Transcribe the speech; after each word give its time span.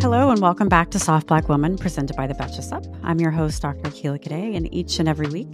Hello 0.00 0.30
and 0.30 0.40
welcome 0.40 0.68
back 0.68 0.90
to 0.92 0.98
Soft 0.98 1.26
Black 1.26 1.48
Woman, 1.48 1.76
presented 1.76 2.14
by 2.16 2.26
the 2.26 2.34
Betches 2.34 2.64
Sup. 2.64 2.84
I'm 3.02 3.18
your 3.18 3.32
host, 3.32 3.60
Dr. 3.62 3.90
Akilah 3.90 4.22
Cadet, 4.22 4.54
and 4.54 4.72
each 4.72 5.00
and 5.00 5.08
every 5.08 5.26
week 5.26 5.48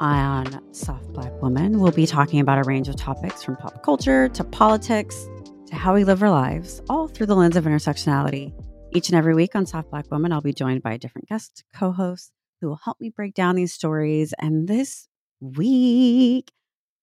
on 0.00 0.60
Soft 0.74 1.12
Black 1.12 1.32
Woman, 1.40 1.78
we'll 1.78 1.92
be 1.92 2.06
talking 2.06 2.40
about 2.40 2.58
a 2.58 2.64
range 2.64 2.88
of 2.88 2.96
topics 2.96 3.42
from 3.42 3.56
pop 3.56 3.84
culture 3.84 4.28
to 4.30 4.42
politics 4.42 5.28
to 5.66 5.76
how 5.76 5.94
we 5.94 6.02
live 6.02 6.22
our 6.22 6.30
lives, 6.30 6.82
all 6.88 7.06
through 7.06 7.26
the 7.26 7.36
lens 7.36 7.56
of 7.56 7.64
intersectionality. 7.64 8.52
Each 8.92 9.08
and 9.08 9.16
every 9.16 9.34
week 9.34 9.54
on 9.54 9.64
Soft 9.64 9.90
Black 9.90 10.10
Woman, 10.10 10.32
I'll 10.32 10.40
be 10.40 10.52
joined 10.52 10.82
by 10.82 10.94
a 10.94 10.98
different 10.98 11.28
guest 11.28 11.64
co 11.72 11.92
host 11.92 12.32
who 12.60 12.68
will 12.68 12.80
help 12.84 13.00
me 13.00 13.10
break 13.10 13.34
down 13.34 13.54
these 13.54 13.72
stories. 13.72 14.34
And 14.40 14.66
this 14.66 15.06
week, 15.40 16.50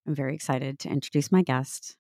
I'm 0.05 0.15
very 0.15 0.35
excited 0.35 0.79
to 0.79 0.89
introduce 0.89 1.31
my 1.31 1.41
guest, 1.41 1.95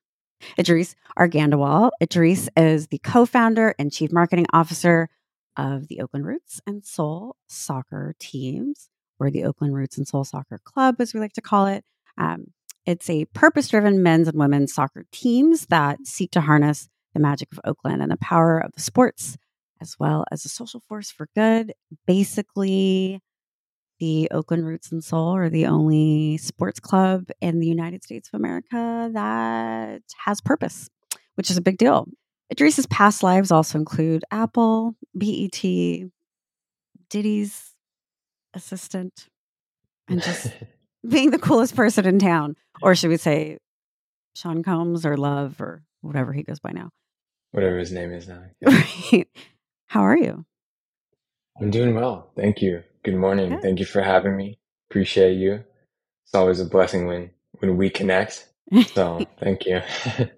Edreece 0.57 0.95
Arghandiwal. 1.17 1.91
Edreece 2.01 2.49
is 2.57 2.87
the 2.87 2.99
co 2.99 3.25
founder 3.25 3.75
and 3.79 3.91
chief 3.91 4.11
marketing 4.11 4.45
officer 4.53 5.09
of 5.57 5.87
the 5.87 6.01
Oakland 6.01 6.25
Roots 6.25 6.61
and 6.65 6.83
Soul 6.85 7.35
soccer 7.47 8.15
teams, 8.19 8.89
or 9.19 9.29
the 9.29 9.43
Oakland 9.43 9.75
Roots 9.75 9.97
and 9.97 10.07
Soul 10.07 10.23
Soccer 10.23 10.59
Club, 10.63 10.95
as 10.99 11.13
we 11.13 11.19
like 11.19 11.33
to 11.33 11.41
call 11.41 11.67
it. 11.67 11.83
Um, 12.17 12.47
it's 12.85 13.09
a 13.09 13.25
purpose 13.25 13.69
driven 13.69 14.03
men's 14.03 14.27
and 14.27 14.37
women's 14.37 14.73
soccer 14.73 15.05
teams 15.11 15.67
that 15.67 16.05
seek 16.05 16.31
to 16.31 16.41
harness 16.41 16.89
the 17.13 17.19
magic 17.19 17.49
of 17.51 17.59
Oakland 17.63 18.01
and 18.01 18.11
the 18.11 18.17
power 18.17 18.59
of 18.59 18.71
the 18.73 18.81
sports, 18.81 19.37
as 19.79 19.95
well 19.99 20.25
as 20.31 20.43
a 20.45 20.49
social 20.49 20.81
force 20.81 21.11
for 21.11 21.29
good. 21.35 21.73
Basically, 22.05 23.21
the 24.03 24.27
Oakland 24.31 24.67
Roots 24.67 24.91
and 24.91 25.01
Soul 25.01 25.33
are 25.33 25.49
the 25.49 25.65
only 25.65 26.35
sports 26.35 26.77
club 26.81 27.29
in 27.39 27.61
the 27.61 27.67
United 27.67 28.03
States 28.03 28.27
of 28.27 28.37
America 28.37 29.09
that 29.13 30.01
has 30.25 30.41
purpose, 30.41 30.89
which 31.35 31.49
is 31.49 31.55
a 31.55 31.61
big 31.61 31.77
deal. 31.77 32.09
Edreece's 32.53 32.85
past 32.87 33.23
lives 33.23 33.49
also 33.49 33.77
include 33.77 34.25
Apple, 34.29 34.97
BET, 35.15 35.63
Diddy's 37.09 37.75
assistant, 38.53 39.29
and 40.09 40.21
just 40.21 40.51
being 41.07 41.31
the 41.31 41.39
coolest 41.39 41.73
person 41.73 42.05
in 42.05 42.19
town. 42.19 42.57
Or 42.81 42.95
should 42.95 43.09
we 43.09 43.15
say 43.15 43.57
Sean 44.35 44.63
Combs 44.63 45.05
or 45.05 45.15
Love 45.15 45.61
or 45.61 45.81
whatever 46.01 46.33
he 46.33 46.43
goes 46.43 46.59
by 46.59 46.73
now? 46.73 46.89
Whatever 47.51 47.77
his 47.77 47.93
name 47.93 48.11
is 48.11 48.27
now. 48.27 48.43
Right. 48.65 49.29
How 49.87 50.01
are 50.01 50.17
you? 50.17 50.43
I'm 51.61 51.71
doing 51.71 51.95
well. 51.95 52.31
Thank 52.35 52.61
you. 52.61 52.83
Good 53.03 53.15
morning. 53.15 53.59
Thank 53.61 53.79
you 53.79 53.85
for 53.85 54.01
having 54.01 54.35
me. 54.37 54.59
Appreciate 54.89 55.33
you. 55.33 55.63
It's 56.25 56.33
always 56.35 56.59
a 56.59 56.65
blessing 56.65 57.05
when 57.07 57.31
when 57.59 57.77
we 57.77 57.89
connect. 57.89 58.47
So 58.93 59.25
thank 59.39 59.65
you. 59.65 59.81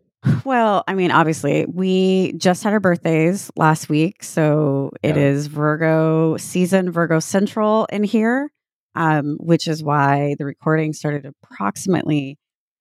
Well, 0.44 0.84
I 0.88 0.96
mean, 0.96 1.12
obviously, 1.12 1.68
we 1.72 2.34
just 2.38 2.64
had 2.64 2.74
our 2.74 2.80
birthdays 2.80 3.52
last 3.56 3.90
week. 3.90 4.24
So 4.24 4.90
it 5.04 5.16
Yeah. 5.16 5.22
is 5.22 5.46
Virgo 5.46 6.36
season, 6.38 6.90
Virgo 6.92 7.20
Central 7.20 7.86
in 7.92 8.04
here, 8.04 8.52
um, 8.96 9.38
which 9.40 9.68
is 9.68 9.84
why 9.84 10.36
the 10.40 10.46
recording 10.46 10.94
started 10.94 11.28
approximately 11.28 12.40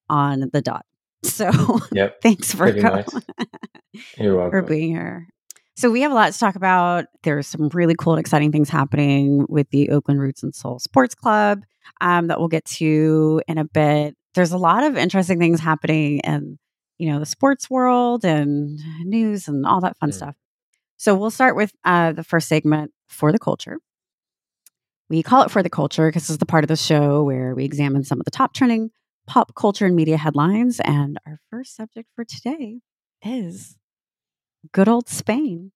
on 0.08 0.48
the 0.54 0.62
dot. 0.62 0.86
So 1.24 1.50
yep. 1.92 2.22
thanks, 2.22 2.52
Virgo. 2.54 3.04
You're 4.18 4.50
for 4.50 4.62
being 4.62 4.90
here. 4.92 5.28
So 5.76 5.90
we 5.90 6.02
have 6.02 6.12
a 6.12 6.14
lot 6.14 6.32
to 6.32 6.38
talk 6.38 6.54
about. 6.54 7.06
There's 7.24 7.46
some 7.48 7.68
really 7.72 7.94
cool 7.98 8.12
and 8.14 8.20
exciting 8.20 8.52
things 8.52 8.68
happening 8.68 9.44
with 9.48 9.68
the 9.70 9.90
Oakland 9.90 10.20
Roots 10.20 10.42
and 10.42 10.54
Soul 10.54 10.78
Sports 10.78 11.14
Club 11.14 11.64
um, 12.00 12.28
that 12.28 12.38
we'll 12.38 12.48
get 12.48 12.64
to 12.66 13.42
in 13.48 13.58
a 13.58 13.64
bit. 13.64 14.16
There's 14.34 14.52
a 14.52 14.58
lot 14.58 14.84
of 14.84 14.96
interesting 14.96 15.38
things 15.38 15.60
happening 15.60 16.20
in, 16.20 16.58
you 16.98 17.10
know, 17.10 17.18
the 17.18 17.26
sports 17.26 17.68
world 17.68 18.24
and 18.24 18.78
news 19.04 19.48
and 19.48 19.66
all 19.66 19.80
that 19.80 19.96
fun 19.98 20.10
Mm. 20.10 20.14
stuff. 20.14 20.36
So 20.96 21.14
we'll 21.16 21.30
start 21.30 21.56
with 21.56 21.72
uh, 21.84 22.12
the 22.12 22.24
first 22.24 22.48
segment 22.48 22.92
for 23.08 23.32
the 23.32 23.38
culture. 23.38 23.78
We 25.10 25.22
call 25.22 25.42
it 25.42 25.50
for 25.50 25.62
the 25.62 25.70
culture 25.70 26.08
because 26.08 26.30
it's 26.30 26.38
the 26.38 26.46
part 26.46 26.64
of 26.64 26.68
the 26.68 26.76
show 26.76 27.22
where 27.24 27.54
we 27.54 27.64
examine 27.64 28.04
some 28.04 28.20
of 28.20 28.24
the 28.24 28.30
top 28.30 28.54
trending 28.54 28.90
pop 29.26 29.54
culture 29.54 29.86
and 29.86 29.96
media 29.96 30.16
headlines. 30.16 30.80
And 30.80 31.18
our 31.26 31.40
first 31.50 31.76
subject 31.76 32.08
for 32.14 32.24
today 32.24 32.80
is 33.22 33.76
good 34.72 34.88
old 34.88 35.08
Spain. 35.08 35.72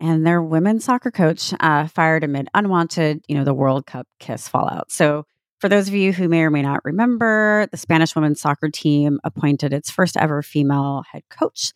And 0.00 0.26
their 0.26 0.42
women's 0.42 0.84
soccer 0.84 1.10
coach 1.10 1.52
uh, 1.58 1.88
fired 1.88 2.22
amid 2.22 2.48
unwanted, 2.54 3.24
you 3.26 3.36
know, 3.36 3.44
the 3.44 3.54
World 3.54 3.86
Cup 3.86 4.06
kiss 4.20 4.46
fallout. 4.46 4.92
So, 4.92 5.24
for 5.60 5.68
those 5.68 5.88
of 5.88 5.94
you 5.94 6.12
who 6.12 6.28
may 6.28 6.42
or 6.42 6.50
may 6.50 6.62
not 6.62 6.84
remember, 6.84 7.66
the 7.72 7.76
Spanish 7.76 8.14
women's 8.14 8.40
soccer 8.40 8.68
team 8.68 9.18
appointed 9.24 9.72
its 9.72 9.90
first 9.90 10.16
ever 10.16 10.40
female 10.40 11.02
head 11.10 11.24
coach 11.30 11.72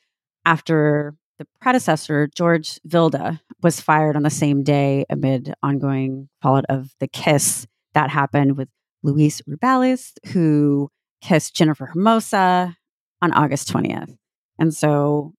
after 0.47 1.17
the 1.39 1.47
predecessor, 1.61 2.29
George 2.33 2.79
Vilda, 2.87 3.41
was 3.61 3.81
fired 3.81 4.15
on 4.15 4.23
the 4.23 4.31
same 4.31 4.63
day 4.63 5.05
amid 5.11 5.55
ongoing 5.63 6.29
fallout 6.41 6.65
of 6.69 6.95
the 7.01 7.09
kiss 7.09 7.67
that 7.95 8.11
happened 8.11 8.57
with 8.57 8.69
Luis 9.03 9.43
Rubiales, 9.43 10.13
who 10.33 10.89
kissed 11.21 11.57
Jennifer 11.57 11.91
Hermoso 11.93 12.75
on 13.21 13.33
August 13.33 13.73
20th. 13.73 14.17
And 14.59 14.75
so 14.75 15.35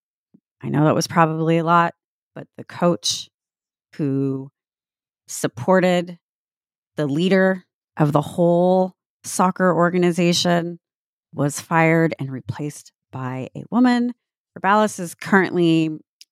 I 0.63 0.69
know 0.69 0.85
that 0.85 0.95
was 0.95 1.07
probably 1.07 1.57
a 1.57 1.63
lot, 1.63 1.93
but 2.33 2.47
the 2.57 2.63
coach 2.63 3.29
who 3.95 4.49
supported 5.27 6.17
the 6.95 7.05
leader 7.05 7.65
of 7.97 8.11
the 8.11 8.21
whole 8.21 8.93
soccer 9.23 9.73
organization 9.75 10.79
was 11.33 11.59
fired 11.59 12.15
and 12.19 12.31
replaced 12.31 12.91
by 13.11 13.49
a 13.55 13.63
woman. 13.69 14.13
Rubiales 14.57 14.99
is 14.99 15.15
currently 15.15 15.89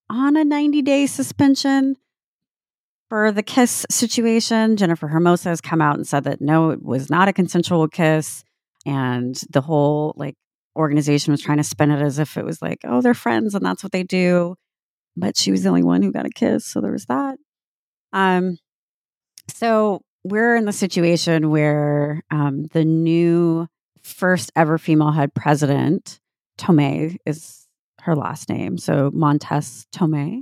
on 0.10 0.38
a 0.38 0.46
90 0.46 0.82
day 0.82 1.08
suspension 1.08 1.96
for 3.10 3.32
the 3.32 3.44
kiss 3.44 3.86
situation. 3.90 4.78
Jennifer 4.78 5.10
Hermoso 5.10 5.46
has 5.46 5.62
come 5.62 5.82
out 5.82 5.96
and 5.96 6.08
said 6.08 6.24
that 6.24 6.42
no, 6.42 6.70
it 6.70 6.82
was 6.82 7.10
not 7.10 7.28
a 7.28 7.34
consensual 7.34 7.88
kiss. 7.88 8.44
And 8.86 9.40
the 9.50 9.62
whole 9.62 10.14
like 10.16 10.36
organization 10.76 11.32
was 11.32 11.42
trying 11.42 11.58
to 11.58 11.64
spin 11.64 11.92
it 11.92 12.02
as 12.02 12.20
if 12.20 12.38
it 12.38 12.46
was 12.46 12.62
like, 12.62 12.80
oh, 12.84 13.02
they're 13.02 13.14
friends 13.14 13.56
and 13.56 13.66
that's 13.66 13.84
what 13.84 13.92
they 13.92 14.04
do. 14.04 14.56
But 15.18 15.38
she 15.38 15.52
was 15.52 15.64
the 15.64 15.70
only 15.70 15.84
one 15.84 16.02
who 16.02 16.12
got 16.12 16.26
a 16.26 16.30
kiss. 16.30 16.66
So 16.66 16.82
there 16.82 16.92
was 16.92 17.06
that. 17.06 17.38
Um, 18.14 18.58
so 19.50 20.02
we're 20.24 20.56
in 20.56 20.66
the 20.66 20.74
situation 20.74 21.50
where 21.50 22.22
um, 22.32 22.66
the 22.72 22.86
new 22.86 23.68
first 24.04 24.52
ever 24.56 24.78
female 24.78 25.12
head 25.12 25.34
president, 25.34 26.20
Tomé 26.58 27.18
is 27.26 27.68
her 28.02 28.16
last 28.16 28.50
name. 28.50 28.78
So 28.78 29.12
Montse 29.12 29.86
Tomé. 29.94 30.42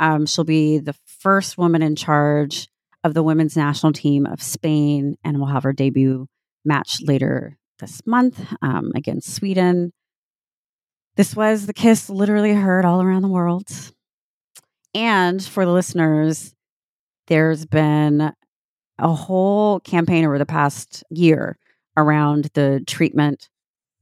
Um, 0.00 0.26
she'll 0.26 0.44
be 0.44 0.78
the 0.78 0.96
first 1.20 1.56
woman 1.56 1.82
in 1.82 1.96
charge 1.96 2.68
of 3.04 3.14
the 3.14 3.22
women's 3.22 3.56
national 3.56 3.92
team 3.92 4.26
of 4.26 4.42
Spain 4.42 5.16
and 5.22 5.38
will 5.38 5.46
have 5.46 5.62
her 5.62 5.72
debut 5.72 6.26
match 6.64 7.00
later 7.02 7.56
this 7.78 8.00
month 8.06 8.40
um, 8.62 8.92
against 8.94 9.34
Sweden. 9.34 9.92
This 11.16 11.34
was 11.34 11.66
the 11.66 11.74
kiss 11.74 12.10
literally 12.10 12.52
heard 12.52 12.84
all 12.84 13.02
around 13.02 13.22
the 13.22 13.28
world. 13.28 13.68
And 14.94 15.42
for 15.42 15.64
the 15.64 15.72
listeners, 15.72 16.54
there's 17.26 17.66
been 17.66 18.32
a 18.98 19.08
whole 19.08 19.80
campaign 19.80 20.24
over 20.24 20.38
the 20.38 20.46
past 20.46 21.04
year 21.10 21.56
around 21.96 22.50
the 22.54 22.82
treatment 22.86 23.48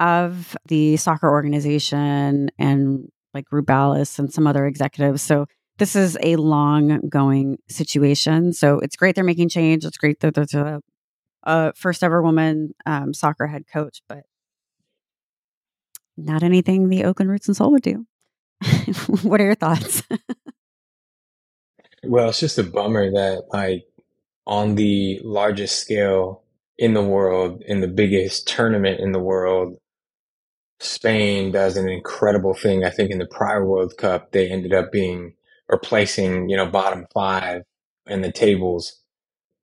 of 0.00 0.56
the 0.66 0.96
soccer 0.96 1.30
organization 1.30 2.50
and 2.58 3.08
like 3.32 3.46
Rubiales 3.52 4.18
and 4.18 4.32
some 4.32 4.46
other 4.46 4.66
executives. 4.66 5.22
So 5.22 5.46
this 5.78 5.96
is 5.96 6.16
a 6.22 6.36
long 6.36 7.08
going 7.08 7.58
situation. 7.68 8.52
So 8.52 8.78
it's 8.78 8.96
great 8.96 9.14
they're 9.14 9.24
making 9.24 9.48
change. 9.48 9.84
It's 9.84 9.96
great 9.96 10.20
that 10.20 10.34
there's 10.34 10.54
a, 10.54 10.80
a 11.44 11.72
first 11.74 12.02
ever 12.02 12.22
woman 12.22 12.74
um, 12.86 13.14
soccer 13.14 13.46
head 13.46 13.64
coach, 13.72 14.02
but 14.08 14.24
not 16.16 16.42
anything 16.42 16.88
the 16.88 17.04
Oakland 17.04 17.30
Roots 17.30 17.48
and 17.48 17.56
Soul 17.56 17.72
would 17.72 17.82
do. 17.82 18.06
what 19.22 19.40
are 19.40 19.44
your 19.44 19.54
thoughts? 19.54 20.02
Well, 22.06 22.28
it's 22.28 22.40
just 22.40 22.58
a 22.58 22.64
bummer 22.64 23.10
that 23.12 23.44
like 23.52 23.84
on 24.46 24.74
the 24.74 25.20
largest 25.22 25.78
scale 25.78 26.42
in 26.78 26.94
the 26.94 27.02
world, 27.02 27.62
in 27.66 27.80
the 27.80 27.88
biggest 27.88 28.46
tournament 28.48 29.00
in 29.00 29.12
the 29.12 29.20
world. 29.20 29.78
Spain 30.80 31.52
does 31.52 31.76
an 31.76 31.88
incredible 31.88 32.52
thing. 32.52 32.84
I 32.84 32.90
think 32.90 33.10
in 33.10 33.18
the 33.18 33.26
prior 33.26 33.64
World 33.64 33.96
Cup, 33.96 34.32
they 34.32 34.50
ended 34.50 34.74
up 34.74 34.92
being 34.92 35.34
or 35.68 35.78
placing, 35.78 36.50
you 36.50 36.56
know, 36.56 36.66
bottom 36.66 37.06
five 37.14 37.62
in 38.06 38.20
the 38.20 38.32
tables, 38.32 39.00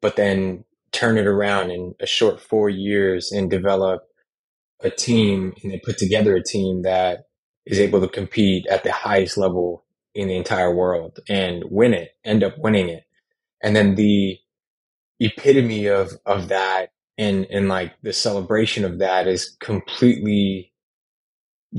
but 0.02 0.16
then 0.16 0.64
turn 0.92 1.18
it 1.18 1.28
around 1.28 1.72
in 1.72 1.96
a 2.00 2.06
short 2.06 2.42
four 2.42 2.70
years 2.70 3.32
and 3.32 3.50
develop 3.50 4.04
a 4.84 4.90
team 4.90 5.54
and 5.62 5.72
they 5.72 5.80
put 5.80 5.98
together 5.98 6.36
a 6.36 6.44
team 6.44 6.82
that 6.82 7.26
is 7.66 7.80
able 7.80 8.02
to 8.02 8.08
compete 8.08 8.66
at 8.68 8.84
the 8.84 8.92
highest 8.92 9.38
level 9.38 9.86
in 10.14 10.28
the 10.28 10.36
entire 10.36 10.74
world 10.74 11.20
and 11.30 11.64
win 11.70 11.94
it, 11.94 12.10
end 12.26 12.44
up 12.44 12.58
winning 12.58 12.90
it. 12.90 13.04
And 13.64 13.76
then 13.76 13.96
the 13.96 14.38
epitome 15.20 15.88
of, 15.88 16.14
of 16.26 16.50
that 16.50 16.90
and, 17.18 17.46
and 17.52 17.70
like 17.70 17.94
the 18.02 18.14
celebration 18.14 18.84
of 18.84 19.00
that 19.00 19.28
is 19.28 19.56
completely 19.60 20.74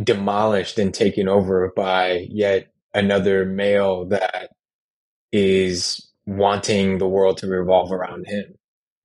demolished 0.04 0.78
and 0.78 0.94
taken 0.94 1.28
over 1.28 1.72
by 1.74 2.26
yet 2.30 2.68
another 2.94 3.44
male 3.44 4.06
that 4.06 4.50
is 5.32 6.10
wanting 6.26 6.98
the 6.98 7.08
world 7.08 7.38
to 7.38 7.46
revolve 7.48 7.90
around 7.90 8.26
him. 8.26 8.54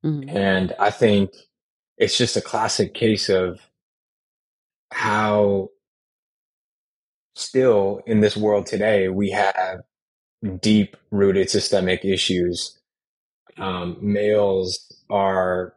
Mm-hmm. 0.05 0.35
And 0.35 0.75
I 0.79 0.89
think 0.89 1.31
it's 1.97 2.17
just 2.17 2.37
a 2.37 2.41
classic 2.41 2.93
case 2.93 3.29
of 3.29 3.59
how 4.91 5.69
still 7.35 8.01
in 8.05 8.21
this 8.21 8.37
world 8.37 8.65
today 8.65 9.09
we 9.09 9.31
have 9.31 9.81
deep 10.61 10.95
rooted 11.11 11.49
systemic 11.49 12.05
issues. 12.05 12.79
Um, 13.57 13.97
males 14.01 14.91
are 15.09 15.73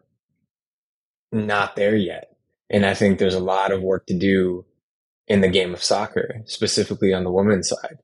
not 1.33 1.77
there 1.77 1.97
yet. 1.97 2.37
And 2.69 2.87
I 2.87 2.95
think 2.95 3.19
there's 3.19 3.35
a 3.35 3.41
lot 3.41 3.73
of 3.73 3.83
work 3.83 4.07
to 4.07 4.19
do 4.19 4.65
in 5.27 5.41
the 5.41 5.49
game 5.49 5.73
of 5.73 5.83
soccer, 5.83 6.43
specifically 6.45 7.13
on 7.13 7.25
the 7.25 7.33
women's 7.33 7.69
side. 7.69 7.99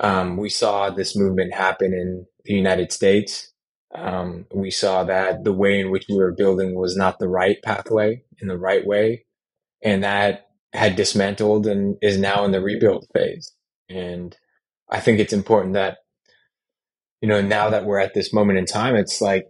Um, 0.00 0.36
we 0.36 0.48
saw 0.48 0.90
this 0.90 1.16
movement 1.16 1.54
happen 1.54 1.92
in 1.92 2.26
the 2.44 2.54
United 2.54 2.92
States. 2.92 3.49
Um, 3.94 4.46
we 4.54 4.70
saw 4.70 5.04
that 5.04 5.44
the 5.44 5.52
way 5.52 5.80
in 5.80 5.90
which 5.90 6.06
we 6.08 6.16
were 6.16 6.32
building 6.32 6.74
was 6.74 6.96
not 6.96 7.18
the 7.18 7.28
right 7.28 7.56
pathway 7.62 8.22
in 8.40 8.48
the 8.48 8.58
right 8.58 8.86
way. 8.86 9.24
And 9.82 10.04
that 10.04 10.46
had 10.72 10.96
dismantled 10.96 11.66
and 11.66 11.96
is 12.00 12.18
now 12.18 12.44
in 12.44 12.52
the 12.52 12.60
rebuild 12.60 13.06
phase. 13.12 13.52
And 13.88 14.36
I 14.88 15.00
think 15.00 15.18
it's 15.18 15.32
important 15.32 15.74
that, 15.74 15.98
you 17.20 17.28
know, 17.28 17.40
now 17.42 17.70
that 17.70 17.84
we're 17.84 17.98
at 17.98 18.14
this 18.14 18.32
moment 18.32 18.58
in 18.58 18.66
time, 18.66 18.94
it's 18.94 19.20
like, 19.20 19.46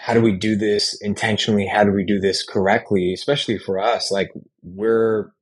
how 0.00 0.14
do 0.14 0.20
we 0.20 0.32
do 0.32 0.56
this 0.56 1.00
intentionally? 1.00 1.66
How 1.66 1.84
do 1.84 1.90
we 1.90 2.04
do 2.04 2.20
this 2.20 2.44
correctly? 2.44 3.12
Especially 3.12 3.58
for 3.58 3.78
us, 3.78 4.10
like 4.10 4.30
we're 4.62 5.32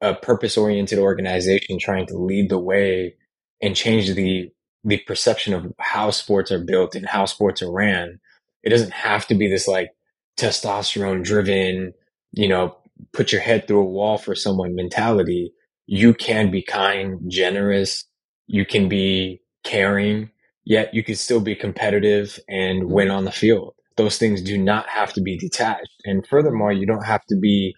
a 0.00 0.14
purpose 0.14 0.56
oriented 0.56 0.98
organization 0.98 1.78
trying 1.78 2.06
to 2.06 2.16
lead 2.16 2.48
the 2.48 2.58
way 2.58 3.16
and 3.60 3.76
change 3.76 4.14
the, 4.14 4.50
the 4.84 4.98
perception 4.98 5.54
of 5.54 5.72
how 5.78 6.10
sports 6.10 6.52
are 6.52 6.62
built 6.62 6.94
and 6.94 7.06
how 7.06 7.24
sports 7.24 7.62
are 7.62 7.72
ran. 7.72 8.20
It 8.62 8.70
doesn't 8.70 8.92
have 8.92 9.26
to 9.28 9.34
be 9.34 9.48
this 9.48 9.66
like 9.66 9.90
testosterone 10.38 11.24
driven, 11.24 11.94
you 12.32 12.48
know, 12.48 12.76
put 13.12 13.32
your 13.32 13.40
head 13.40 13.66
through 13.66 13.80
a 13.80 13.84
wall 13.84 14.18
for 14.18 14.34
someone 14.34 14.74
mentality, 14.74 15.52
you 15.86 16.14
can 16.14 16.50
be 16.50 16.62
kind, 16.62 17.20
generous, 17.28 18.04
you 18.46 18.64
can 18.64 18.88
be 18.88 19.40
caring, 19.64 20.30
yet 20.64 20.94
you 20.94 21.02
can 21.02 21.14
still 21.14 21.40
be 21.40 21.54
competitive 21.54 22.38
and 22.48 22.90
win 22.90 23.10
on 23.10 23.24
the 23.24 23.32
field. 23.32 23.74
Those 23.96 24.18
things 24.18 24.42
do 24.42 24.58
not 24.58 24.88
have 24.88 25.12
to 25.14 25.20
be 25.20 25.36
detached. 25.36 26.02
And 26.04 26.26
furthermore, 26.26 26.72
you 26.72 26.86
don't 26.86 27.04
have 27.04 27.24
to 27.26 27.36
be 27.36 27.74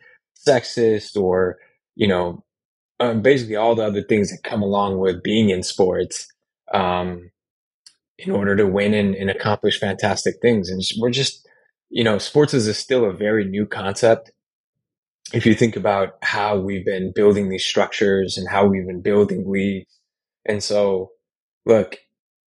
sexist 0.46 1.20
or, 1.20 1.56
you 1.94 2.08
know, 2.08 2.44
um, 3.00 3.20
basically 3.20 3.56
all 3.56 3.74
the 3.74 3.84
other 3.84 4.02
things 4.02 4.30
that 4.30 4.48
come 4.48 4.62
along 4.62 4.98
with 4.98 5.22
being 5.22 5.50
in 5.50 5.62
sports 5.62 6.28
um, 6.72 7.30
in 8.18 8.30
order 8.30 8.56
to 8.56 8.66
win 8.66 8.94
and, 8.94 9.14
and 9.14 9.30
accomplish 9.30 9.78
fantastic 9.78 10.36
things. 10.40 10.70
And 10.70 10.82
we're 10.98 11.10
just, 11.10 11.46
you 11.90 12.04
know, 12.04 12.18
sports 12.18 12.54
is 12.54 12.66
a, 12.66 12.74
still 12.74 13.04
a 13.04 13.12
very 13.12 13.44
new 13.44 13.66
concept 13.66 14.30
if 15.32 15.44
you 15.44 15.54
think 15.54 15.76
about 15.76 16.14
how 16.22 16.58
we've 16.58 16.84
been 16.84 17.12
building 17.14 17.48
these 17.48 17.64
structures 17.64 18.38
and 18.38 18.48
how 18.48 18.66
we've 18.66 18.86
been 18.86 19.02
building 19.02 19.44
leagues. 19.50 19.92
And 20.44 20.62
so, 20.62 21.10
look, 21.64 21.98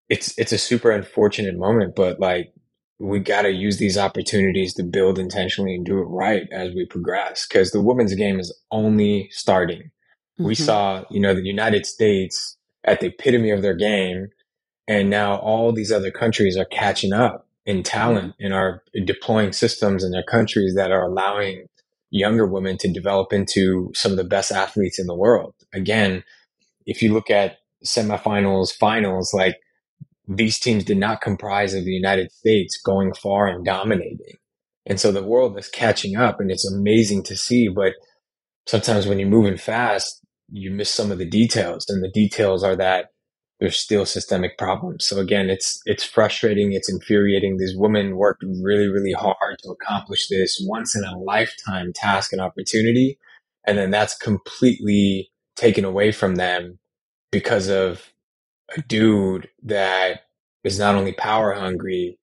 it's, 0.08 0.38
it's 0.40 0.54
a 0.54 0.58
super 0.58 0.92
unfortunate 0.92 1.58
moment, 1.58 1.96
but 1.96 2.20
like 2.20 2.54
we 3.00 3.20
got 3.20 3.44
to 3.44 3.52
use 3.52 3.78
these 3.78 3.98
opportunities 3.98 4.74
to 4.74 4.84
build 4.84 5.20
intentionally 5.20 5.76
and 5.76 5.86
do 5.86 6.00
it 6.00 6.06
right 6.06 6.48
as 6.52 6.74
we 6.74 6.86
progress 6.86 7.48
because 7.48 7.72
the 7.72 7.82
women's 7.82 8.16
game 8.16 8.40
is 8.40 8.58
only 8.72 9.30
starting. 9.32 9.84
Mm-hmm. 10.40 10.46
We 10.46 10.56
saw, 10.56 11.04
you 11.10 11.20
know, 11.20 11.34
the 11.34 11.44
United 11.44 11.86
States 11.86 12.58
at 12.84 13.00
the 13.00 13.08
epitome 13.08 13.52
of 13.52 13.62
their 13.62 13.76
game. 13.76 14.28
And 14.88 15.10
now 15.10 15.38
all 15.38 15.72
these 15.72 15.92
other 15.92 16.12
countries 16.12 16.58
are 16.58 16.66
catching 16.66 17.14
up 17.14 17.48
in 17.66 17.78
mm-hmm. 17.78 17.84
talent 17.84 18.36
and 18.40 18.54
are 18.54 18.84
deploying 19.06 19.54
systems 19.54 20.04
in 20.04 20.12
their 20.12 20.24
countries 20.24 20.76
that 20.76 20.92
are 20.92 21.04
allowing 21.04 21.68
younger 22.12 22.48
women 22.48 22.78
to 22.80 22.92
develop 22.92 23.32
into 23.32 23.92
some 23.94 24.12
of 24.12 24.18
the 24.18 24.24
best 24.24 24.52
athletes 24.52 25.00
in 25.00 25.06
the 25.06 25.16
world. 25.16 25.54
Again, 25.74 26.24
if 26.86 27.02
you 27.02 27.14
look 27.14 27.30
at 27.30 27.58
semifinals, 27.86 28.74
finals, 28.74 29.34
like 29.34 29.58
these 30.28 30.60
teams 30.60 30.84
did 30.84 30.98
not 30.98 31.22
comprise 31.22 31.74
of 31.74 31.86
the 31.86 31.92
United 31.92 32.32
States 32.32 32.80
going 32.82 33.14
far 33.14 33.48
and 33.48 33.64
dominating. 33.64 34.38
And 34.86 35.00
so 35.00 35.12
the 35.12 35.24
world 35.24 35.58
is 35.58 35.70
catching 35.70 36.16
up 36.16 36.40
and 36.40 36.50
it's 36.52 36.70
amazing 36.70 37.24
to 37.24 37.36
see. 37.36 37.68
But 37.68 37.94
sometimes 38.66 39.06
when 39.06 39.20
you're 39.20 39.30
moving 39.30 39.58
fast, 39.58 40.24
you 40.52 40.72
miss 40.72 40.90
some 40.90 41.12
of 41.12 41.18
the 41.18 41.30
details. 41.30 41.86
And 41.90 42.04
the 42.04 42.12
details 42.12 42.64
are 42.64 42.76
that 42.76 43.08
there's 43.60 43.78
still 43.78 44.06
systemic 44.06 44.58
problems. 44.58 45.06
So 45.06 45.20
again, 45.20 45.50
it's 45.50 45.82
it's 45.86 46.04
frustrating, 46.04 46.74
it's 46.74 46.90
infuriating. 46.90 47.58
These 47.58 47.76
women 47.76 48.16
worked 48.16 48.44
really, 48.44 48.88
really 48.88 49.12
hard 49.12 49.58
to 49.64 49.70
accomplish 49.70 50.28
this 50.30 50.62
once 50.66 50.96
in 50.96 51.04
a 51.04 51.18
lifetime 51.18 51.92
task 51.94 52.32
and 52.32 52.42
opportunity. 52.42 53.18
And 53.68 53.78
then 53.78 53.92
that's 53.92 54.18
completely 54.18 55.32
taken 55.56 55.84
away 55.84 56.12
from 56.12 56.36
them 56.36 56.80
because 57.32 57.68
of 57.68 58.14
a 58.76 58.82
dude 58.82 59.50
that 59.64 60.22
is 60.64 60.80
not 60.80 60.96
only 60.96 61.12
power 61.12 61.54
hungry, 61.54 62.18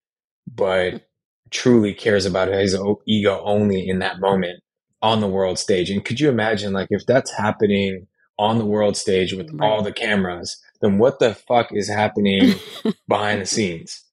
but 0.53 1.07
truly 1.51 1.93
cares 1.93 2.27
about 2.27 2.49
his 2.49 2.77
ego 3.07 3.43
only 3.45 3.87
in 3.87 3.99
that 3.99 4.21
moment 4.21 4.61
on 5.03 5.21
the 5.21 5.29
world 5.29 5.59
stage. 5.59 5.91
And 5.91 6.05
could 6.05 6.19
you 6.19 6.29
imagine 6.29 6.73
like 6.73 6.89
if 6.91 7.05
that's 7.07 7.31
happening 7.31 8.07
on 8.39 8.59
the 8.59 8.67
world 8.67 8.97
stage 8.97 9.33
with 9.33 9.51
right. 9.53 9.67
all 9.67 9.83
the 9.83 9.93
cameras, 9.93 10.59
then 10.81 10.99
what 10.99 11.19
the 11.19 11.35
fuck 11.35 11.69
is 11.73 11.89
happening 11.89 12.55
behind 13.09 13.41
the 13.41 13.47
scenes? 13.47 14.05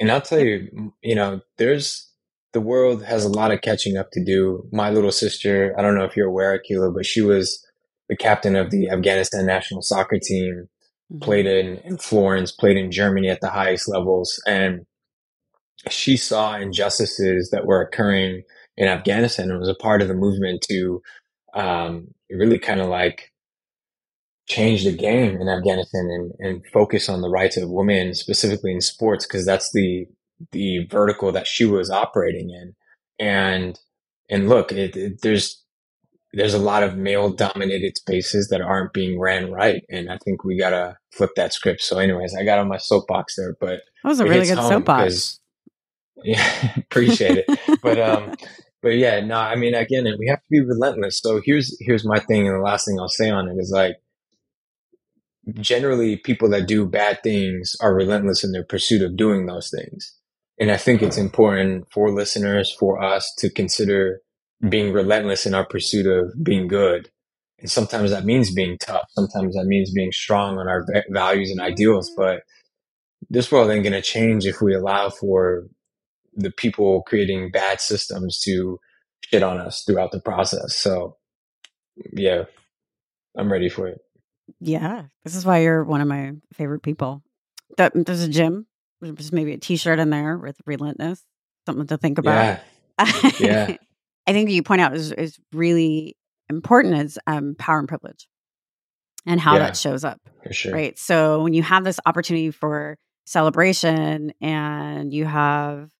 And 0.00 0.10
I'll 0.10 0.20
tell 0.20 0.40
you, 0.40 0.92
you 1.02 1.14
know, 1.14 1.40
there's 1.58 2.08
the 2.52 2.60
world 2.60 3.04
has 3.04 3.24
a 3.24 3.30
lot 3.30 3.50
of 3.50 3.62
catching 3.62 3.96
up 3.96 4.10
to 4.12 4.22
do. 4.22 4.68
My 4.72 4.90
little 4.90 5.12
sister, 5.12 5.74
I 5.78 5.82
don't 5.82 5.96
know 5.96 6.04
if 6.04 6.16
you're 6.16 6.28
aware, 6.28 6.58
Akilah, 6.58 6.94
but 6.94 7.06
she 7.06 7.22
was 7.22 7.64
the 8.08 8.16
captain 8.16 8.56
of 8.56 8.70
the 8.70 8.90
Afghanistan 8.90 9.46
national 9.46 9.82
soccer 9.82 10.18
team, 10.18 10.68
mm-hmm. 11.10 11.20
played 11.20 11.46
in, 11.46 11.78
in 11.78 11.96
Florence, 11.96 12.52
played 12.52 12.76
in 12.76 12.90
Germany 12.90 13.28
at 13.28 13.40
the 13.40 13.48
highest 13.48 13.88
levels. 13.88 14.42
And 14.46 14.84
she 15.88 16.16
saw 16.16 16.56
injustices 16.56 17.50
that 17.50 17.64
were 17.64 17.80
occurring 17.80 18.42
in 18.76 18.88
Afghanistan 18.88 19.50
and 19.50 19.58
was 19.58 19.68
a 19.68 19.74
part 19.74 20.02
of 20.02 20.08
the 20.08 20.14
movement 20.14 20.62
to 20.68 21.02
um, 21.54 22.08
really 22.30 22.58
kind 22.58 22.80
of 22.80 22.88
like 22.88 23.31
change 24.52 24.84
the 24.84 24.92
game 24.92 25.40
in 25.40 25.48
Afghanistan 25.48 26.08
and, 26.10 26.32
and 26.38 26.66
focus 26.72 27.08
on 27.08 27.22
the 27.22 27.30
rights 27.30 27.56
of 27.56 27.70
women, 27.70 28.14
specifically 28.14 28.72
in 28.72 28.80
sports, 28.80 29.26
because 29.26 29.46
that's 29.46 29.72
the 29.72 30.06
the 30.50 30.86
vertical 30.90 31.30
that 31.32 31.46
she 31.46 31.64
was 31.64 31.90
operating 31.90 32.50
in. 32.50 32.74
And 33.18 33.78
and 34.28 34.48
look, 34.48 34.72
it, 34.72 34.96
it, 34.96 35.22
there's 35.22 35.62
there's 36.34 36.54
a 36.54 36.58
lot 36.58 36.82
of 36.82 36.96
male 36.96 37.30
dominated 37.30 37.96
spaces 37.96 38.48
that 38.48 38.60
aren't 38.60 38.92
being 38.92 39.18
ran 39.18 39.50
right, 39.50 39.82
and 39.90 40.10
I 40.10 40.18
think 40.18 40.44
we 40.44 40.58
gotta 40.58 40.96
flip 41.12 41.30
that 41.36 41.52
script. 41.52 41.80
So, 41.80 41.98
anyways, 41.98 42.34
I 42.34 42.44
got 42.44 42.58
on 42.58 42.68
my 42.68 42.78
soapbox 42.78 43.36
there, 43.36 43.56
but 43.58 43.80
that 44.02 44.08
was 44.08 44.20
a 44.20 44.24
really 44.24 44.46
good 44.46 44.58
soapbox. 44.58 45.38
Yeah, 46.24 46.74
appreciate 46.76 47.44
it. 47.48 47.80
but 47.82 47.98
um, 47.98 48.34
but 48.82 48.90
yeah, 48.90 49.18
no, 49.24 49.34
I 49.34 49.56
mean, 49.56 49.74
again, 49.74 50.06
we 50.20 50.28
have 50.28 50.38
to 50.38 50.48
be 50.48 50.60
relentless. 50.60 51.18
So 51.18 51.40
here's 51.44 51.76
here's 51.80 52.04
my 52.04 52.20
thing, 52.20 52.46
and 52.46 52.56
the 52.56 52.62
last 52.62 52.86
thing 52.86 53.00
I'll 53.00 53.08
say 53.08 53.28
on 53.28 53.48
it 53.48 53.56
is 53.58 53.72
like 53.74 53.96
generally 55.54 56.16
people 56.16 56.48
that 56.50 56.68
do 56.68 56.86
bad 56.86 57.22
things 57.22 57.74
are 57.80 57.94
relentless 57.94 58.44
in 58.44 58.52
their 58.52 58.64
pursuit 58.64 59.02
of 59.02 59.16
doing 59.16 59.46
those 59.46 59.70
things. 59.70 60.14
And 60.58 60.70
I 60.70 60.76
think 60.76 61.02
it's 61.02 61.18
important 61.18 61.86
for 61.92 62.10
listeners, 62.10 62.74
for 62.78 63.02
us 63.02 63.32
to 63.38 63.50
consider 63.50 64.20
being 64.68 64.92
relentless 64.92 65.44
in 65.46 65.54
our 65.54 65.66
pursuit 65.66 66.06
of 66.06 66.32
being 66.42 66.68
good. 66.68 67.10
And 67.58 67.70
sometimes 67.70 68.10
that 68.10 68.24
means 68.24 68.54
being 68.54 68.76
tough. 68.78 69.04
Sometimes 69.10 69.54
that 69.54 69.66
means 69.66 69.92
being 69.92 70.12
strong 70.12 70.58
on 70.58 70.68
our 70.68 70.84
values 71.10 71.50
and 71.50 71.60
ideals. 71.60 72.12
But 72.16 72.42
this 73.30 73.50
world 73.50 73.70
ain't 73.70 73.82
going 73.82 73.92
to 73.92 74.02
change 74.02 74.46
if 74.46 74.60
we 74.60 74.74
allow 74.74 75.10
for 75.10 75.66
the 76.34 76.50
people 76.50 77.02
creating 77.02 77.50
bad 77.50 77.80
systems 77.80 78.38
to 78.40 78.78
shit 79.24 79.42
on 79.42 79.58
us 79.58 79.82
throughout 79.84 80.12
the 80.12 80.20
process. 80.20 80.76
So 80.76 81.16
yeah, 82.12 82.44
I'm 83.36 83.50
ready 83.50 83.68
for 83.68 83.88
it. 83.88 84.00
Yeah, 84.60 85.04
this 85.24 85.34
is 85.34 85.44
why 85.44 85.58
you're 85.58 85.84
one 85.84 86.00
of 86.00 86.08
my 86.08 86.32
favorite 86.54 86.82
people. 86.82 87.22
That 87.78 87.92
there's 87.94 88.22
a 88.22 88.28
gym. 88.28 88.66
There's 89.00 89.32
maybe 89.32 89.52
a 89.54 89.58
T-shirt 89.58 89.98
in 89.98 90.10
there 90.10 90.38
with 90.38 90.56
relentless. 90.66 91.22
Something 91.66 91.86
to 91.88 91.96
think 91.98 92.18
about. 92.18 92.60
Yeah. 92.98 93.30
yeah. 93.40 93.76
I 94.26 94.32
think 94.32 94.50
you 94.50 94.62
point 94.62 94.80
out 94.80 94.94
is 94.94 95.12
is 95.12 95.38
really 95.52 96.16
important 96.48 96.94
is 96.96 97.18
um, 97.26 97.54
power 97.58 97.78
and 97.78 97.88
privilege, 97.88 98.28
and 99.26 99.40
how 99.40 99.54
Yeah. 99.54 99.60
that 99.60 99.76
shows 99.76 100.04
up. 100.04 100.20
For 100.44 100.52
sure. 100.52 100.72
Right. 100.72 100.98
So 100.98 101.42
when 101.42 101.54
you 101.54 101.62
have 101.62 101.84
this 101.84 101.98
opportunity 102.06 102.50
for 102.50 102.98
celebration, 103.26 104.32
and 104.40 105.12
you 105.12 105.24
have, 105.24 105.90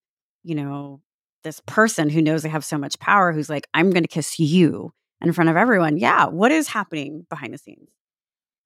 you 0.44 0.54
know, 0.54 1.00
this 1.44 1.60
person 1.66 2.08
who 2.10 2.22
knows 2.22 2.42
they 2.42 2.48
have 2.48 2.64
so 2.64 2.78
much 2.78 2.98
power, 2.98 3.32
who's 3.32 3.48
like, 3.50 3.66
"I'm 3.74 3.90
going 3.90 4.04
to 4.04 4.08
kiss 4.08 4.38
you." 4.38 4.92
In 5.20 5.32
front 5.32 5.50
of 5.50 5.56
everyone. 5.56 5.98
Yeah. 5.98 6.26
What 6.26 6.50
is 6.50 6.66
happening 6.66 7.26
behind 7.30 7.54
the 7.54 7.58
scenes? 7.58 7.88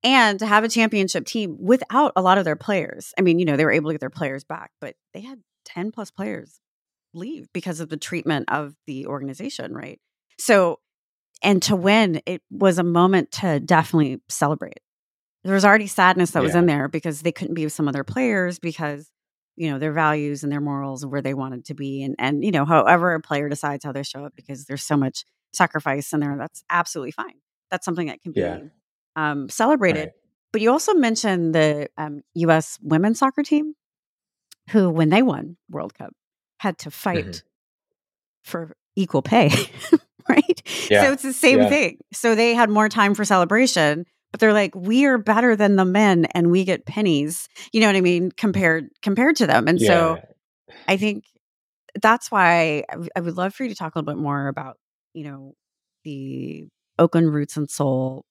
And 0.06 0.38
to 0.38 0.46
have 0.46 0.62
a 0.62 0.68
championship 0.68 1.26
team 1.26 1.56
without 1.58 2.12
a 2.14 2.22
lot 2.22 2.38
of 2.38 2.44
their 2.44 2.54
players. 2.54 3.12
I 3.18 3.22
mean, 3.22 3.40
you 3.40 3.44
know, 3.44 3.56
they 3.56 3.64
were 3.64 3.72
able 3.72 3.90
to 3.90 3.94
get 3.94 4.00
their 4.00 4.08
players 4.08 4.44
back, 4.44 4.70
but 4.80 4.94
they 5.12 5.20
had 5.20 5.40
10 5.64 5.90
plus 5.90 6.12
players 6.12 6.60
leave 7.12 7.48
because 7.52 7.80
of 7.80 7.88
the 7.88 7.96
treatment 7.96 8.48
of 8.48 8.76
the 8.86 9.06
organization, 9.06 9.74
right? 9.74 9.98
So, 10.38 10.78
and 11.42 11.60
to 11.64 11.74
win, 11.74 12.22
it 12.24 12.40
was 12.50 12.78
a 12.78 12.84
moment 12.84 13.32
to 13.32 13.58
definitely 13.58 14.22
celebrate. 14.28 14.78
There 15.42 15.54
was 15.54 15.64
already 15.64 15.88
sadness 15.88 16.30
that 16.32 16.42
was 16.42 16.54
in 16.54 16.66
there 16.66 16.88
because 16.88 17.22
they 17.22 17.32
couldn't 17.32 17.54
be 17.54 17.64
with 17.64 17.72
some 17.72 17.88
of 17.88 17.94
their 17.94 18.04
players 18.04 18.58
because, 18.60 19.10
you 19.56 19.70
know, 19.70 19.78
their 19.78 19.92
values 19.92 20.44
and 20.44 20.52
their 20.52 20.60
morals 20.60 21.02
and 21.02 21.10
where 21.10 21.22
they 21.22 21.34
wanted 21.34 21.64
to 21.66 21.74
be. 21.74 22.02
And, 22.02 22.14
and, 22.18 22.44
you 22.44 22.52
know, 22.52 22.64
however 22.64 23.14
a 23.14 23.20
player 23.20 23.48
decides 23.48 23.84
how 23.84 23.92
they 23.92 24.02
show 24.04 24.24
up 24.24 24.34
because 24.36 24.66
there's 24.66 24.82
so 24.82 24.96
much 24.96 25.24
sacrifice 25.52 26.12
in 26.12 26.20
there, 26.20 26.36
that's 26.38 26.62
absolutely 26.70 27.12
fine. 27.12 27.34
That's 27.70 27.84
something 27.84 28.06
that 28.06 28.22
can 28.22 28.32
be 28.32 28.40
Yeah. 28.40 28.58
Um, 29.16 29.48
celebrated. 29.48 30.00
Right. 30.00 30.12
But 30.52 30.62
you 30.62 30.70
also 30.72 30.94
mentioned 30.94 31.54
the 31.54 31.88
um, 31.98 32.22
U.S. 32.34 32.78
women's 32.82 33.18
soccer 33.18 33.42
team, 33.42 33.74
who, 34.70 34.90
when 34.90 35.10
they 35.10 35.22
won 35.22 35.56
World 35.70 35.94
Cup, 35.94 36.12
had 36.60 36.78
to 36.78 36.90
fight 36.90 37.26
Mhm. 37.26 37.42
for 38.44 38.76
equal 38.96 39.22
pay, 39.22 39.50
right? 40.28 40.62
Yeah. 40.90 41.04
So 41.04 41.12
it's 41.12 41.22
the 41.22 41.32
same 41.32 41.60
Yeah. 41.60 41.68
thing. 41.68 41.98
So 42.12 42.34
they 42.34 42.54
had 42.54 42.70
more 42.70 42.88
time 42.88 43.14
for 43.14 43.24
celebration, 43.24 44.06
but 44.32 44.40
they're 44.40 44.52
like, 44.52 44.74
we 44.74 45.04
are 45.06 45.18
better 45.18 45.56
than 45.56 45.76
the 45.76 45.84
men, 45.84 46.26
and 46.34 46.50
we 46.50 46.64
get 46.64 46.86
pennies. 46.86 47.48
You 47.72 47.80
know 47.80 47.86
what 47.88 47.96
I 47.96 48.00
mean? 48.00 48.30
Compared 48.32 48.88
compared 49.02 49.36
to 49.36 49.46
them, 49.46 49.68
and 49.68 49.80
so 49.80 50.18
I 50.88 50.96
think 50.96 51.24
that's 52.02 52.30
why 52.30 52.84
I 52.88 52.92
w- 52.92 53.10
I 53.16 53.20
would 53.20 53.36
love 53.36 53.54
for 53.54 53.64
you 53.64 53.70
to 53.70 53.74
talk 53.76 53.94
a 53.94 53.98
little 53.98 54.12
bit 54.14 54.20
more 54.20 54.48
about, 54.48 54.78
you 55.14 55.24
know, 55.24 55.54
the 56.04 56.68
Oakland 56.98 57.32
Roots 57.34 57.56
and 57.56 57.70
Soul 57.70 58.24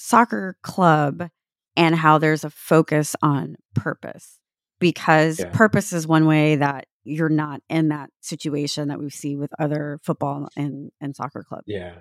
soccer 0.00 0.56
club 0.62 1.28
and 1.76 1.94
how 1.94 2.18
there's 2.18 2.42
a 2.42 2.50
focus 2.50 3.14
on 3.22 3.56
purpose 3.74 4.38
because 4.78 5.38
Yeah. 5.40 5.50
purpose 5.50 5.92
is 5.92 6.06
one 6.06 6.26
way 6.26 6.56
that 6.56 6.86
you're 7.04 7.28
not 7.28 7.60
in 7.68 7.88
that 7.88 8.10
situation 8.20 8.88
that 8.88 8.98
we 8.98 9.10
see 9.10 9.36
with 9.36 9.50
other 9.58 9.98
football 10.02 10.48
and, 10.56 10.90
and 11.00 11.14
soccer 11.14 11.44
clubs. 11.46 11.64
Yeah. 11.66 11.96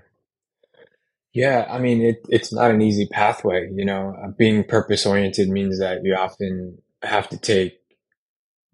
Yeah, 1.33 1.67
I 1.69 1.77
mean, 1.77 2.01
it, 2.01 2.25
it's 2.29 2.51
not 2.51 2.71
an 2.71 2.81
easy 2.81 3.07
pathway, 3.11 3.69
you 3.71 3.85
know. 3.85 4.15
Uh, 4.23 4.29
Being 4.37 4.63
purpose 4.63 5.05
oriented 5.05 5.47
means 5.49 5.79
that 5.79 5.99
you 6.03 6.15
often 6.15 6.79
have 7.03 7.29
to 7.29 7.37
take 7.37 7.79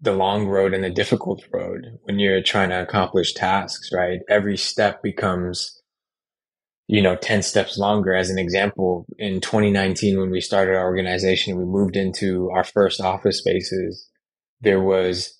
the 0.00 0.12
long 0.12 0.46
road 0.46 0.72
and 0.72 0.82
the 0.82 0.90
difficult 0.90 1.42
road 1.52 1.98
when 2.04 2.18
you're 2.18 2.42
trying 2.42 2.70
to 2.70 2.80
accomplish 2.80 3.34
tasks, 3.34 3.90
right? 3.92 4.20
Every 4.28 4.56
step 4.56 5.02
becomes, 5.02 5.75
you 6.88 7.02
know, 7.02 7.16
10 7.16 7.42
steps 7.42 7.78
longer. 7.78 8.14
As 8.14 8.30
an 8.30 8.38
example, 8.38 9.06
in 9.18 9.40
2019, 9.40 10.18
when 10.20 10.30
we 10.30 10.40
started 10.40 10.76
our 10.76 10.84
organization, 10.84 11.56
we 11.56 11.64
moved 11.64 11.96
into 11.96 12.50
our 12.50 12.64
first 12.64 13.00
office 13.00 13.38
spaces. 13.38 14.08
There 14.60 14.80
was, 14.80 15.36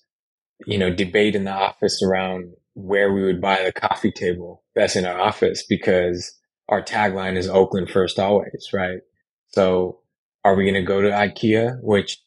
you 0.65 0.77
know, 0.77 0.93
debate 0.93 1.35
in 1.35 1.45
the 1.45 1.51
office 1.51 2.01
around 2.03 2.53
where 2.73 3.11
we 3.13 3.23
would 3.23 3.41
buy 3.41 3.63
the 3.63 3.71
coffee 3.71 4.11
table 4.11 4.63
that's 4.75 4.95
in 4.95 5.05
our 5.05 5.19
office 5.19 5.63
because 5.67 6.37
our 6.69 6.83
tagline 6.83 7.37
is 7.37 7.47
Oakland 7.47 7.89
first 7.89 8.19
always, 8.19 8.69
right? 8.73 8.99
So 9.47 10.01
are 10.43 10.55
we 10.55 10.65
going 10.65 10.75
to 10.75 10.81
go 10.81 11.01
to 11.01 11.09
IKEA, 11.09 11.79
which 11.81 12.21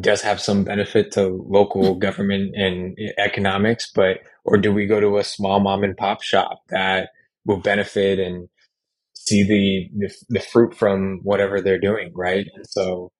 does 0.00 0.22
have 0.22 0.40
some 0.40 0.64
benefit 0.64 1.12
to 1.12 1.44
local 1.48 1.94
government 1.98 2.54
and 2.56 2.98
economics, 3.16 3.90
but, 3.94 4.18
or 4.44 4.58
do 4.58 4.72
we 4.72 4.86
go 4.86 5.00
to 5.00 5.18
a 5.18 5.24
small 5.24 5.60
mom 5.60 5.84
and 5.84 5.96
pop 5.96 6.22
shop 6.22 6.62
that 6.70 7.10
will 7.44 7.58
benefit 7.58 8.18
and 8.18 8.48
see 9.14 9.42
the, 9.42 10.06
the, 10.06 10.14
the 10.28 10.40
fruit 10.40 10.74
from 10.74 11.20
whatever 11.22 11.60
they're 11.60 11.78
doing, 11.78 12.10
right? 12.14 12.46
And 12.54 12.66
so, 12.66 13.10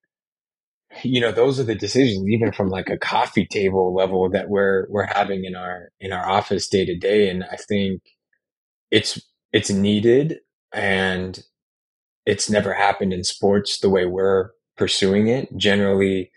you 1.03 1.21
know, 1.21 1.31
those 1.31 1.61
are 1.61 1.65
the 1.65 1.75
decisions, 1.75 2.27
even 2.29 2.53
from 2.53 2.69
like 2.69 2.89
a 2.89 2.99
coffee 2.99 3.47
table 3.47 3.95
level 3.95 4.29
that 4.31 4.49
we're, 4.49 4.87
we're 4.91 5.07
having 5.07 5.45
in 5.45 5.55
our, 5.55 5.91
in 6.01 6.13
our 6.13 6.29
office 6.29 6.69
day 6.69 6.85
to 6.85 6.97
day. 6.97 7.29
And 7.29 7.45
I 7.45 7.57
think 7.57 8.03
it's, 8.91 9.21
it's 9.53 9.71
needed 9.71 10.39
and 10.73 11.43
it's 12.27 12.51
never 12.51 12.73
happened 12.73 13.13
in 13.13 13.25
sports 13.25 13.79
the 13.79 13.91
way 13.91 14.07
we're 14.07 14.51
pursuing 14.77 15.29
it. 15.29 15.49
Generally, 15.57 16.31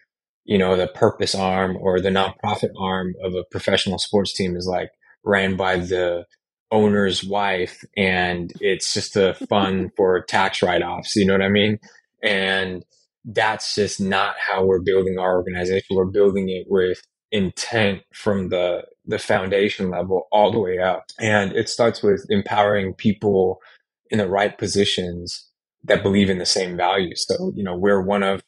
you 0.46 0.58
know, 0.58 0.75
the 0.75 0.88
purpose 0.88 1.34
arm 1.34 1.78
or 1.80 2.00
the 2.00 2.10
nonprofit 2.10 2.72
arm 2.80 3.13
of 3.24 3.34
a 3.34 3.44
professional 3.50 3.98
sports 3.98 4.34
team 4.34 4.56
is 4.56 4.68
like 4.68 4.90
ran 5.24 5.56
by 5.56 5.78
the 5.78 6.25
owner's 6.74 7.24
wife 7.24 7.86
and 7.96 8.51
it's 8.60 8.94
just 8.94 9.15
a 9.15 9.36
fun 9.48 9.92
for 9.96 10.22
tax 10.24 10.62
write-offs. 10.62 11.15
You 11.15 11.25
know 11.25 11.34
what 11.34 11.44
I 11.44 11.50
mean? 11.50 11.80
And 12.24 12.84
that's 13.24 13.75
just 13.75 14.01
not 14.01 14.36
how 14.39 14.65
we're 14.65 14.82
building 14.82 15.20
our 15.20 15.38
organization. 15.38 15.96
We're 15.96 16.06
building 16.06 16.50
it 16.50 16.65
with 16.68 17.01
intent 17.32 18.01
from 18.12 18.50
the, 18.50 18.86
the 19.06 19.20
foundation 19.20 19.92
level 19.92 20.27
all 20.32 20.51
the 20.51 20.60
way 20.60 20.80
up. 20.80 21.06
And 21.20 21.53
it 21.53 21.70
starts 21.70 22.01
with 22.01 22.25
empowering 22.30 22.96
people 22.96 23.62
in 24.10 24.18
the 24.18 24.27
right 24.27 24.58
positions 24.58 25.48
that 25.84 26.03
believe 26.03 26.30
in 26.30 26.39
the 26.39 26.46
same 26.46 26.75
values. 26.75 27.25
So, 27.27 27.53
you 27.56 27.63
know, 27.63 27.75
we're 27.75 28.01
one 28.01 28.24
of 28.24 28.42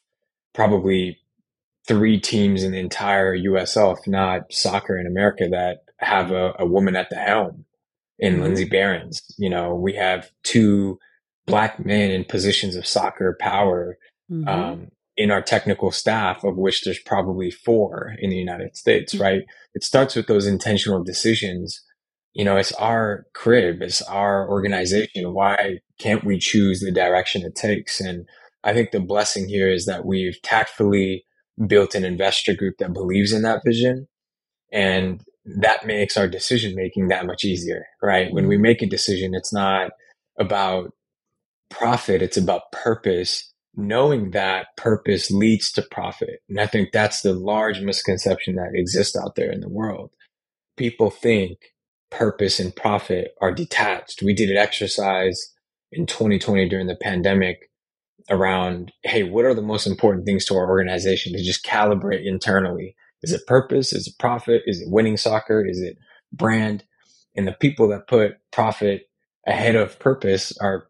probably 0.52 1.18
three 1.86 2.18
teams 2.18 2.64
in 2.64 2.72
the 2.72 2.78
entire 2.78 3.36
USL, 3.36 3.96
if 3.98 4.06
not 4.06 4.52
soccer 4.52 4.98
in 4.98 5.06
America, 5.06 5.48
that 5.50 5.84
have 5.98 6.32
a, 6.32 6.54
a 6.58 6.66
woman 6.66 6.96
at 6.96 7.08
the 7.08 7.16
helm 7.16 7.64
in 8.18 8.36
Mhm. 8.36 8.42
Lindsay 8.42 8.68
Barenz. 8.68 9.22
You 9.38 9.50
know, 9.50 9.74
we 9.74 9.94
have 9.94 10.30
two 10.42 10.98
black 11.46 11.84
men 11.84 12.10
in 12.10 12.24
positions 12.24 12.76
of 12.76 12.86
soccer 12.86 13.36
power 13.40 13.98
Mhm. 14.30 14.48
um, 14.48 14.88
in 15.16 15.30
our 15.30 15.40
technical 15.42 15.90
staff, 15.90 16.44
of 16.44 16.56
which 16.56 16.82
there's 16.82 16.98
probably 16.98 17.50
four 17.50 18.14
in 18.18 18.30
the 18.30 18.36
United 18.36 18.76
States, 18.76 19.14
Mhm. 19.14 19.20
right? 19.20 19.42
It 19.74 19.84
starts 19.84 20.14
with 20.16 20.26
those 20.26 20.46
intentional 20.46 21.02
decisions. 21.02 21.82
You 22.34 22.44
know, 22.44 22.56
it's 22.56 22.72
our 22.72 23.26
crib, 23.32 23.80
it's 23.80 24.02
our 24.02 24.48
organization. 24.48 25.32
Why 25.32 25.78
can't 25.98 26.24
we 26.24 26.38
choose 26.38 26.80
the 26.80 26.92
direction 26.92 27.42
it 27.42 27.54
takes? 27.54 28.00
And 28.00 28.26
I 28.62 28.74
think 28.74 28.90
the 28.90 29.00
blessing 29.00 29.48
here 29.48 29.70
is 29.70 29.86
that 29.86 30.04
we've 30.04 30.40
tactfully 30.42 31.24
built 31.66 31.94
an 31.94 32.04
investor 32.04 32.52
group 32.54 32.76
that 32.78 32.92
believes 32.92 33.32
in 33.32 33.42
that 33.42 33.62
vision. 33.64 34.08
And 34.72 35.22
that 35.46 35.86
makes 35.86 36.16
our 36.16 36.28
decision 36.28 36.74
making 36.74 37.08
that 37.08 37.26
much 37.26 37.44
easier, 37.44 37.86
right? 38.02 38.32
When 38.32 38.48
we 38.48 38.56
mm-hmm. 38.56 38.62
make 38.62 38.82
a 38.82 38.86
decision, 38.86 39.34
it's 39.34 39.52
not 39.52 39.90
about 40.38 40.92
profit, 41.70 42.22
it's 42.22 42.36
about 42.36 42.72
purpose, 42.72 43.52
knowing 43.74 44.32
that 44.32 44.66
purpose 44.76 45.30
leads 45.30 45.70
to 45.72 45.82
profit. 45.90 46.40
And 46.48 46.60
I 46.60 46.66
think 46.66 46.90
that's 46.92 47.20
the 47.20 47.32
large 47.32 47.80
misconception 47.80 48.56
that 48.56 48.72
exists 48.74 49.16
out 49.16 49.36
there 49.36 49.52
in 49.52 49.60
the 49.60 49.68
world. 49.68 50.10
People 50.76 51.10
think 51.10 51.58
purpose 52.10 52.58
and 52.58 52.74
profit 52.74 53.32
are 53.40 53.52
detached. 53.52 54.22
We 54.22 54.34
did 54.34 54.50
an 54.50 54.56
exercise 54.56 55.52
in 55.92 56.06
2020 56.06 56.68
during 56.68 56.86
the 56.86 56.96
pandemic 56.96 57.70
around, 58.28 58.92
hey, 59.04 59.22
what 59.22 59.44
are 59.44 59.54
the 59.54 59.62
most 59.62 59.86
important 59.86 60.26
things 60.26 60.44
to 60.46 60.54
our 60.54 60.68
organization 60.68 61.32
to 61.32 61.42
just 61.42 61.64
calibrate 61.64 62.26
internally? 62.26 62.96
Is 63.26 63.32
it 63.32 63.46
purpose? 63.46 63.92
Is 63.92 64.06
it 64.06 64.18
profit? 64.18 64.62
Is 64.66 64.80
it 64.80 64.88
winning 64.88 65.16
soccer? 65.16 65.66
Is 65.66 65.80
it 65.80 65.98
brand? 66.32 66.84
And 67.36 67.46
the 67.46 67.52
people 67.52 67.88
that 67.88 68.06
put 68.06 68.36
profit 68.52 69.10
ahead 69.46 69.74
of 69.74 69.98
purpose 69.98 70.56
are 70.60 70.86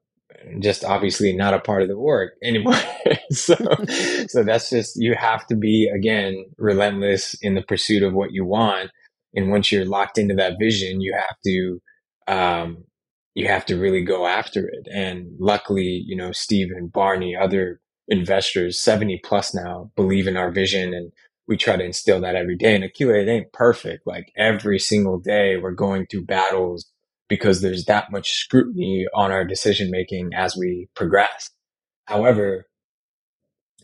just 0.60 0.84
obviously 0.84 1.32
not 1.32 1.54
a 1.54 1.60
part 1.60 1.80
of 1.80 1.88
the 1.88 1.94
org 1.94 2.30
anymore. 2.42 2.76
so, 3.30 3.54
so 4.28 4.44
that's 4.44 4.68
just, 4.68 4.96
you 4.96 5.14
have 5.14 5.46
to 5.46 5.56
be 5.56 5.90
again, 5.94 6.44
relentless 6.58 7.34
in 7.40 7.54
the 7.54 7.62
pursuit 7.62 8.02
of 8.02 8.12
what 8.12 8.32
you 8.32 8.44
want. 8.44 8.90
And 9.34 9.50
once 9.50 9.72
you're 9.72 9.86
locked 9.86 10.18
into 10.18 10.34
that 10.34 10.58
vision, 10.60 11.00
you 11.00 11.14
have 11.14 11.36
to, 11.46 11.80
um, 12.28 12.84
you 13.34 13.48
have 13.48 13.64
to 13.66 13.78
really 13.78 14.04
go 14.04 14.26
after 14.26 14.68
it. 14.68 14.86
And 14.92 15.28
luckily, 15.38 16.02
you 16.06 16.16
know, 16.16 16.32
Steve 16.32 16.68
and 16.70 16.92
Barney, 16.92 17.34
other 17.34 17.80
investors, 18.08 18.78
70 18.78 19.20
plus 19.24 19.54
now 19.54 19.90
believe 19.96 20.26
in 20.26 20.36
our 20.36 20.50
vision 20.50 20.92
and 20.92 21.12
we 21.48 21.56
try 21.56 21.76
to 21.76 21.84
instill 21.84 22.20
that 22.20 22.36
every 22.36 22.56
day. 22.56 22.74
And 22.74 22.84
Akilah, 22.84 23.22
it 23.22 23.28
ain't 23.28 23.52
perfect. 23.52 24.06
Like 24.06 24.32
every 24.36 24.78
single 24.78 25.18
day, 25.18 25.56
we're 25.56 25.72
going 25.72 26.06
through 26.06 26.24
battles 26.26 26.86
because 27.28 27.60
there's 27.60 27.84
that 27.86 28.10
much 28.10 28.34
scrutiny 28.34 29.06
on 29.14 29.32
our 29.32 29.44
decision 29.44 29.90
making 29.90 30.32
as 30.34 30.56
we 30.56 30.88
progress. 30.94 31.50
However, 32.06 32.66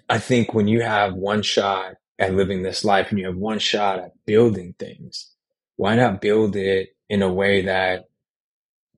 I 0.09 0.19
think 0.19 0.55
when 0.55 0.69
you 0.69 0.83
have 0.83 1.15
one 1.15 1.43
shot 1.43 1.95
at 2.19 2.35
living 2.35 2.63
this 2.63 2.85
life 2.85 3.11
and 3.11 3.19
you 3.19 3.27
have 3.27 3.37
one 3.37 3.59
shot 3.59 3.99
at 3.99 4.13
building 4.27 4.75
things, 4.79 5.31
why 5.77 5.97
not 5.97 6.21
build 6.21 6.57
it 6.57 6.91
in 7.09 7.23
a 7.23 7.33
way 7.33 7.63
that 7.63 8.05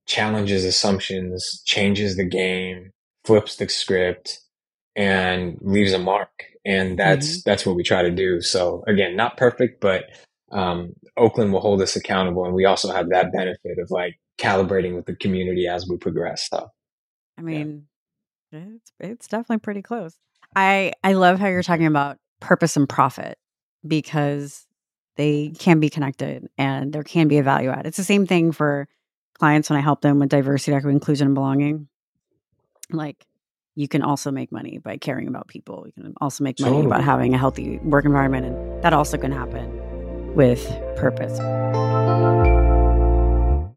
challenges 0.06 0.64
assumptions, 0.64 1.62
changes 1.64 2.16
the 2.16 2.24
game, 2.24 2.92
flips 3.24 3.56
the 3.56 3.68
script, 3.68 4.40
and 4.96 5.56
leaves 5.62 5.92
a 5.92 5.98
mark? 5.98 6.44
And 6.64 6.98
that's 6.98 7.28
mm-hmm. 7.28 7.50
that's 7.50 7.66
what 7.66 7.76
we 7.76 7.82
try 7.82 8.02
to 8.02 8.10
do. 8.10 8.40
So 8.40 8.82
again, 8.86 9.16
not 9.16 9.36
perfect, 9.36 9.80
but 9.80 10.04
um, 10.52 10.94
Oakland 11.16 11.52
will 11.52 11.60
hold 11.60 11.82
us 11.82 11.96
accountable, 11.96 12.44
and 12.44 12.54
we 12.54 12.64
also 12.64 12.92
have 12.92 13.10
that 13.10 13.32
benefit 13.32 13.78
of 13.78 13.90
like 13.90 14.18
calibrating 14.38 14.94
with 14.94 15.06
the 15.06 15.16
community 15.16 15.66
as 15.66 15.86
we 15.88 15.96
progress. 15.96 16.48
So, 16.50 16.68
I 17.38 17.42
mean, 17.42 17.86
yeah. 18.52 18.60
it's 18.76 18.92
it's 19.00 19.28
definitely 19.28 19.58
pretty 19.58 19.82
close. 19.82 20.16
I 20.56 20.92
I 21.02 21.14
love 21.14 21.38
how 21.38 21.48
you're 21.48 21.62
talking 21.62 21.86
about 21.86 22.18
purpose 22.40 22.76
and 22.76 22.88
profit 22.88 23.38
because 23.86 24.66
they 25.16 25.52
can 25.58 25.80
be 25.80 25.90
connected 25.90 26.48
and 26.58 26.92
there 26.92 27.04
can 27.04 27.28
be 27.28 27.38
a 27.38 27.42
value 27.42 27.70
add. 27.70 27.86
It's 27.86 27.96
the 27.96 28.04
same 28.04 28.26
thing 28.26 28.52
for 28.52 28.88
clients 29.38 29.70
when 29.70 29.78
I 29.78 29.82
help 29.82 30.00
them 30.00 30.18
with 30.18 30.28
diversity, 30.28 30.74
equity, 30.74 30.94
inclusion, 30.94 31.28
and 31.28 31.34
belonging. 31.34 31.88
Like 32.90 33.26
you 33.74 33.88
can 33.88 34.02
also 34.02 34.30
make 34.30 34.52
money 34.52 34.78
by 34.78 34.96
caring 34.96 35.28
about 35.28 35.48
people. 35.48 35.84
You 35.86 35.92
can 35.92 36.14
also 36.20 36.44
make 36.44 36.60
money 36.60 36.72
totally. 36.72 36.86
about 36.86 37.02
having 37.02 37.34
a 37.34 37.38
healthy 37.38 37.78
work 37.78 38.04
environment, 38.04 38.46
and 38.46 38.82
that 38.82 38.92
also 38.92 39.18
can 39.18 39.32
happen 39.32 40.34
with 40.34 40.64
purpose. 40.96 41.38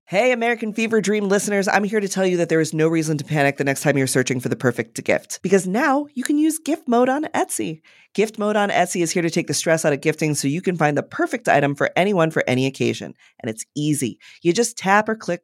Hey, 0.10 0.32
American 0.32 0.72
Fever 0.72 1.02
Dream 1.02 1.28
listeners, 1.28 1.68
I'm 1.68 1.84
here 1.84 2.00
to 2.00 2.08
tell 2.08 2.26
you 2.26 2.38
that 2.38 2.48
there 2.48 2.62
is 2.62 2.74
no 2.74 2.88
reason 2.88 3.18
to 3.18 3.26
panic 3.26 3.58
the 3.58 3.66
next 3.66 3.82
time 3.82 3.98
you're 3.98 4.08
searching 4.08 4.40
for 4.40 4.48
the 4.48 4.56
perfect 4.56 5.04
gift 5.04 5.42
because 5.42 5.68
now 5.68 6.08
you 6.14 6.24
can 6.24 6.38
use 6.38 6.60
gift 6.60 6.88
mode 6.88 7.10
on 7.10 7.26
Etsy. 7.36 7.82
Gift 8.14 8.40
mode 8.40 8.56
on 8.56 8.70
Etsy 8.70 9.02
is 9.02 9.12
here 9.12 9.22
to 9.22 9.30
take 9.30 9.48
the 9.48 9.54
stress 9.54 9.84
out 9.84 9.92
of 9.92 10.00
gifting 10.00 10.34
so 10.34 10.48
you 10.48 10.62
can 10.62 10.78
find 10.78 10.98
the 10.98 11.04
perfect 11.04 11.50
item 11.50 11.76
for 11.76 11.92
anyone 11.98 12.32
for 12.32 12.42
any 12.48 12.66
occasion. 12.68 13.16
And 13.42 13.50
it's 13.50 13.66
easy. 13.76 14.18
You 14.42 14.54
just 14.54 14.78
tap 14.78 15.10
or 15.10 15.16
click 15.16 15.44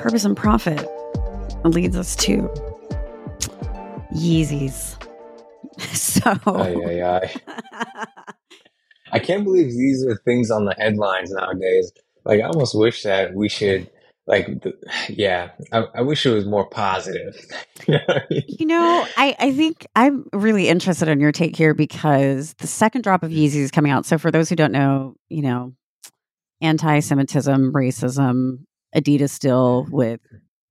Purpose 0.00 0.24
and 0.24 0.36
profit 0.36 0.88
leads 1.64 1.96
us 1.96 2.16
to 2.16 2.48
Yeezys. 4.14 4.96
So, 5.94 6.30
aye, 6.44 6.74
aye, 6.74 7.02
aye. 7.02 7.86
I 9.12 9.18
can't 9.18 9.44
believe 9.44 9.70
these 9.70 10.04
are 10.04 10.16
things 10.26 10.50
on 10.50 10.66
the 10.66 10.74
headlines 10.74 11.30
nowadays. 11.30 11.90
Like, 12.26 12.40
I 12.40 12.44
almost 12.44 12.76
wish 12.76 13.02
that 13.04 13.34
we 13.34 13.48
should, 13.48 13.90
like, 14.26 14.46
the, 14.60 14.74
yeah, 15.08 15.52
I, 15.72 15.86
I, 15.94 16.02
wish 16.02 16.26
it 16.26 16.34
was 16.34 16.44
more 16.44 16.66
positive. 16.66 17.34
you 17.86 18.66
know, 18.66 19.06
I, 19.16 19.34
I 19.38 19.52
think 19.52 19.86
I'm 19.96 20.26
really 20.34 20.68
interested 20.68 21.08
in 21.08 21.18
your 21.18 21.32
take 21.32 21.56
here 21.56 21.72
because 21.72 22.52
the 22.54 22.66
second 22.66 23.04
drop 23.04 23.22
of 23.22 23.30
Yeezys 23.30 23.54
is 23.54 23.70
coming 23.70 23.92
out. 23.92 24.04
So, 24.04 24.18
for 24.18 24.30
those 24.30 24.50
who 24.50 24.56
don't 24.56 24.72
know, 24.72 25.14
you 25.30 25.40
know, 25.40 25.72
anti 26.60 27.00
Semitism, 27.00 27.72
racism, 27.72 28.64
Adidas 28.94 29.30
still 29.30 29.86
with 29.90 30.20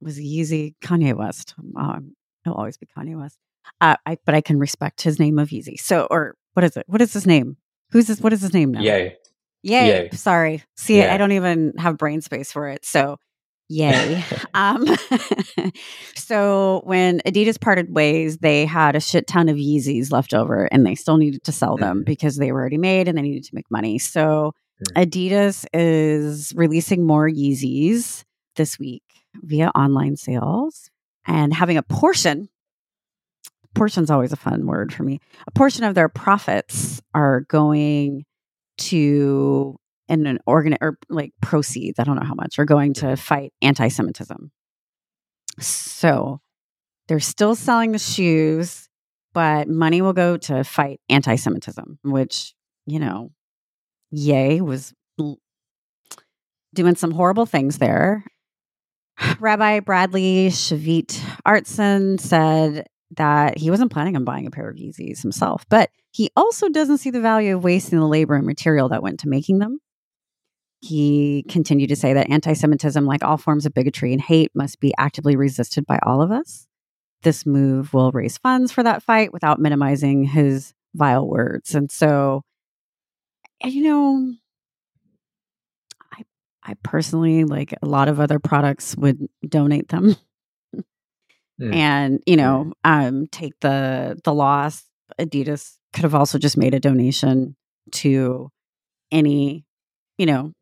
was 0.01 0.19
Yeezy 0.19 0.75
Kanye 0.81 1.15
West. 1.15 1.55
Um, 1.77 2.15
he'll 2.43 2.53
always 2.53 2.77
be 2.77 2.87
Kanye 2.97 3.19
West. 3.19 3.37
Uh, 3.81 3.95
I 4.05 4.17
but 4.25 4.35
I 4.35 4.41
can 4.41 4.59
respect 4.59 5.01
his 5.01 5.19
name 5.19 5.39
of 5.39 5.49
Yeezy. 5.49 5.79
So 5.79 6.07
or 6.09 6.35
what 6.53 6.63
is 6.63 6.75
it? 6.77 6.85
What 6.87 7.01
is 7.01 7.13
his 7.13 7.27
name? 7.27 7.57
Who's 7.91 8.07
this? 8.07 8.19
What 8.19 8.33
is 8.33 8.41
his 8.41 8.53
name 8.53 8.71
now? 8.71 8.81
Yay. 8.81 9.17
Yay. 9.61 9.87
yay. 9.87 10.09
Sorry. 10.13 10.63
See. 10.77 11.03
I 11.03 11.17
don't 11.17 11.33
even 11.33 11.73
have 11.77 11.97
brain 11.97 12.21
space 12.21 12.51
for 12.51 12.67
it. 12.67 12.85
So 12.85 13.17
yay. 13.67 14.23
um, 14.53 14.85
so 16.15 16.81
when 16.85 17.19
Adidas 17.25 17.59
parted 17.59 17.93
ways, 17.93 18.37
they 18.37 18.65
had 18.65 18.95
a 18.95 18.99
shit 18.99 19.27
ton 19.27 19.49
of 19.49 19.57
Yeezys 19.57 20.11
left 20.11 20.33
over 20.33 20.65
and 20.65 20.85
they 20.85 20.95
still 20.95 21.17
needed 21.17 21.43
to 21.43 21.51
sell 21.51 21.77
them 21.77 22.01
mm. 22.01 22.05
because 22.05 22.37
they 22.37 22.51
were 22.51 22.59
already 22.59 22.77
made 22.77 23.07
and 23.07 23.17
they 23.17 23.21
needed 23.21 23.43
to 23.45 23.55
make 23.55 23.69
money. 23.69 23.99
So 23.99 24.53
Mm. 24.87 25.05
Adidas 25.05 25.65
is 25.73 26.53
releasing 26.55 27.05
more 27.05 27.27
Yeezys 27.29 28.23
this 28.55 28.79
week 28.79 29.03
via 29.35 29.69
online 29.69 30.15
sales 30.15 30.89
and 31.25 31.53
having 31.53 31.77
a 31.77 31.83
portion 31.83 32.49
portion's 33.75 34.09
always 34.09 34.33
a 34.33 34.35
fun 34.35 34.65
word 34.65 34.91
for 34.91 35.03
me. 35.03 35.19
A 35.47 35.51
portion 35.51 35.83
of 35.83 35.93
their 35.93 36.09
profits 36.09 37.01
are 37.13 37.41
going 37.41 38.25
to 38.79 39.77
in 40.07 40.25
an 40.25 40.39
organ 40.47 40.75
or 40.81 40.97
like 41.07 41.33
proceeds, 41.39 41.99
I 41.99 42.03
don't 42.03 42.15
know 42.15 42.25
how 42.25 42.33
much, 42.33 42.57
are 42.57 42.65
going 42.65 42.95
to 42.95 43.05
mm. 43.05 43.19
fight 43.19 43.53
anti-Semitism. 43.61 44.51
So 45.59 46.41
they're 47.07 47.19
still 47.19 47.55
selling 47.55 47.91
the 47.91 47.99
shoes 47.99 48.89
but 49.33 49.67
money 49.67 50.01
will 50.01 50.13
go 50.13 50.37
to 50.37 50.63
fight 50.63 50.99
anti 51.09 51.35
Semitism, 51.35 51.99
which, 52.03 52.53
you 52.85 52.99
know, 52.99 53.31
Ye 54.11 54.61
was 54.61 54.93
doing 56.73 56.95
some 56.95 57.11
horrible 57.11 57.45
things 57.45 57.77
there. 57.77 58.23
Rabbi 59.39 59.81
Bradley 59.81 60.47
Shavit 60.49 61.19
Artson 61.45 62.19
said 62.19 62.87
that 63.17 63.57
he 63.57 63.69
wasn't 63.69 63.91
planning 63.91 64.15
on 64.15 64.23
buying 64.23 64.47
a 64.47 64.51
pair 64.51 64.69
of 64.69 64.77
Yeezys 64.77 65.21
himself, 65.21 65.65
but 65.69 65.89
he 66.11 66.29
also 66.35 66.69
doesn't 66.69 66.99
see 66.99 67.09
the 67.09 67.21
value 67.21 67.55
of 67.55 67.63
wasting 67.63 67.99
the 67.99 68.07
labor 68.07 68.35
and 68.35 68.45
material 68.45 68.89
that 68.89 69.03
went 69.03 69.19
to 69.21 69.29
making 69.29 69.59
them. 69.59 69.79
He 70.81 71.43
continued 71.49 71.89
to 71.89 71.95
say 71.95 72.13
that 72.13 72.29
anti 72.29 72.53
Semitism, 72.53 73.05
like 73.05 73.23
all 73.23 73.37
forms 73.37 73.65
of 73.65 73.73
bigotry 73.73 74.13
and 74.13 74.21
hate, 74.21 74.51
must 74.55 74.79
be 74.79 74.93
actively 74.97 75.35
resisted 75.35 75.85
by 75.85 75.99
all 76.03 76.21
of 76.21 76.31
us. 76.31 76.67
This 77.23 77.45
move 77.45 77.93
will 77.93 78.11
raise 78.11 78.37
funds 78.37 78.71
for 78.71 78.83
that 78.83 79.03
fight 79.03 79.33
without 79.33 79.59
minimizing 79.59 80.23
his 80.23 80.73
vile 80.95 81.27
words. 81.27 81.75
And 81.75 81.91
so, 81.91 82.43
you 83.63 83.83
know, 83.83 84.33
I 86.13 86.23
I 86.63 86.75
personally 86.83 87.43
like 87.43 87.73
a 87.81 87.85
lot 87.85 88.07
of 88.07 88.19
other 88.19 88.39
products 88.39 88.95
would 88.97 89.27
donate 89.47 89.89
them. 89.89 90.15
mm. 91.61 91.73
And, 91.73 92.21
you 92.25 92.37
know, 92.37 92.73
um 92.83 93.27
take 93.27 93.53
the 93.61 94.19
the 94.23 94.33
loss. 94.33 94.83
Adidas 95.19 95.75
could 95.93 96.03
have 96.03 96.15
also 96.15 96.37
just 96.37 96.57
made 96.57 96.73
a 96.73 96.79
donation 96.79 97.55
to 97.91 98.51
any, 99.11 99.65
you 100.17 100.25
know, 100.25 100.53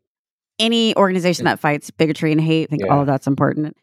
any 0.60 0.96
organization 0.96 1.46
that 1.46 1.60
fights 1.60 1.92
bigotry 1.92 2.32
and 2.32 2.42
hate, 2.42 2.68
I 2.68 2.70
think 2.70 2.84
yeah. 2.86 2.94
all 2.94 3.02
of 3.02 3.08
that's 3.08 3.28
important. 3.28 3.78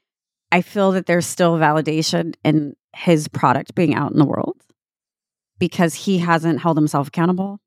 I 0.50 0.62
feel 0.62 0.92
that 0.92 1.06
there's 1.06 1.26
still 1.26 1.58
validation 1.58 2.34
in 2.44 2.74
his 2.94 3.28
product 3.28 3.74
being 3.74 3.94
out 3.94 4.12
in 4.12 4.18
the 4.18 4.24
world 4.24 4.56
because 5.58 5.94
he 5.94 6.18
hasn't 6.18 6.60
held 6.60 6.76
himself 6.76 7.08
accountable. 7.08 7.60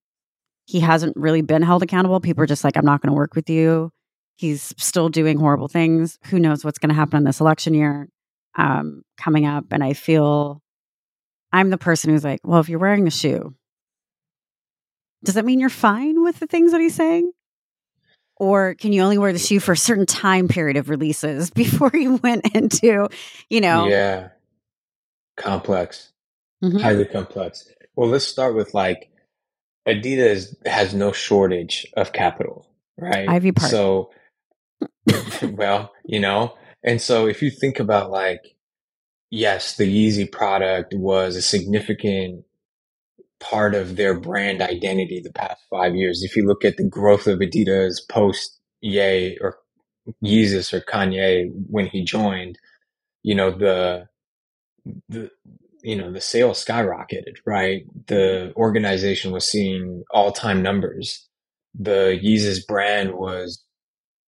He 0.68 0.80
hasn't 0.80 1.18
really 1.18 1.42
been 1.42 1.64
held 1.64 1.82
accountable. 1.82 2.20
People 2.20 2.44
are 2.44 2.48
just 2.48 2.64
like, 2.64 2.78
I'm 2.78 2.86
not 2.86 3.02
going 3.02 3.12
to 3.12 3.18
work 3.18 3.36
with 3.36 3.50
you. 3.50 3.92
He's 4.36 4.74
still 4.78 5.10
doing 5.10 5.40
horrible 5.40 5.68
things. 5.68 6.20
Who 6.26 6.40
knows 6.40 6.64
what's 6.64 6.78
going 6.78 6.90
to 6.90 6.96
happen 6.96 7.18
in 7.18 7.24
this 7.24 7.40
election 7.40 7.74
year 7.74 8.10
um, 8.56 9.02
coming 9.18 9.46
up? 9.46 9.66
And 9.72 9.84
I 9.84 9.94
feel 9.94 10.62
I'm 11.52 11.72
the 11.72 11.78
person 11.78 12.12
who's 12.12 12.24
like, 12.24 12.42
well, 12.44 12.60
if 12.60 12.70
you're 12.70 12.80
wearing 12.80 13.08
a 13.08 13.12
shoe, 13.12 13.56
does 15.24 15.36
that 15.36 15.46
mean 15.46 15.60
you're 15.60 15.70
fine 15.70 16.22
with 16.24 16.40
the 16.40 16.48
things 16.48 16.72
that 16.72 16.82
he's 16.82 16.96
saying? 16.96 17.32
or 18.40 18.76
can 18.76 18.94
you 18.94 19.02
only 19.02 19.18
wear 19.18 19.34
the 19.34 19.40
shoe 19.40 19.60
for 19.60 19.72
a 19.72 19.78
certain 19.78 20.06
time 20.06 20.48
period 20.48 20.78
of 20.78 20.90
releases 20.90 21.50
before 21.52 21.92
you 21.94 22.16
went 22.18 22.56
into, 22.56 23.10
you 23.50 23.62
know? 23.62 23.88
Yeah. 23.88 24.30
Complex. 25.36 26.12
Mm-hmm. 26.64 26.80
Highly 26.80 27.06
complex. 27.06 27.70
Well, 27.96 28.10
let's 28.10 28.26
start 28.26 28.56
with 28.56 28.74
like 28.74 29.10
Adidas 29.88 30.56
has 30.66 30.94
no 30.94 31.12
shortage 31.12 31.88
of 31.96 32.14
capital, 32.14 32.68
right? 32.98 33.28
Ivy 33.28 33.54
Park. 33.54 33.72
So, 33.72 34.12
well, 35.42 35.94
you 36.06 36.20
know, 36.20 36.56
and 36.84 37.02
so 37.02 37.28
if 37.28 37.42
you 37.42 37.50
think 37.50 37.80
about 37.80 38.12
like, 38.12 38.56
yes, 39.30 39.76
the 39.78 39.86
Yeezy 39.86 40.30
product 40.32 40.94
was 40.94 41.36
a 41.36 41.42
significant 41.42 42.44
part 43.40 43.76
of 43.76 43.96
their 43.96 44.20
brand 44.20 44.62
identity 44.62 45.22
the 45.22 45.32
past 45.32 45.62
five 45.70 45.96
years. 45.96 46.24
If 46.24 46.36
you 46.36 46.46
look 46.46 46.66
at 46.66 46.78
the 46.78 46.88
growth 46.88 47.28
of 47.28 47.40
Adidas 47.40 47.98
post 48.10 48.60
Ye 48.82 49.38
or 49.42 49.58
Yeezus 50.24 50.74
or 50.74 50.82
Kanye 50.82 51.50
when 51.70 51.88
he 51.88 52.04
joined, 52.04 52.58
you 53.24 53.36
know, 53.36 53.52
the, 53.52 54.08
the, 55.10 55.30
you 55.88 55.96
know, 55.96 56.12
the 56.12 56.20
sales 56.20 56.64
skyrocketed, 56.64 57.38
right? 57.46 57.86
The 58.08 58.52
organization 58.58 59.32
was 59.32 59.50
seeing 59.50 60.04
all 60.12 60.34
time 60.34 60.62
numbers. 60.62 61.26
The 61.80 62.20
Yeezus 62.22 62.68
brand 62.68 63.14
was 63.14 63.64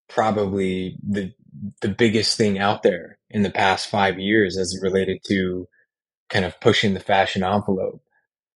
probably 0.08 0.96
the, 1.06 1.34
the 1.82 1.90
biggest 1.90 2.38
thing 2.38 2.60
out 2.60 2.82
there 2.82 3.20
in 3.30 3.44
the 3.44 3.52
past 3.52 3.90
five 3.90 4.18
years 4.18 4.58
as 4.58 4.80
related 4.82 5.18
to 5.28 5.68
kind 6.30 6.46
of 6.46 6.58
pushing 6.62 6.94
the 6.94 7.02
fashion 7.02 7.44
envelope. 7.44 8.02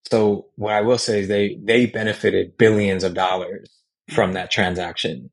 So 0.09 0.45
what 0.55 0.73
I 0.73 0.79
will 0.79 0.97
say 0.97 1.19
is 1.19 1.27
they, 1.27 1.59
they 1.61 1.87
benefited 1.87 2.57
billions 2.57 3.03
of 3.03 3.15
dollars 3.15 3.69
from 4.11 4.31
that 4.31 4.49
transaction. 4.49 5.29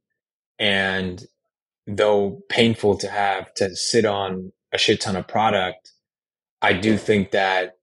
And 0.58 1.24
though 1.86 2.40
painful 2.48 2.98
to 2.98 3.08
have 3.08 3.54
to 3.54 3.76
sit 3.76 4.04
on 4.04 4.50
a 4.72 4.78
shit 4.78 5.00
ton 5.00 5.14
of 5.14 5.28
product, 5.28 5.89
I 6.62 6.74
do 6.74 6.96
think 6.96 7.30
that, 7.30 7.78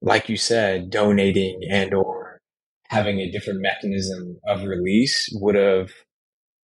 like 0.00 0.28
you 0.28 0.36
said, 0.36 0.90
donating 0.90 1.60
and 1.70 1.94
or 1.94 2.40
having 2.88 3.18
a 3.18 3.30
different 3.30 3.60
mechanism 3.60 4.38
of 4.46 4.64
release 4.64 5.28
would 5.32 5.54
have, 5.54 5.90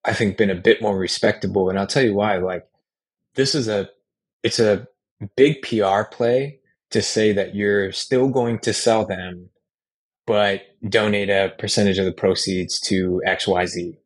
I 0.04 0.14
think, 0.14 0.36
been 0.36 0.50
a 0.50 0.54
bit 0.54 0.82
more 0.82 0.96
respectable. 0.96 1.68
And 1.68 1.78
I'll 1.78 1.86
tell 1.86 2.04
you 2.04 2.14
why. 2.14 2.36
Like, 2.38 2.64
this 3.34 3.54
is 3.54 3.68
a, 3.68 3.88
it's 4.42 4.58
a 4.58 4.86
big 5.36 5.62
PR 5.62 6.04
play 6.10 6.60
to 6.90 7.02
say 7.02 7.32
that 7.32 7.54
you're 7.54 7.92
still 7.92 8.28
going 8.28 8.58
to 8.60 8.72
sell 8.72 9.06
them, 9.06 9.50
but 10.26 10.62
donate 10.88 11.30
a 11.30 11.52
percentage 11.58 11.98
of 11.98 12.04
the 12.04 12.12
proceeds 12.12 12.80
to 12.80 13.20
XYZ. 13.26 13.96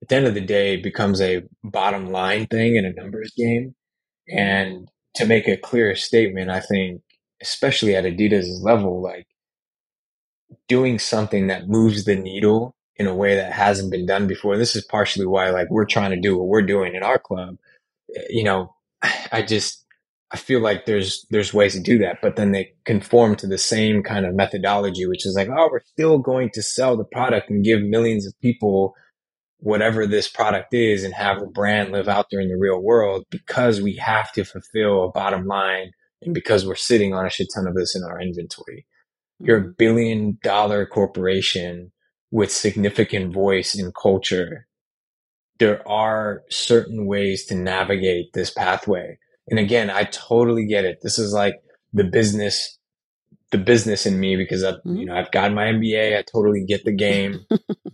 At 0.00 0.08
the 0.08 0.14
end 0.14 0.26
of 0.26 0.34
the 0.34 0.40
day, 0.40 0.74
it 0.74 0.82
becomes 0.82 1.20
a 1.20 1.42
bottom 1.64 2.10
line 2.10 2.46
thing 2.46 2.76
in 2.76 2.84
a 2.84 2.92
numbers 2.92 3.32
game. 3.36 3.74
And 4.28 4.88
to 5.18 5.26
make 5.26 5.48
a 5.48 5.56
clear 5.56 5.94
statement, 5.94 6.50
I 6.50 6.60
think, 6.60 7.02
especially 7.42 7.94
at 7.94 8.04
Adidas' 8.04 8.62
level, 8.62 9.02
like 9.02 9.26
doing 10.68 10.98
something 10.98 11.48
that 11.48 11.68
moves 11.68 12.04
the 12.04 12.16
needle 12.16 12.74
in 12.96 13.06
a 13.06 13.14
way 13.14 13.36
that 13.36 13.52
hasn't 13.52 13.90
been 13.90 14.06
done 14.06 14.26
before. 14.26 14.56
This 14.56 14.74
is 14.74 14.84
partially 14.84 15.26
why 15.26 15.50
like 15.50 15.70
we're 15.70 15.84
trying 15.84 16.10
to 16.10 16.20
do 16.20 16.36
what 16.36 16.48
we're 16.48 16.62
doing 16.62 16.94
in 16.94 17.02
our 17.02 17.18
club. 17.18 17.56
Eh, 18.16 18.22
you 18.30 18.44
know, 18.44 18.74
I 19.32 19.42
just 19.42 19.84
I 20.30 20.36
feel 20.36 20.60
like 20.60 20.84
there's 20.86 21.26
there's 21.30 21.54
ways 21.54 21.74
to 21.74 21.80
do 21.80 21.98
that, 21.98 22.18
but 22.20 22.36
then 22.36 22.52
they 22.52 22.72
conform 22.84 23.36
to 23.36 23.46
the 23.46 23.58
same 23.58 24.02
kind 24.02 24.26
of 24.26 24.34
methodology, 24.34 25.06
which 25.06 25.26
is 25.26 25.34
like, 25.34 25.48
oh, 25.48 25.68
we're 25.70 25.80
still 25.84 26.18
going 26.18 26.50
to 26.54 26.62
sell 26.62 26.96
the 26.96 27.04
product 27.04 27.50
and 27.50 27.64
give 27.64 27.82
millions 27.82 28.26
of 28.26 28.38
people 28.40 28.94
whatever 29.58 30.06
this 30.06 30.28
product 30.28 30.72
is 30.72 31.04
and 31.04 31.14
have 31.14 31.40
the 31.40 31.46
brand 31.46 31.92
live 31.92 32.08
out 32.08 32.26
there 32.30 32.40
in 32.40 32.48
the 32.48 32.56
real 32.56 32.80
world 32.80 33.24
because 33.30 33.80
we 33.80 33.96
have 33.96 34.30
to 34.32 34.44
fulfill 34.44 35.04
a 35.04 35.10
bottom 35.10 35.46
line 35.46 35.90
and 36.22 36.34
because 36.34 36.66
we're 36.66 36.74
sitting 36.74 37.14
on 37.14 37.26
a 37.26 37.30
shit 37.30 37.48
ton 37.54 37.66
of 37.66 37.74
this 37.74 37.96
in 37.96 38.02
our 38.04 38.20
inventory. 38.20 38.86
You're 39.40 39.58
a 39.58 39.60
mm-hmm. 39.62 39.70
billion 39.78 40.38
dollar 40.42 40.86
corporation 40.86 41.92
with 42.30 42.52
significant 42.52 43.32
voice 43.32 43.74
in 43.74 43.92
culture. 44.00 44.66
There 45.58 45.86
are 45.88 46.42
certain 46.50 47.06
ways 47.06 47.46
to 47.46 47.54
navigate 47.54 48.32
this 48.32 48.50
pathway 48.50 49.18
and 49.50 49.58
again, 49.58 49.90
I 49.90 50.04
totally 50.04 50.66
get 50.66 50.84
it. 50.84 51.00
This 51.02 51.18
is 51.18 51.32
like 51.32 51.56
the 51.92 52.04
business, 52.04 52.78
the 53.50 53.58
business 53.58 54.06
in 54.06 54.20
me 54.20 54.36
because 54.36 54.62
I, 54.62 54.72
mm-hmm. 54.72 54.96
you 54.96 55.06
know, 55.06 55.14
I've 55.14 55.30
got 55.30 55.52
my 55.52 55.64
MBA. 55.64 56.16
I 56.16 56.22
totally 56.22 56.64
get 56.66 56.84
the 56.84 56.92
game. 56.92 57.40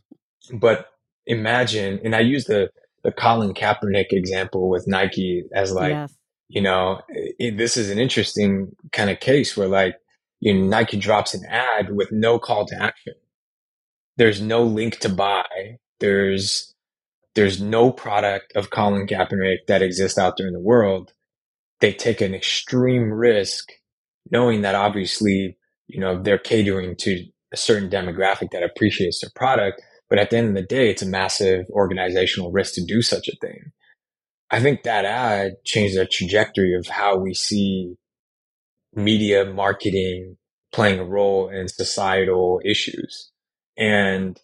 but 0.60 0.86
imagine, 1.26 2.00
and 2.04 2.14
I 2.14 2.20
use 2.20 2.44
the, 2.44 2.70
the 3.02 3.12
Colin 3.12 3.54
Kaepernick 3.54 4.06
example 4.10 4.68
with 4.68 4.86
Nike 4.86 5.44
as 5.54 5.72
like, 5.72 5.92
yes. 5.92 6.14
you 6.48 6.60
know, 6.60 7.00
it, 7.08 7.56
this 7.56 7.76
is 7.76 7.90
an 7.90 7.98
interesting 7.98 8.72
kind 8.92 9.10
of 9.10 9.20
case 9.20 9.56
where 9.56 9.68
like, 9.68 9.96
you 10.40 10.54
know, 10.54 10.66
Nike 10.66 10.96
drops 10.96 11.34
an 11.34 11.44
ad 11.48 11.94
with 11.94 12.12
no 12.12 12.38
call 12.38 12.66
to 12.66 12.82
action. 12.82 13.14
There's 14.16 14.40
no 14.40 14.62
link 14.62 14.98
to 15.00 15.08
buy. 15.08 15.78
There's, 16.00 16.72
there's 17.34 17.60
no 17.60 17.90
product 17.90 18.52
of 18.54 18.70
Colin 18.70 19.06
Kaepernick 19.06 19.66
that 19.68 19.82
exists 19.82 20.18
out 20.18 20.36
there 20.36 20.46
in 20.46 20.52
the 20.52 20.60
world 20.60 21.12
they 21.84 21.92
take 21.92 22.22
an 22.22 22.34
extreme 22.34 23.12
risk 23.12 23.70
knowing 24.30 24.62
that 24.62 24.74
obviously, 24.74 25.58
you 25.86 26.00
know, 26.00 26.22
they're 26.22 26.38
catering 26.38 26.96
to 26.96 27.26
a 27.52 27.58
certain 27.58 27.90
demographic 27.90 28.50
that 28.52 28.62
appreciates 28.62 29.20
their 29.20 29.30
product. 29.36 29.82
But 30.10 30.18
at 30.18 30.30
the 30.30 30.36
end 30.36 30.48
of 30.48 30.54
the 30.54 30.62
day, 30.62 30.90
it's 30.90 31.02
a 31.02 31.06
massive 31.06 31.66
organizational 31.70 32.52
risk 32.52 32.74
to 32.74 32.84
do 32.84 33.02
such 33.02 33.28
a 33.28 33.36
thing. 33.40 33.72
I 34.50 34.60
think 34.60 34.82
that 34.82 35.04
ad 35.04 35.54
changed 35.64 35.96
the 35.96 36.06
trajectory 36.06 36.74
of 36.74 36.86
how 36.86 37.16
we 37.16 37.34
see 37.34 37.96
media 38.94 39.44
marketing 39.44 40.36
playing 40.72 41.00
a 41.00 41.04
role 41.04 41.48
in 41.48 41.68
societal 41.68 42.60
issues. 42.64 43.30
And 43.76 44.38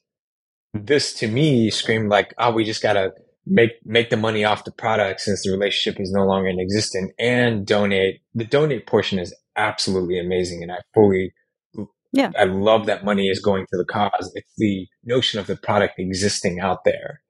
this 0.73 1.13
to 1.15 1.29
me 1.29 1.71
screamed 1.71 2.09
like, 2.09 2.35
oh, 2.39 2.53
we 2.53 2.65
just 2.65 2.83
gotta 2.83 3.13
make 3.47 3.73
make 3.85 4.11
the 4.11 4.17
money 4.17 4.45
off 4.45 4.65
the 4.65 4.71
product 4.73 5.21
since 5.21 5.43
the 5.43 5.51
relationship 5.51 6.01
is 6.01 6.13
no 6.13 6.25
longer 6.25 6.49
in 6.49 6.61
existence 6.61 7.11
and 7.19 7.67
donate 7.67 8.21
the 8.35 8.45
donate 8.45 8.87
portion 8.87 9.19
is 9.19 9.35
absolutely 9.57 10.19
amazing 10.19 10.63
and 10.63 10.71
i 10.71 10.77
fully 10.95 11.33
yeah 12.13 12.31
i 12.39 12.45
love 12.45 12.87
that 12.87 13.05
money 13.05 13.29
is 13.29 13.41
going 13.41 13.67
to 13.71 13.77
the 13.77 13.85
cause 13.85 14.33
it's 14.35 14.53
the 14.57 14.87
notion 15.05 15.39
of 15.39 15.47
the 15.47 15.57
product 15.57 15.95
existing 15.99 16.61
out 16.61 16.85
there 16.85 17.21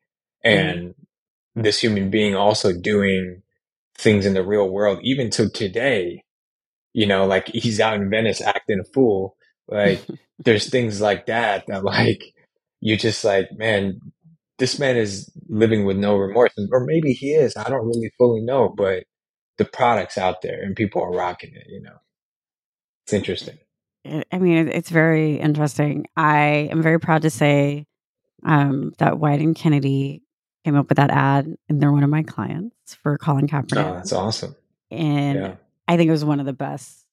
and 0.43 0.91
mm. 0.91 0.95
this 1.55 1.81
human 1.81 2.11
being 2.11 2.35
also 2.35 2.73
doing 2.73 3.43
things 3.97 4.25
in 4.25 4.35
the 4.35 4.45
real 4.45 4.69
world 4.69 4.99
even 5.03 5.31
to 5.31 5.49
today 5.51 6.25
you 6.93 7.07
know, 7.07 7.27
like 7.27 7.49
he's 7.55 7.81
out 7.81 7.95
in 7.95 8.11
Venice 8.11 8.41
acting 8.41 8.81
a 8.81 8.85
fool. 8.93 9.37
Like 9.69 10.05
there's 10.39 10.69
things 10.69 11.01
like 11.01 11.27
that 11.27 11.67
that 11.69 11.85
like 11.85 12.23
you 12.81 12.97
just 12.97 13.25
like, 13.25 13.49
man, 13.53 14.01
this 14.59 14.79
man 14.79 14.97
is 14.97 15.31
living 15.49 15.85
with 15.85 15.97
no 15.97 16.17
remorse, 16.17 16.53
or 16.71 16.85
maybe 16.85 17.13
he 17.13 17.33
is. 17.33 17.57
I 17.57 17.69
don't 17.69 17.87
really 17.87 18.13
fully 18.19 18.43
know, 18.43 18.69
but 18.69 19.05
the 19.59 19.65
product's 19.65 20.19
out 20.19 20.43
there 20.43 20.63
and 20.63 20.77
people 20.77 21.03
are 21.03 21.13
rocking 21.13 21.55
it. 21.55 21.67
You 21.69 21.83
know, 21.83 21.97
it's 23.05 23.13
interesting. 23.13 23.59
I 24.05 24.39
mean, 24.39 24.69
it's 24.69 24.91
very 24.91 25.37
interesting. 25.37 26.07
I 26.17 26.69
am 26.71 26.83
very 26.83 26.99
proud 26.99 27.23
to 27.23 27.31
say 27.31 27.87
um, 28.45 28.93
that 28.99 29.19
and 29.21 29.55
Kennedy 29.55 30.23
came 30.65 30.77
up 30.77 30.89
with 30.89 30.97
that 30.97 31.11
ad, 31.11 31.55
and 31.69 31.81
they're 31.81 31.93
one 31.93 32.05
of 32.05 32.11
my 32.11 32.23
clients 32.23 32.95
for 32.95 33.19
Colin 33.19 33.47
Kaepernick. 33.47 33.85
Oh, 33.85 33.95
that's 33.95 34.13
awesome. 34.13 34.57
And 34.91 35.39
yeah. 35.39 35.55
I 35.87 35.97
think 35.97 36.09
it 36.09 36.13
was 36.13 36.25
one 36.25 36.41
of 36.41 36.47
the 36.47 36.53
best 36.53 37.05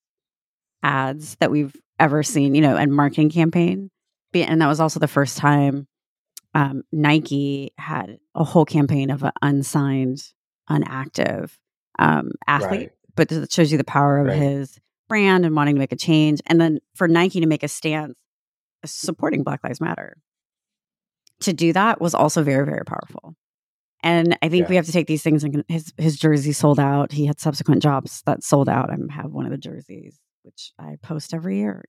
ads 0.83 1.35
that 1.35 1.51
we've 1.51 1.75
ever 1.99 2.23
seen, 2.23 2.55
you 2.55 2.61
know, 2.61 2.77
and 2.77 2.93
marketing 2.93 3.29
campaign. 3.29 3.89
And 4.33 4.61
that 4.61 4.67
was 4.67 4.79
also 4.79 4.99
the 4.99 5.07
first 5.07 5.37
time 5.37 5.87
um, 6.53 6.83
Nike 6.91 7.73
had 7.77 8.19
a 8.35 8.43
whole 8.43 8.65
campaign 8.65 9.09
of 9.09 9.23
an 9.23 9.31
unsigned, 9.41 10.23
unactive 10.69 11.51
um, 11.99 12.31
athlete. 12.47 12.79
Right. 12.79 12.91
But 13.15 13.31
it 13.31 13.51
shows 13.51 13.71
you 13.71 13.77
the 13.77 13.83
power 13.83 14.19
of 14.19 14.27
right. 14.27 14.37
his 14.37 14.79
brand 15.07 15.45
and 15.45 15.55
wanting 15.55 15.75
to 15.75 15.79
make 15.79 15.91
a 15.91 15.97
change. 15.97 16.41
And 16.47 16.59
then 16.59 16.79
for 16.95 17.07
Nike 17.07 17.39
to 17.39 17.47
make 17.47 17.63
a 17.63 17.67
stance 17.67 18.15
supporting 18.85 19.43
Black 19.43 19.63
Lives 19.63 19.81
Matter, 19.81 20.17
to 21.41 21.53
do 21.53 21.73
that 21.73 22.01
was 22.01 22.13
also 22.13 22.43
very, 22.43 22.65
very 22.65 22.83
powerful. 22.85 23.35
And 24.03 24.37
I 24.41 24.49
think 24.49 24.63
yeah. 24.63 24.69
we 24.69 24.75
have 24.75 24.85
to 24.85 24.91
take 24.91 25.07
these 25.07 25.23
things 25.23 25.43
and 25.43 25.63
his 25.67 25.91
his 25.97 26.17
jersey 26.17 26.51
sold 26.51 26.79
out. 26.79 27.11
He 27.11 27.25
had 27.25 27.39
subsequent 27.39 27.81
jobs 27.81 28.21
that 28.25 28.43
sold 28.43 28.69
out. 28.69 28.91
I 28.91 28.97
have 29.13 29.31
one 29.31 29.45
of 29.45 29.51
the 29.51 29.57
jerseys, 29.57 30.19
which 30.43 30.71
I 30.79 30.97
post 31.01 31.33
every 31.33 31.57
year 31.57 31.83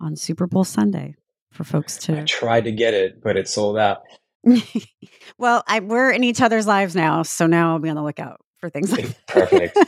on 0.00 0.14
Super 0.14 0.46
Bowl 0.46 0.64
Sunday 0.64 1.14
for 1.52 1.64
folks 1.64 1.96
to 1.98 2.20
I 2.20 2.24
tried 2.24 2.64
to 2.64 2.72
get 2.72 2.94
it, 2.94 3.22
but 3.22 3.36
it 3.36 3.48
sold 3.48 3.78
out. 3.78 4.02
well, 5.38 5.64
I, 5.66 5.80
we're 5.80 6.10
in 6.10 6.22
each 6.22 6.40
other's 6.40 6.66
lives 6.66 6.94
now, 6.94 7.22
so 7.22 7.46
now 7.46 7.72
I'll 7.72 7.78
be 7.78 7.88
on 7.88 7.96
the 7.96 8.02
lookout 8.02 8.40
for 8.58 8.70
things 8.70 8.92
like 8.92 9.26
Perfect. 9.26 9.78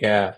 yeah. 0.00 0.34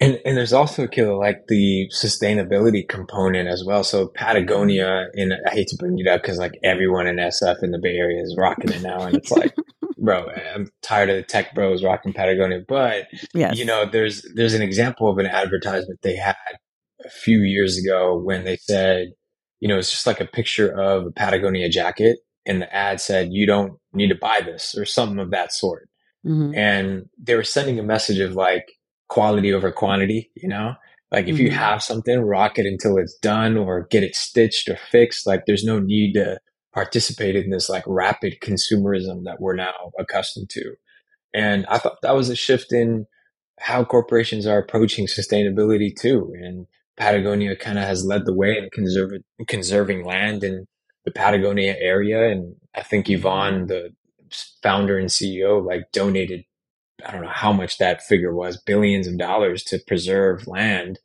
And 0.00 0.18
and 0.24 0.36
there's 0.36 0.54
also 0.54 0.86
killer 0.86 1.14
like 1.14 1.46
the 1.48 1.90
sustainability 1.92 2.88
component 2.88 3.48
as 3.48 3.62
well. 3.64 3.84
So 3.84 4.08
Patagonia, 4.08 5.08
and 5.14 5.34
I 5.46 5.50
hate 5.50 5.68
to 5.68 5.76
bring 5.76 5.98
it 5.98 6.06
up 6.06 6.22
because 6.22 6.38
like 6.38 6.58
everyone 6.64 7.06
in 7.06 7.16
SF 7.16 7.62
in 7.62 7.70
the 7.70 7.78
Bay 7.78 7.96
Area 7.96 8.22
is 8.22 8.34
rocking 8.38 8.72
it 8.72 8.80
now, 8.80 9.02
and 9.02 9.16
it's 9.16 9.30
like, 9.30 9.54
bro, 9.98 10.26
I'm 10.54 10.70
tired 10.80 11.10
of 11.10 11.16
the 11.16 11.22
tech 11.22 11.54
bros 11.54 11.84
rocking 11.84 12.14
Patagonia. 12.14 12.62
But 12.66 13.08
yes. 13.34 13.58
you 13.58 13.66
know, 13.66 13.84
there's 13.84 14.24
there's 14.34 14.54
an 14.54 14.62
example 14.62 15.10
of 15.10 15.18
an 15.18 15.26
advertisement 15.26 16.00
they 16.00 16.16
had 16.16 16.36
a 17.04 17.10
few 17.10 17.42
years 17.42 17.76
ago 17.76 18.18
when 18.18 18.44
they 18.44 18.56
said, 18.56 19.08
you 19.60 19.68
know, 19.68 19.76
it's 19.76 19.90
just 19.90 20.06
like 20.06 20.20
a 20.20 20.26
picture 20.26 20.70
of 20.70 21.08
a 21.08 21.10
Patagonia 21.10 21.68
jacket, 21.68 22.20
and 22.46 22.62
the 22.62 22.74
ad 22.74 23.02
said, 23.02 23.28
"You 23.32 23.46
don't 23.46 23.74
need 23.92 24.08
to 24.08 24.14
buy 24.14 24.40
this" 24.42 24.74
or 24.78 24.86
something 24.86 25.18
of 25.18 25.30
that 25.32 25.52
sort. 25.52 25.90
Mm-hmm. 26.26 26.54
And 26.54 27.06
they 27.18 27.34
were 27.34 27.42
sending 27.42 27.78
a 27.78 27.82
message 27.82 28.18
of 28.18 28.32
like 28.32 28.66
quality 29.10 29.52
over 29.52 29.70
quantity, 29.70 30.30
you 30.34 30.48
know? 30.48 30.74
Like 31.10 31.26
if 31.26 31.34
mm-hmm. 31.34 31.46
you 31.46 31.50
have 31.50 31.82
something, 31.82 32.20
rock 32.20 32.58
it 32.58 32.66
until 32.66 32.96
it's 32.96 33.16
done 33.18 33.58
or 33.58 33.86
get 33.90 34.04
it 34.04 34.14
stitched 34.14 34.68
or 34.68 34.76
fixed. 34.76 35.26
Like 35.26 35.44
there's 35.46 35.64
no 35.64 35.80
need 35.80 36.14
to 36.14 36.38
participate 36.72 37.34
in 37.34 37.50
this 37.50 37.68
like 37.68 37.82
rapid 37.86 38.38
consumerism 38.40 39.24
that 39.24 39.40
we're 39.40 39.56
now 39.56 39.92
accustomed 39.98 40.48
to. 40.50 40.74
And 41.34 41.66
I 41.66 41.78
thought 41.78 42.00
that 42.02 42.14
was 42.14 42.30
a 42.30 42.36
shift 42.36 42.72
in 42.72 43.06
how 43.58 43.84
corporations 43.84 44.46
are 44.46 44.58
approaching 44.58 45.06
sustainability 45.06 45.94
too. 45.94 46.32
And 46.40 46.66
Patagonia 46.96 47.56
kind 47.56 47.78
of 47.78 47.84
has 47.84 48.04
led 48.04 48.24
the 48.24 48.34
way 48.34 48.56
in 48.56 48.68
conserving, 48.72 49.22
conserving 49.48 50.04
land 50.04 50.44
in 50.44 50.66
the 51.04 51.10
Patagonia 51.10 51.74
area. 51.78 52.30
And 52.30 52.54
I 52.74 52.82
think 52.82 53.06
Yvon, 53.06 53.66
the 53.66 53.90
founder 54.62 54.96
and 54.96 55.08
CEO, 55.08 55.64
like 55.64 55.90
donated 55.92 56.44
I 57.06 57.12
don't 57.12 57.22
know 57.22 57.28
how 57.28 57.52
much 57.52 57.78
that 57.78 58.02
figure 58.02 58.34
was, 58.34 58.60
billions 58.60 59.06
of 59.06 59.18
dollars 59.18 59.62
to 59.64 59.78
preserve 59.86 60.46
land 60.46 60.98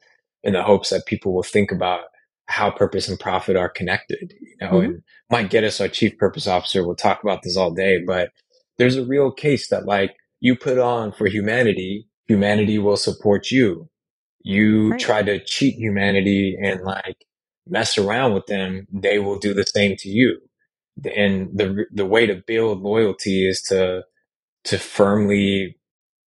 in 0.44 0.54
the 0.54 0.64
hopes 0.64 0.90
that 0.90 1.06
people 1.06 1.34
will 1.34 1.44
think 1.44 1.72
about 1.72 2.06
how 2.48 2.70
purpose 2.70 3.08
and 3.10 3.20
profit 3.20 3.56
are 3.56 3.70
connected, 3.70 4.34
you 4.40 4.56
know, 4.62 4.74
mm-hmm. 4.74 4.86
and 4.86 5.04
Mike 5.32 5.50
Geddes, 5.50 5.82
our 5.82 5.88
chief 5.88 6.18
purpose 6.18 6.48
officer, 6.48 6.86
will 6.86 6.96
talk 6.96 7.24
about 7.24 7.42
this 7.42 7.58
all 7.58 7.72
day, 7.72 8.04
but 8.06 8.30
there's 8.78 8.96
a 8.96 9.06
real 9.06 9.32
case 9.32 9.70
that 9.70 9.86
like 9.86 10.16
you 10.40 10.56
put 10.56 10.78
on 10.78 11.12
for 11.12 11.28
humanity, 11.28 12.08
humanity 12.28 12.78
will 12.78 12.98
support 12.98 13.50
you. 13.50 13.90
You 14.44 14.92
right. 14.92 15.00
try 15.00 15.24
to 15.24 15.44
cheat 15.44 15.76
humanity 15.76 16.56
and 16.62 16.82
like 16.84 17.26
mess 17.68 17.98
around 17.98 18.34
with 18.34 18.46
them, 18.46 18.86
they 18.94 19.18
will 19.18 19.40
do 19.40 19.54
the 19.54 19.66
same 19.66 19.96
to 19.98 20.10
you. 20.10 20.40
And 21.16 21.50
the, 21.58 21.86
the 21.92 22.06
way 22.06 22.28
to 22.28 22.44
build 22.46 22.82
loyalty 22.82 23.48
is 23.48 23.62
to, 23.64 24.04
to 24.66 24.78
firmly 24.78 25.78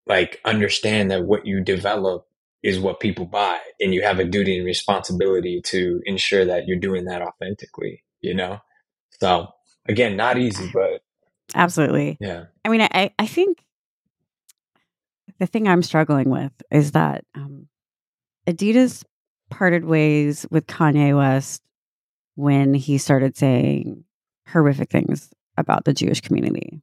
like 0.08 0.40
understand 0.46 1.12
that 1.12 1.26
what 1.26 1.46
you 1.46 1.62
develop 1.62 2.26
is 2.64 2.80
what 2.80 3.00
people 3.00 3.26
buy 3.26 3.60
and 3.80 3.94
you 3.94 4.02
have 4.02 4.20
a 4.20 4.26
duty 4.26 4.58
and 4.58 4.66
responsibility 4.66 5.62
to 5.62 6.02
ensure 6.06 6.46
that 6.46 6.68
you're 6.68 6.80
doing 6.80 7.06
that 7.06 7.22
authentically, 7.22 8.04
you 8.22 8.34
know? 8.34 8.60
So 9.20 9.48
again, 9.88 10.18
not 10.18 10.38
easy, 10.38 10.70
but 10.74 11.02
absolutely. 11.56 12.18
Yeah. 12.20 12.46
I 12.66 12.70
mean, 12.70 12.82
I, 12.82 13.12
I 13.20 13.28
think 13.28 13.64
the 15.40 15.46
thing 15.46 15.68
I'm 15.68 15.84
struggling 15.84 16.30
with 16.30 16.52
is 16.72 16.92
that 16.94 17.26
um, 17.36 17.68
Adidas 18.48 19.04
parted 19.50 19.86
ways 19.86 20.46
with 20.50 20.68
Kanye 20.68 21.16
West 21.16 21.62
when 22.36 22.74
he 22.74 22.98
started 22.98 23.38
saying 23.38 24.04
horrific 24.48 24.90
things 24.90 25.30
about 25.58 25.86
the 25.86 25.94
Jewish 25.94 26.22
community. 26.22 26.82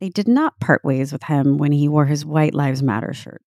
They 0.00 0.08
did 0.08 0.28
not 0.28 0.58
part 0.60 0.84
ways 0.84 1.12
with 1.12 1.24
him 1.24 1.58
when 1.58 1.72
he 1.72 1.88
wore 1.88 2.06
his 2.06 2.24
White 2.24 2.54
Lives 2.54 2.82
Matter 2.82 3.12
shirt. 3.12 3.42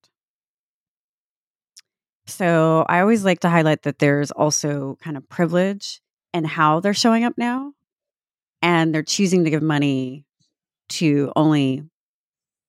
So 2.26 2.86
I 2.88 3.02
always 3.02 3.26
like 3.26 3.40
to 3.42 3.50
highlight 3.50 3.84
that 3.84 4.00
there's 4.00 4.32
also 4.32 4.98
kind 5.02 5.18
of 5.18 5.28
privilege 5.28 6.00
and 6.34 6.48
how 6.48 6.80
they're 6.80 6.94
showing 6.94 7.24
up 7.24 7.34
now. 7.38 7.74
And 8.62 8.94
they're 8.94 9.04
choosing 9.04 9.44
to 9.44 9.50
give 9.50 9.62
money 9.62 10.26
to 10.90 11.34
only, 11.36 11.84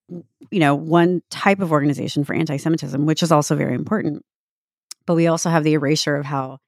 you 0.08 0.60
know, 0.60 0.74
one 0.74 1.22
type 1.30 1.60
of 1.60 1.70
organization 1.70 2.24
for 2.24 2.34
anti 2.34 2.56
Semitism, 2.56 3.06
which 3.06 3.22
is 3.22 3.30
also 3.30 3.54
very 3.54 3.74
important. 3.74 4.24
But 5.06 5.14
we 5.14 5.26
also 5.26 5.50
have 5.50 5.62
the 5.62 5.74
erasure 5.74 6.16
of 6.16 6.24
how 6.24 6.58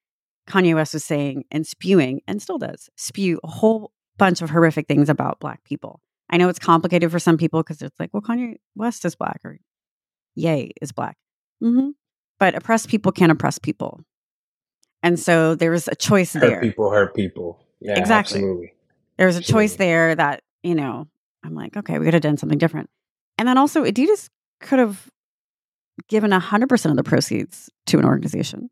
Kanye 0.47 0.75
West 0.75 0.95
was 0.95 1.05
saying 1.05 1.45
and 1.51 1.67
spewing, 1.67 2.21
and 2.29 2.41
still 2.41 2.59
does, 2.59 2.89
spew 2.97 3.41
a 3.43 3.49
whole 3.49 3.91
bunch 4.17 4.43
of 4.43 4.51
horrific 4.51 4.87
things 4.87 5.09
about 5.09 5.41
Black 5.41 5.65
people. 5.65 6.01
I 6.31 6.37
know 6.37 6.49
it's 6.49 6.59
complicated 6.59 7.11
for 7.11 7.19
some 7.19 7.37
people 7.37 7.63
because 7.63 7.83
it's 7.83 7.99
like, 8.01 8.11
well, 8.13 8.23
Kanye 8.23 8.57
West 8.75 9.05
is 9.05 9.15
black 9.15 9.41
or 9.45 9.59
Ye 10.35 10.73
is 10.83 10.93
black. 10.93 11.17
Mm-hmm. 11.63 11.91
But 12.39 12.55
oppressed 12.55 12.89
people 12.89 13.13
can't 13.13 13.33
oppress 13.33 13.59
people. 13.59 14.01
And 15.03 15.19
so 15.19 15.55
there 15.55 15.71
was 15.71 15.89
a 15.89 15.95
choice 15.95 16.35
hurt 16.35 16.41
there. 16.41 16.61
people 16.61 16.91
hurt 16.91 17.15
people. 17.15 17.65
Yeah, 17.81 17.99
exactly. 17.99 18.41
Absolutely. 18.41 18.75
There 19.17 19.27
was 19.27 19.37
a 19.37 19.39
absolutely. 19.39 19.69
choice 19.69 19.77
there 19.77 20.15
that, 20.15 20.43
you 20.63 20.75
know, 20.75 21.07
I'm 21.45 21.55
like, 21.55 21.77
okay, 21.77 21.99
we 21.99 22.05
could 22.05 22.15
have 22.15 22.23
done 22.23 22.37
something 22.37 22.59
different. 22.59 22.91
And 23.39 23.47
then 23.47 23.57
also, 23.57 23.85
Adidas 23.85 24.29
could 24.61 24.79
have 24.79 25.11
given 26.09 26.31
100% 26.31 26.91
of 26.91 26.97
the 26.97 27.05
proceeds 27.05 27.71
to 27.87 27.99
an 27.99 28.05
organization. 28.05 28.71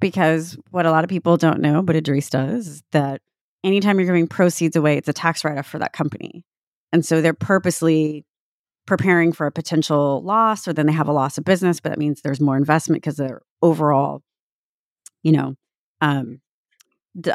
Because 0.00 0.56
what 0.70 0.86
a 0.86 0.90
lot 0.90 1.02
of 1.02 1.10
people 1.10 1.36
don't 1.36 1.60
know, 1.60 1.82
but 1.82 1.96
Edreece 1.96 2.30
does, 2.30 2.68
is 2.68 2.82
that 2.92 3.20
anytime 3.64 3.98
you're 3.98 4.06
giving 4.06 4.26
proceeds 4.26 4.76
away, 4.76 4.96
it's 4.96 5.08
a 5.08 5.12
tax 5.12 5.44
write 5.44 5.58
off 5.58 5.66
for 5.66 5.78
that 5.78 5.92
company. 5.92 6.44
And 6.92 7.04
so 7.04 7.20
they're 7.20 7.34
purposely 7.34 8.24
preparing 8.86 9.32
for 9.32 9.46
a 9.46 9.52
potential 9.52 10.22
loss, 10.22 10.66
or 10.66 10.72
then 10.72 10.86
they 10.86 10.92
have 10.92 11.08
a 11.08 11.12
loss 11.12 11.36
of 11.36 11.44
business, 11.44 11.78
but 11.80 11.90
that 11.90 11.98
means 11.98 12.22
there's 12.22 12.40
more 12.40 12.56
investment 12.56 13.02
because 13.02 13.16
they're 13.16 13.42
overall, 13.60 14.22
you 15.22 15.32
know, 15.32 15.54
um, 16.00 16.40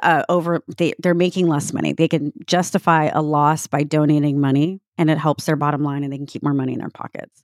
uh, 0.01 0.23
over 0.29 0.63
they, 0.77 0.93
they're 0.99 1.13
making 1.13 1.47
less 1.47 1.73
money. 1.73 1.93
They 1.93 2.07
can 2.07 2.31
justify 2.47 3.09
a 3.13 3.21
loss 3.21 3.67
by 3.67 3.83
donating 3.83 4.39
money, 4.39 4.81
and 4.97 5.09
it 5.09 5.17
helps 5.17 5.45
their 5.45 5.55
bottom 5.55 5.83
line, 5.83 6.03
and 6.03 6.11
they 6.11 6.17
can 6.17 6.25
keep 6.25 6.41
more 6.41 6.53
money 6.53 6.73
in 6.73 6.79
their 6.79 6.89
pockets. 6.89 7.43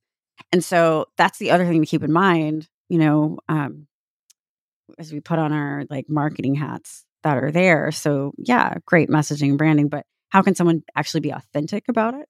And 0.51 0.63
so 0.63 1.05
that's 1.17 1.37
the 1.37 1.51
other 1.51 1.65
thing 1.67 1.81
to 1.81 1.87
keep 1.87 2.03
in 2.03 2.11
mind. 2.11 2.67
You 2.87 2.97
know, 2.97 3.37
um, 3.47 3.87
as 4.97 5.13
we 5.13 5.19
put 5.19 5.37
on 5.37 5.53
our 5.53 5.85
like 5.89 6.09
marketing 6.09 6.55
hats, 6.55 7.05
that 7.23 7.37
are 7.37 7.51
there. 7.51 7.91
So, 7.91 8.33
yeah, 8.37 8.75
great 8.85 9.09
messaging 9.09 9.49
and 9.49 9.57
branding, 9.57 9.89
but 9.89 10.05
how 10.29 10.41
can 10.41 10.55
someone 10.55 10.83
actually 10.95 11.21
be 11.21 11.31
authentic 11.31 11.85
about 11.89 12.13
it 12.13 12.27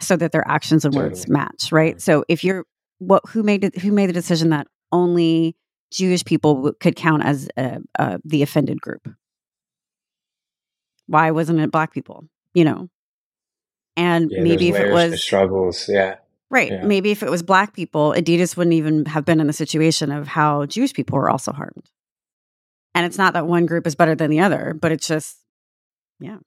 so 0.00 0.16
that 0.16 0.32
their 0.32 0.46
actions 0.46 0.84
and 0.84 0.92
totally. 0.92 1.10
words 1.10 1.28
match, 1.28 1.72
right? 1.72 2.00
So, 2.00 2.24
if 2.28 2.44
you're 2.44 2.64
what 2.98 3.22
who 3.28 3.42
made 3.42 3.64
it 3.64 3.78
who 3.78 3.92
made 3.92 4.08
the 4.08 4.14
decision 4.14 4.50
that 4.50 4.66
only 4.92 5.56
Jewish 5.92 6.24
people 6.24 6.72
could 6.80 6.96
count 6.96 7.24
as 7.24 7.48
uh, 7.56 7.78
uh, 7.98 8.18
the 8.24 8.42
offended 8.42 8.80
group? 8.80 9.08
Why 11.06 11.30
wasn't 11.30 11.60
it 11.60 11.70
black 11.70 11.92
people? 11.92 12.24
You 12.54 12.64
know, 12.64 12.88
and 13.96 14.30
yeah, 14.30 14.42
maybe 14.42 14.68
if 14.68 14.76
it 14.76 14.92
was 14.92 15.22
struggles, 15.22 15.88
yeah, 15.88 16.16
Right. 16.48 16.70
Yeah. 16.70 16.84
Maybe 16.84 17.10
if 17.10 17.22
it 17.22 17.30
was 17.30 17.42
black 17.42 17.72
people, 17.74 18.14
Adidas 18.16 18.56
wouldn't 18.56 18.74
even 18.74 19.04
have 19.06 19.24
been 19.24 19.40
in 19.40 19.46
the 19.46 19.52
situation 19.52 20.12
of 20.12 20.28
how 20.28 20.66
Jewish 20.66 20.92
people 20.92 21.18
were 21.18 21.28
also 21.28 21.52
harmed. 21.52 21.90
And 22.96 23.04
it's 23.04 23.18
not 23.18 23.34
that 23.34 23.46
one 23.46 23.66
group 23.66 23.86
is 23.86 23.94
better 23.94 24.14
than 24.14 24.30
the 24.30 24.40
other, 24.40 24.72
but 24.72 24.90
it's 24.90 25.06
just, 25.06 25.36
yeah. 26.18 26.38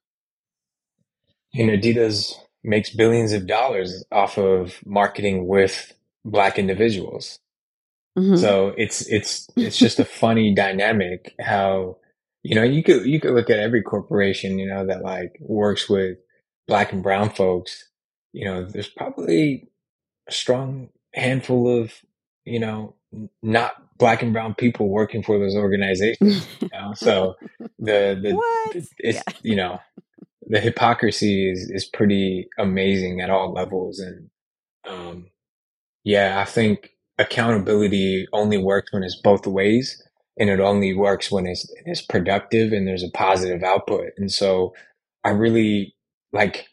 And 1.54 1.70
Adidas 1.70 2.32
makes 2.64 2.90
billions 2.90 3.32
of 3.32 3.46
dollars 3.46 4.04
off 4.10 4.36
of 4.36 4.80
marketing 4.84 5.46
with 5.46 5.94
black 6.24 6.58
individuals. 6.58 7.38
Mhm. 8.18 8.36
So 8.36 8.74
it's 8.76 9.06
it's 9.06 9.48
it's 9.56 9.78
just 9.78 10.00
a 10.00 10.04
funny 10.04 10.52
dynamic 10.52 11.36
how 11.40 11.98
you 12.42 12.56
know 12.56 12.64
you 12.64 12.82
could 12.82 13.06
you 13.06 13.20
could 13.20 13.34
look 13.34 13.48
at 13.48 13.60
every 13.60 13.82
corporation 13.82 14.58
you 14.58 14.66
know 14.66 14.84
that 14.86 15.02
like 15.02 15.36
works 15.40 15.88
with 15.88 16.18
black 16.66 16.92
and 16.92 17.04
brown 17.04 17.30
folks. 17.30 17.88
You 18.32 18.46
know, 18.46 18.64
there's 18.64 18.88
probably 18.88 19.68
a 20.28 20.32
strong 20.32 20.88
handful 21.14 21.80
of 21.80 21.92
you 22.44 22.58
know 22.58 22.96
not 23.40 23.74
black 24.00 24.22
and 24.22 24.32
brown 24.32 24.54
people 24.54 24.88
working 24.88 25.22
for 25.22 25.38
those 25.38 25.54
organizations. 25.54 26.48
You 26.60 26.68
know? 26.72 26.94
So 26.94 27.36
the 27.78 28.18
the 28.20 28.32
what? 28.34 28.76
it's 28.76 28.92
Yeah. 29.00 29.22
you 29.42 29.56
know 29.56 29.78
the 30.48 30.60
hypocrisy 30.60 31.50
is 31.50 31.70
is 31.70 31.84
pretty 31.84 32.48
amazing 32.58 33.20
at 33.20 33.30
all 33.30 33.52
levels 33.52 34.00
and 34.00 34.30
um 34.88 35.28
yeah 36.04 36.40
i 36.40 36.44
think 36.44 36.90
accountability 37.18 38.26
only 38.32 38.58
works 38.58 38.92
when 38.92 39.02
it's 39.04 39.20
both 39.22 39.46
ways 39.46 40.02
and 40.38 40.50
it 40.50 40.58
only 40.60 40.94
works 40.94 41.30
when 41.30 41.46
it's 41.46 41.70
it's 41.86 42.02
productive 42.02 42.72
and 42.72 42.88
there's 42.88 43.04
a 43.04 43.10
positive 43.10 43.62
output 43.62 44.08
and 44.16 44.32
so 44.32 44.74
i 45.24 45.30
really 45.30 45.94
like 46.32 46.66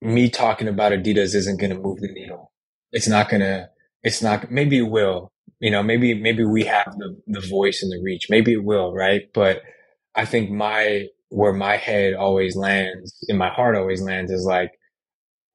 me 0.00 0.28
talking 0.30 0.68
about 0.68 0.92
adidas 0.92 1.34
isn't 1.34 1.60
going 1.60 1.72
to 1.74 1.78
move 1.78 2.00
the 2.00 2.12
needle 2.12 2.50
it's 2.92 3.08
not 3.08 3.28
going 3.28 3.42
to 3.42 3.68
it's 4.02 4.22
not 4.22 4.50
maybe 4.50 4.78
it 4.78 4.90
will 4.90 5.30
you 5.60 5.70
know 5.70 5.82
maybe 5.82 6.14
maybe 6.14 6.44
we 6.44 6.64
have 6.64 6.94
the 6.98 7.16
the 7.26 7.40
voice 7.40 7.82
and 7.82 7.92
the 7.92 8.02
reach. 8.02 8.26
Maybe 8.30 8.52
it 8.52 8.64
will 8.64 8.92
right? 8.94 9.22
But 9.34 9.62
i 10.14 10.24
think 10.24 10.50
my 10.50 11.06
where 11.28 11.52
my 11.52 11.76
head 11.76 12.14
always 12.14 12.56
lands 12.56 13.16
and 13.28 13.38
my 13.38 13.50
heart 13.50 13.76
always 13.76 14.02
lands 14.02 14.30
is 14.32 14.44
like 14.44 14.72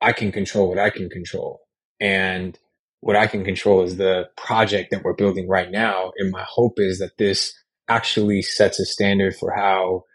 i 0.02 0.12
can 0.14 0.32
control 0.32 0.70
what 0.70 0.80
i 0.80 0.90
can 0.90 1.10
control. 1.10 1.62
And 2.00 2.58
what 3.02 3.16
i 3.16 3.28
can 3.28 3.44
control 3.44 3.84
is 3.84 3.98
the 3.98 4.30
project 4.38 4.92
that 4.92 5.04
we're 5.04 5.14
building 5.14 5.48
right 5.48 5.72
now. 5.72 6.12
And 6.18 6.32
my 6.32 6.46
hope 6.48 6.80
is 6.80 7.00
that 7.00 7.18
this 7.18 7.54
actually 7.90 8.42
sets 8.42 8.80
a 8.80 8.86
standard 8.86 9.36
for 9.36 9.52
how 9.54 10.06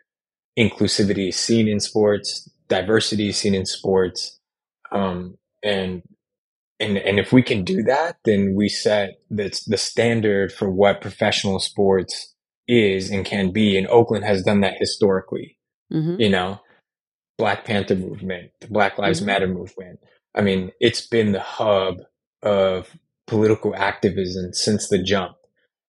inclusivity 0.59 1.29
is 1.29 1.37
seen 1.37 1.69
in 1.69 1.81
sports 1.81 2.49
diversity 2.69 3.29
is 3.29 3.37
seen 3.37 3.55
in 3.55 3.67
sports 3.67 4.39
um, 4.93 5.37
and 5.63 6.03
and 6.79 6.99
and 6.99 7.19
if 7.19 7.33
we 7.33 7.43
can 7.43 7.65
do 7.65 7.83
that, 7.85 8.17
then 8.25 8.55
we 8.55 8.69
set 8.69 9.19
the 9.31 9.49
the 9.67 9.77
standard 9.77 10.53
for 10.53 10.71
what 10.71 11.01
professional 11.01 11.59
sports 11.59 12.35
is 12.69 13.11
and 13.11 13.25
can 13.25 13.51
be. 13.51 13.77
And 13.77 13.87
Oakland 13.89 14.25
has 14.25 14.43
done 14.43 14.61
that 14.61 14.79
historically. 14.79 15.59
Mhm. 15.93 16.21
You 16.21 16.31
know, 16.31 16.61
Black 17.39 17.65
Panther 17.65 17.95
movement, 17.97 18.51
the 18.61 18.67
Black 18.69 18.99
Lives 18.99 19.21
Mhm. 19.21 19.27
Matter 19.27 19.47
movement. 19.47 20.01
I 20.35 20.43
mean, 20.43 20.73
it's 20.81 21.07
been 21.07 21.33
the 21.33 21.41
hub 21.41 21.99
of 22.43 22.97
political 23.27 23.75
activism 23.75 24.53
since 24.53 24.89
the 24.89 24.99
jump, 24.99 25.37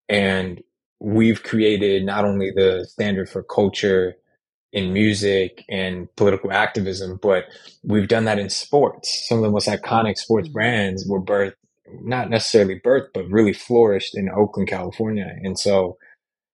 and 0.08 0.62
we've 1.00 1.43
created 1.43 2.06
not 2.06 2.26
only 2.26 2.52
the 2.52 2.86
standard 2.89 3.30
for 3.30 3.43
culture 3.43 4.15
in 4.73 4.93
music 4.93 5.63
and 5.69 6.13
political 6.15 6.51
activism, 6.51 7.19
but 7.21 7.45
we've 7.84 8.08
done 8.08 8.25
that 8.25 8.39
in 8.39 8.49
sports. 8.49 9.27
Some 9.27 9.39
of 9.39 9.43
the 9.43 9.51
most 9.51 9.67
iconic 9.67 10.17
sports 10.17 10.49
Mhm. 10.49 10.53
brands 10.53 11.06
were 11.08 11.21
birthed, 11.21 11.53
not 12.01 12.30
necessarily 12.30 12.80
birthed, 12.80 13.10
but 13.13 13.30
really 13.30 13.53
flourished 13.53 14.15
in 14.17 14.30
Oakland, 14.30 14.67
California. 14.69 15.34
And 15.43 15.58
so, 15.58 15.97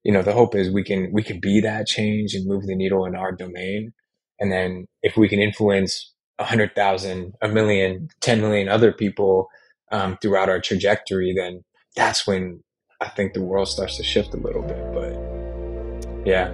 you 0.04 0.12
know, 0.12 0.22
the 0.22 0.34
hope 0.34 0.56
is 0.56 0.70
we 0.70 0.84
can, 0.84 1.12
we 1.12 1.24
can 1.24 1.40
be 1.40 1.60
that 1.62 1.88
change 1.88 2.36
and 2.36 2.46
move 2.46 2.68
the 2.68 2.76
needle 2.76 3.06
in 3.06 3.16
our 3.16 3.32
domain. 3.32 3.94
And 4.40 4.52
then 4.52 4.86
if 5.02 5.18
we 5.18 5.28
can 5.28 5.40
influence 5.40 6.14
a 6.40 6.44
hundred 6.44 6.76
thousand, 6.76 7.34
a 7.42 7.48
million, 7.48 8.10
10 8.22 8.42
million 8.42 8.68
other 8.68 8.92
people, 8.92 9.48
um, 9.92 10.18
throughout 10.22 10.50
our 10.50 10.60
trajectory, 10.60 11.34
then 11.36 11.64
that's 11.96 12.26
when 12.28 12.64
I 13.00 13.10
think 13.10 13.34
the 13.34 13.42
world 13.44 13.68
starts 13.68 13.98
to 13.98 14.04
shift 14.04 14.34
a 14.34 14.38
little 14.38 14.64
bit. 14.64 14.94
But 14.94 16.28
yeah. 16.28 16.52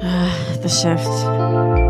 the 0.62 0.68
shift. 0.68 1.89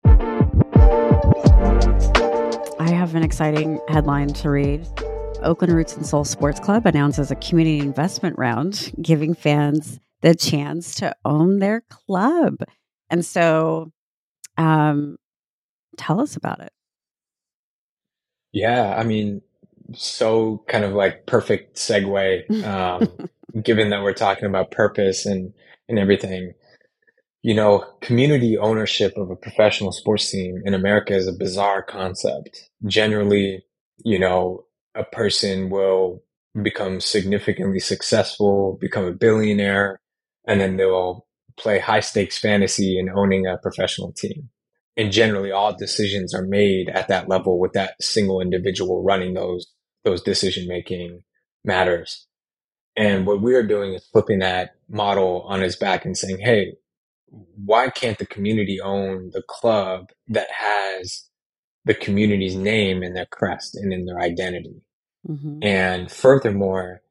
Have 3.11 3.17
an 3.17 3.23
exciting 3.25 3.77
headline 3.89 4.29
to 4.29 4.49
read. 4.49 4.87
Oakland 5.43 5.73
Roots 5.73 5.97
and 5.97 6.05
Soul 6.05 6.23
Sports 6.23 6.61
Club 6.61 6.85
announces 6.85 7.29
a 7.29 7.35
community 7.35 7.79
investment 7.79 8.37
round, 8.37 8.93
giving 9.01 9.33
fans 9.33 9.99
the 10.21 10.33
chance 10.33 10.95
to 10.95 11.13
own 11.25 11.59
their 11.59 11.81
club. 11.81 12.55
And 13.09 13.25
so, 13.25 13.91
um, 14.57 15.17
tell 15.97 16.21
us 16.21 16.37
about 16.37 16.61
it. 16.61 16.71
Yeah, 18.53 18.95
I 18.97 19.03
mean, 19.03 19.41
so 19.93 20.63
kind 20.69 20.85
of 20.85 20.93
like 20.93 21.25
perfect 21.25 21.75
segue, 21.75 22.63
um, 22.65 23.29
given 23.61 23.89
that 23.89 24.03
we're 24.03 24.13
talking 24.13 24.45
about 24.45 24.71
purpose 24.71 25.25
and, 25.25 25.53
and 25.89 25.99
everything. 25.99 26.53
You 27.43 27.55
know, 27.55 27.85
community 28.01 28.57
ownership 28.57 29.17
of 29.17 29.31
a 29.31 29.35
professional 29.35 29.91
sports 29.91 30.29
team 30.29 30.61
in 30.63 30.73
America 30.73 31.15
is 31.15 31.27
a 31.27 31.33
bizarre 31.33 31.81
concept. 31.81 32.69
Generally, 32.85 33.63
you 34.03 34.19
know, 34.19 34.65
a 34.93 35.03
person 35.03 35.69
will 35.69 36.23
become 36.61 36.99
significantly 36.99 37.79
successful, 37.79 38.77
become 38.79 39.05
a 39.05 39.13
billionaire, 39.13 39.99
and 40.47 40.59
then 40.59 40.77
they'll 40.77 41.25
play 41.57 41.79
high 41.79 41.99
stakes 41.99 42.37
fantasy 42.37 42.99
in 42.99 43.09
owning 43.09 43.45
a 43.45 43.57
professional 43.57 44.11
team 44.11 44.49
and 44.97 45.11
generally 45.11 45.51
all 45.51 45.75
decisions 45.75 46.33
are 46.33 46.45
made 46.45 46.89
at 46.89 47.07
that 47.07 47.29
level 47.29 47.59
with 47.59 47.73
that 47.73 48.01
single 48.01 48.41
individual 48.41 49.03
running 49.03 49.33
those 49.33 49.67
those 50.03 50.21
decision 50.21 50.67
making 50.67 51.21
matters 51.63 52.27
and 52.95 53.25
what 53.25 53.41
we're 53.41 53.65
doing 53.65 53.93
is 53.93 54.05
flipping 54.11 54.39
that 54.39 54.71
model 54.89 55.43
on 55.47 55.61
his 55.61 55.75
back 55.75 56.05
and 56.05 56.17
saying 56.17 56.39
hey 56.39 56.73
why 57.31 57.89
can't 57.89 58.17
the 58.19 58.25
community 58.25 58.79
own 58.81 59.31
the 59.33 59.43
club 59.47 60.07
that 60.27 60.49
has 60.51 61.25
the 61.85 61.95
community's 61.95 62.55
name 62.55 63.03
in 63.03 63.13
their 63.13 63.27
crest 63.27 63.75
and 63.75 63.93
in 63.93 64.05
their 64.05 64.19
identity 64.19 64.81
Mhm. 65.29 65.63
and 65.63 66.11
furthermore, 66.11 67.01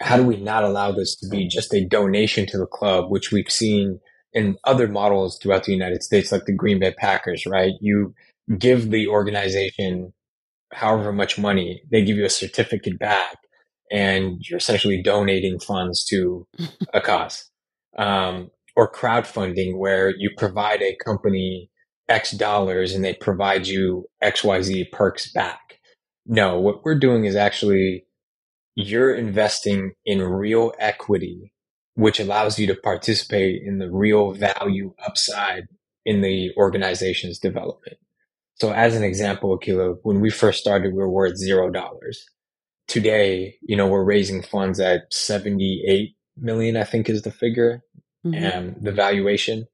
how 0.00 0.16
do 0.16 0.22
we 0.24 0.36
not 0.36 0.64
allow 0.64 0.92
this 0.92 1.16
to 1.16 1.28
be 1.28 1.48
just 1.48 1.74
a 1.74 1.84
donation 1.84 2.46
to 2.46 2.58
the 2.58 2.66
club, 2.66 3.10
which 3.10 3.32
we've 3.32 3.50
seen 3.50 4.00
in 4.32 4.56
other 4.64 4.86
models 4.88 5.38
throughout 5.38 5.64
the 5.64 5.72
United 5.72 6.02
States, 6.02 6.30
like 6.30 6.44
the 6.44 6.52
Green 6.54 6.78
Bay 6.78 6.92
Packers, 6.96 7.46
right? 7.46 7.72
You 7.80 8.14
give 8.58 8.90
the 8.90 9.08
organization 9.08 10.12
however 10.72 11.12
much 11.12 11.38
money, 11.38 11.82
they 11.90 12.04
give 12.04 12.16
you 12.16 12.24
a 12.26 12.30
certificate 12.30 12.98
back, 12.98 13.38
and 13.90 14.38
you're 14.42 14.58
essentially 14.58 15.02
donating 15.02 15.58
funds 15.58 16.04
to 16.06 16.46
a 16.94 17.00
cause. 17.00 17.50
Um, 17.96 18.50
or 18.78 18.88
crowdfunding, 18.88 19.76
where 19.76 20.14
you 20.16 20.30
provide 20.36 20.80
a 20.82 20.96
company 21.04 21.68
X 22.08 22.30
dollars 22.30 22.94
and 22.94 23.04
they 23.04 23.12
provide 23.12 23.66
you 23.66 24.06
XYZ 24.22 24.92
perks 24.92 25.32
back. 25.32 25.80
No, 26.26 26.60
what 26.60 26.84
we're 26.84 26.98
doing 26.98 27.24
is 27.24 27.34
actually 27.34 28.04
you're 28.76 29.12
investing 29.12 29.94
in 30.06 30.22
real 30.22 30.74
equity, 30.78 31.52
which 31.94 32.20
allows 32.20 32.56
you 32.56 32.68
to 32.68 32.76
participate 32.76 33.62
in 33.64 33.78
the 33.78 33.90
real 33.90 34.30
value 34.30 34.94
upside 35.04 35.64
in 36.06 36.20
the 36.20 36.52
organization's 36.56 37.40
development. 37.40 37.96
So 38.60 38.72
as 38.72 38.94
an 38.94 39.02
example, 39.02 39.58
Akilah, 39.58 39.96
when 40.04 40.20
we 40.20 40.30
first 40.30 40.60
started, 40.60 40.92
we 40.92 40.98
were 40.98 41.10
worth 41.10 41.36
zero 41.36 41.68
dollars. 41.68 42.24
Today, 42.86 43.56
you 43.60 43.74
know, 43.76 43.88
we're 43.88 44.04
raising 44.04 44.40
funds 44.40 44.78
at 44.78 45.12
78 45.12 46.14
million, 46.36 46.76
I 46.76 46.84
think 46.84 47.10
is 47.10 47.22
the 47.22 47.32
figure 47.32 47.82
Mhm. 48.26 48.36
and 48.36 48.76
the 48.80 48.92
valuation. 48.92 49.66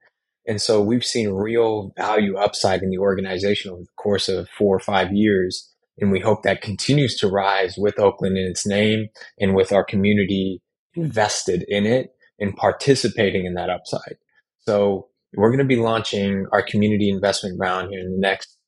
And 0.46 0.60
so 0.60 0.82
we've 0.82 1.04
seen 1.04 1.30
real 1.30 1.92
value 1.96 2.36
upside 2.36 2.82
in 2.82 2.90
the 2.90 2.98
organization 2.98 3.70
over 3.70 3.82
the 3.82 3.88
course 3.96 4.28
of 4.28 4.48
four 4.50 4.76
or 4.76 4.80
five 4.80 5.12
years 5.12 5.70
And 5.98 6.10
we 6.10 6.20
hope 6.20 6.42
that 6.42 6.60
continues 6.60 7.16
to 7.18 7.28
rise 7.28 7.76
with 7.78 8.00
Oakland 8.00 8.36
in 8.36 8.44
its 8.44 8.66
name 8.66 9.08
and 9.38 9.54
with 9.54 9.72
our 9.72 9.84
community 9.84 10.60
invested 10.96 11.64
in 11.68 11.86
it 11.86 12.10
and 12.40 12.56
participating 12.56 13.46
in 13.46 13.54
that 13.54 13.70
upside. 13.70 14.16
So 14.60 15.08
we're 15.36 15.50
going 15.50 15.58
to 15.58 15.64
be 15.64 15.76
launching 15.76 16.46
our 16.52 16.62
community 16.62 17.08
investment 17.08 17.58
round 17.60 17.90
here 17.90 18.00
in 18.00 18.10
the 18.12 18.18
next 18.18 18.58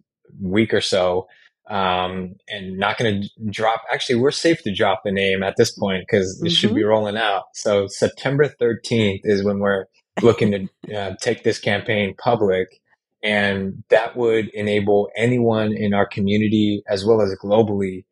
week 0.41 0.73
or 0.73 0.81
so. 0.81 1.27
Um, 1.69 2.37
and 2.49 2.79
not 2.79 2.97
going 2.97 3.23
to 3.23 3.29
drop. 3.51 3.83
Actually, 3.93 4.21
we're 4.21 4.31
safe 4.31 4.63
to 4.63 4.73
drop 4.73 5.03
the 5.05 5.11
name 5.11 5.43
at 5.43 5.57
this 5.57 5.73
point 5.73 6.05
because 6.07 6.41
it 6.41 6.45
mm-hmm. 6.45 6.53
should 6.53 6.75
be 6.75 6.83
mm-hmm. 6.83 6.91
rolling 6.91 7.17
out. 7.17 7.45
So 7.55 7.89
September 7.89 8.49
13th 8.61 9.23
is 9.25 9.43
when 9.43 9.59
we're 9.59 9.87
looking 10.23 10.69
to 10.87 10.97
uh, 10.97 11.15
take 11.21 11.43
this 11.43 11.59
campaign 11.59 12.15
public. 12.17 12.69
And 13.23 13.83
that 13.89 14.17
would 14.17 14.49
enable 14.51 15.11
anyone 15.17 15.73
in 15.73 15.93
our 15.93 16.07
community 16.07 16.83
as 16.89 17.05
well 17.05 17.21
as 17.21 17.35
globally 17.43 18.05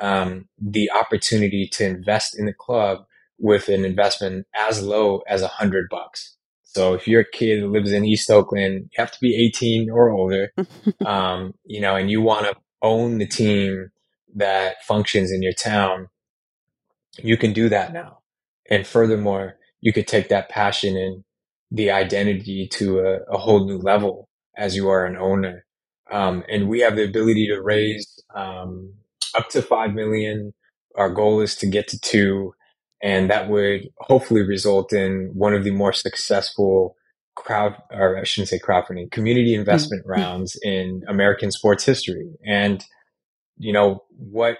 um, 0.00 0.48
the 0.58 0.90
opportunity 0.90 1.68
to 1.72 1.84
invest 1.84 2.38
in 2.38 2.46
the 2.46 2.54
club 2.54 3.04
with 3.38 3.68
an 3.68 3.84
investment 3.84 4.46
as 4.54 4.82
low 4.82 5.22
as 5.28 5.42
a 5.42 5.48
hundred 5.48 5.88
bucks. 5.90 6.36
So 6.62 6.94
if 6.94 7.06
you're 7.06 7.20
a 7.20 7.30
kid 7.30 7.60
who 7.60 7.70
lives 7.70 7.92
in 7.92 8.04
East 8.04 8.30
Oakland, 8.30 8.88
you 8.90 8.96
have 8.96 9.12
to 9.12 9.18
be 9.20 9.36
18 9.46 9.90
or 9.90 10.10
older, 10.10 10.52
um, 11.06 11.52
you 11.64 11.80
know, 11.80 11.96
and 11.96 12.10
you 12.10 12.22
want 12.22 12.46
to 12.46 12.54
own 12.82 13.18
the 13.18 13.26
team 13.26 13.90
that 14.34 14.82
functions 14.84 15.32
in 15.32 15.42
your 15.42 15.52
town, 15.52 16.08
you 17.18 17.36
can 17.36 17.52
do 17.52 17.68
that 17.68 17.92
now. 17.92 18.18
And 18.70 18.86
furthermore, 18.86 19.56
you 19.80 19.92
could 19.92 20.06
take 20.06 20.28
that 20.28 20.48
passion 20.48 20.96
and 20.96 21.24
the 21.70 21.90
identity 21.90 22.68
to 22.68 23.00
a, 23.00 23.18
a 23.30 23.38
whole 23.38 23.66
new 23.66 23.78
level 23.78 24.28
as 24.56 24.76
you 24.76 24.88
are 24.88 25.06
an 25.06 25.16
owner. 25.16 25.64
Um, 26.10 26.44
and 26.48 26.68
we 26.68 26.80
have 26.80 26.96
the 26.96 27.04
ability 27.04 27.48
to 27.48 27.60
raise 27.60 28.22
um, 28.34 28.92
up 29.36 29.48
to 29.50 29.62
five 29.62 29.94
million. 29.94 30.52
Our 30.96 31.10
goal 31.10 31.40
is 31.40 31.56
to 31.56 31.66
get 31.66 31.88
to 31.88 31.98
two, 32.00 32.54
and 33.02 33.30
that 33.30 33.48
would 33.48 33.88
hopefully 33.98 34.42
result 34.42 34.92
in 34.92 35.30
one 35.32 35.54
of 35.54 35.64
the 35.64 35.70
more 35.70 35.92
successful 35.92 36.96
crowd, 37.34 37.76
or 37.90 38.18
I 38.18 38.24
shouldn't 38.24 38.48
say 38.48 38.58
crowdfunding, 38.58 39.10
community 39.10 39.54
investment 39.54 40.02
mm-hmm. 40.02 40.20
rounds 40.20 40.58
in 40.62 41.02
American 41.08 41.50
sports 41.50 41.84
history. 41.84 42.30
And 42.46 42.84
you 43.58 43.72
know 43.72 44.04
what? 44.10 44.58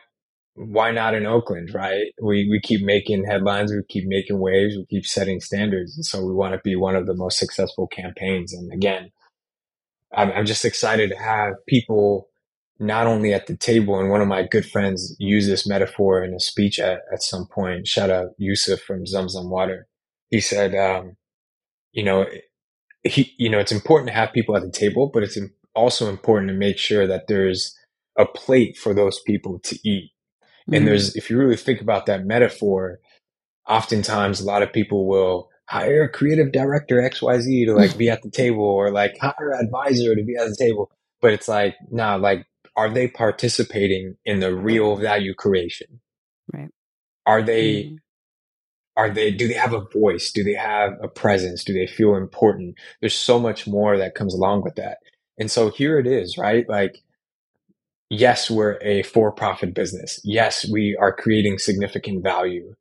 Why 0.54 0.90
not 0.90 1.14
in 1.14 1.24
Oakland, 1.24 1.72
right? 1.72 2.12
We 2.22 2.46
we 2.50 2.60
keep 2.62 2.84
making 2.84 3.24
headlines, 3.24 3.72
we 3.72 3.82
keep 3.88 4.04
making 4.06 4.38
waves, 4.38 4.76
we 4.76 4.84
keep 4.86 5.06
setting 5.06 5.40
standards, 5.40 5.96
and 5.96 6.04
so 6.04 6.24
we 6.24 6.34
want 6.34 6.54
to 6.54 6.60
be 6.62 6.76
one 6.76 6.94
of 6.94 7.06
the 7.06 7.14
most 7.14 7.38
successful 7.38 7.86
campaigns. 7.86 8.52
And 8.52 8.70
again, 8.72 9.10
I'm, 10.14 10.30
I'm 10.32 10.46
just 10.46 10.64
excited 10.64 11.10
to 11.10 11.16
have 11.16 11.54
people 11.66 12.28
not 12.78 13.06
only 13.06 13.32
at 13.32 13.46
the 13.46 13.56
table, 13.56 13.98
and 13.98 14.10
one 14.10 14.20
of 14.20 14.28
my 14.28 14.42
good 14.42 14.66
friends 14.66 15.16
used 15.18 15.48
this 15.48 15.66
metaphor 15.66 16.22
in 16.22 16.34
a 16.34 16.40
speech 16.40 16.78
at, 16.78 17.00
at 17.12 17.22
some 17.22 17.46
point. 17.46 17.86
Shout 17.86 18.10
out 18.10 18.30
Yusuf 18.38 18.80
from 18.80 19.04
Zamzam 19.04 19.48
Water. 19.48 19.86
He 20.30 20.40
said, 20.40 20.74
um, 20.74 21.16
you 21.92 22.02
know, 22.02 22.26
he, 23.04 23.34
you 23.38 23.48
know, 23.48 23.58
it's 23.58 23.72
important 23.72 24.08
to 24.08 24.14
have 24.14 24.32
people 24.32 24.56
at 24.56 24.62
the 24.62 24.70
table, 24.70 25.10
but 25.12 25.22
it's 25.22 25.38
also 25.74 26.08
important 26.08 26.48
to 26.48 26.54
make 26.54 26.78
sure 26.78 27.06
that 27.06 27.26
there's 27.26 27.76
a 28.18 28.24
plate 28.24 28.76
for 28.76 28.94
those 28.94 29.20
people 29.20 29.58
to 29.60 29.76
eat. 29.88 30.12
Mm-hmm. 30.62 30.74
And 30.74 30.86
there's, 30.86 31.16
if 31.16 31.30
you 31.30 31.38
really 31.38 31.56
think 31.56 31.80
about 31.80 32.06
that 32.06 32.24
metaphor, 32.24 33.00
oftentimes 33.68 34.40
a 34.40 34.44
lot 34.44 34.62
of 34.62 34.72
people 34.72 35.06
will 35.08 35.50
hire 35.68 36.04
a 36.04 36.08
creative 36.08 36.52
director 36.52 36.96
XYZ 36.96 37.66
to 37.66 37.74
like 37.74 37.96
be 37.96 38.10
at 38.10 38.22
the 38.22 38.30
table 38.32 38.64
or 38.64 38.90
like 38.90 39.16
hire 39.20 39.52
an 39.52 39.64
advisor 39.64 40.14
to 40.14 40.22
be 40.22 40.36
at 40.36 40.48
the 40.48 40.56
table. 40.56 40.90
But 41.20 41.32
it's 41.32 41.48
like, 41.48 41.76
nah, 41.90 42.16
like, 42.16 42.46
are 42.76 42.88
they 42.88 43.08
participating 43.08 44.16
in 44.24 44.40
the 44.40 44.54
real 44.54 44.96
value 44.96 45.34
creation? 45.34 46.00
Right. 46.52 46.70
Are 47.26 47.42
they, 47.42 47.84
mm-hmm. 47.84 47.96
Are 48.96 49.10
they, 49.10 49.30
do 49.30 49.48
they 49.48 49.54
have 49.54 49.72
a 49.72 49.86
voice? 49.92 50.30
Do 50.30 50.44
they 50.44 50.54
have 50.54 50.92
a 51.02 51.08
presence? 51.08 51.64
Do 51.64 51.72
they 51.72 51.86
feel 51.86 52.14
important? 52.14 52.76
There's 53.00 53.14
so 53.14 53.38
much 53.38 53.66
more 53.66 53.96
that 53.96 54.14
comes 54.14 54.34
along 54.34 54.62
with 54.62 54.74
that. 54.76 54.98
And 55.38 55.50
so 55.50 55.70
here 55.70 55.98
it 55.98 56.06
is, 56.06 56.36
right? 56.36 56.68
Like, 56.68 57.02
yes, 58.10 58.50
we're 58.50 58.78
a 58.82 59.02
for 59.02 59.32
profit 59.32 59.74
business. 59.74 60.20
Yes, 60.24 60.68
we 60.70 60.96
are 61.00 61.12
creating 61.12 61.58
significant 61.58 62.22
value. 62.22 62.74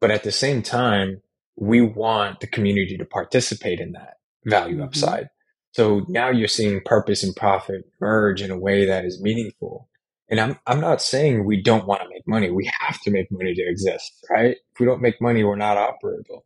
But 0.00 0.10
at 0.10 0.24
the 0.24 0.32
same 0.32 0.62
time, 0.62 1.22
we 1.56 1.80
want 1.80 2.40
the 2.40 2.48
community 2.48 2.96
to 2.96 3.04
participate 3.04 3.78
in 3.78 3.92
that 3.92 4.14
value 4.44 4.76
mm-hmm. 4.76 4.84
upside. 4.84 5.28
So 5.72 6.04
now 6.08 6.30
you're 6.30 6.48
seeing 6.48 6.80
purpose 6.84 7.22
and 7.22 7.34
profit 7.34 7.84
merge 8.00 8.42
in 8.42 8.50
a 8.50 8.58
way 8.58 8.84
that 8.86 9.04
is 9.04 9.22
meaningful. 9.22 9.88
And 10.32 10.40
I'm, 10.40 10.58
I'm 10.66 10.80
not 10.80 11.02
saying 11.02 11.46
we 11.46 11.62
don't 11.62 11.86
want 11.86 12.02
to 12.02 12.10
make 12.10 12.26
money. 12.26 12.50
We 12.50 12.70
have 12.80 13.00
to 13.02 13.12
make 13.12 13.28
money 13.32 13.54
to 13.54 13.62
exist, 13.68 14.14
right? 14.30 14.56
If 14.72 14.80
we 14.80 14.86
don't 14.86 15.02
make 15.02 15.22
money, 15.22 15.44
we're 15.44 15.56
not 15.56 15.78
operable. 15.78 16.42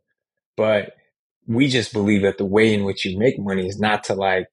But 0.57 0.93
we 1.47 1.69
just 1.69 1.93
believe 1.93 2.23
that 2.23 2.37
the 2.37 2.45
way 2.45 2.73
in 2.73 2.85
which 2.85 3.05
you 3.05 3.17
make 3.19 3.39
money 3.39 3.67
is 3.67 3.79
not 3.79 4.05
to 4.05 4.15
like 4.15 4.47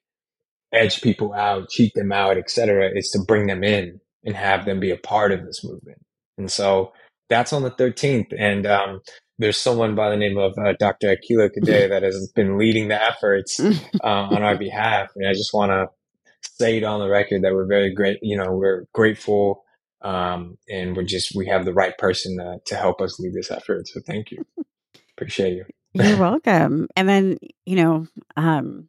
edge 0.72 1.02
people 1.02 1.34
out, 1.34 1.70
cheat 1.70 1.92
them 1.96 2.12
out, 2.12 2.38
etc. 2.38 2.90
It's 2.94 3.12
to 3.12 3.20
bring 3.26 3.48
them 3.48 3.64
in 3.64 4.00
and 4.24 4.36
have 4.36 4.66
them 4.66 4.80
be 4.80 4.92
a 4.92 4.98
part 4.98 5.32
of 5.32 5.44
this 5.46 5.64
movement. 5.64 6.00
And 6.38 6.50
so 6.52 6.92
that's 7.30 7.52
on 7.52 7.64
the 7.64 7.72
13th. 7.72 8.34
And 8.38 8.66
um, 8.66 9.02
there's 9.38 9.58
someone 9.58 9.96
by 9.96 10.10
the 10.10 10.18
name 10.18 10.38
of 10.38 10.54
uh, 10.58 10.74
Dr. 10.80 11.16
Akilah 11.16 11.52
Cadet 11.52 11.90
that 11.90 12.04
has 12.04 12.32
been 12.36 12.58
leading 12.58 12.88
the 12.88 13.02
efforts 13.02 13.60
uh, 14.04 14.06
on 14.06 14.42
our 14.44 14.58
behalf. 14.58 15.10
And 15.16 15.28
I 15.28 15.32
just 15.32 15.54
want 15.54 15.72
to 15.72 15.88
say 16.58 16.78
it 16.78 16.84
on 16.84 17.00
the 17.00 17.08
record 17.08 17.42
that 17.42 17.54
we're 17.54 17.66
very 17.66 17.92
great. 17.92 18.18
You 18.22 18.36
know, 18.36 18.52
we're 18.52 18.86
grateful. 18.92 19.64
Um, 20.02 20.58
and 20.68 20.96
we're 20.96 21.04
just, 21.04 21.34
we 21.34 21.46
have 21.46 21.64
the 21.64 21.72
right 21.72 21.96
person 21.96 22.38
uh, 22.38 22.58
to 22.66 22.76
help 22.76 23.00
us 23.00 23.18
lead 23.18 23.32
this 23.32 23.50
effort. 23.50 23.88
So 23.88 24.00
thank 24.06 24.30
you. 24.30 24.44
Appreciate 25.16 25.54
you. 25.54 25.64
You're 25.94 26.16
welcome. 26.20 26.88
And 26.94 27.08
then, 27.08 27.38
you 27.64 27.76
know, 27.76 28.06
um, 28.36 28.88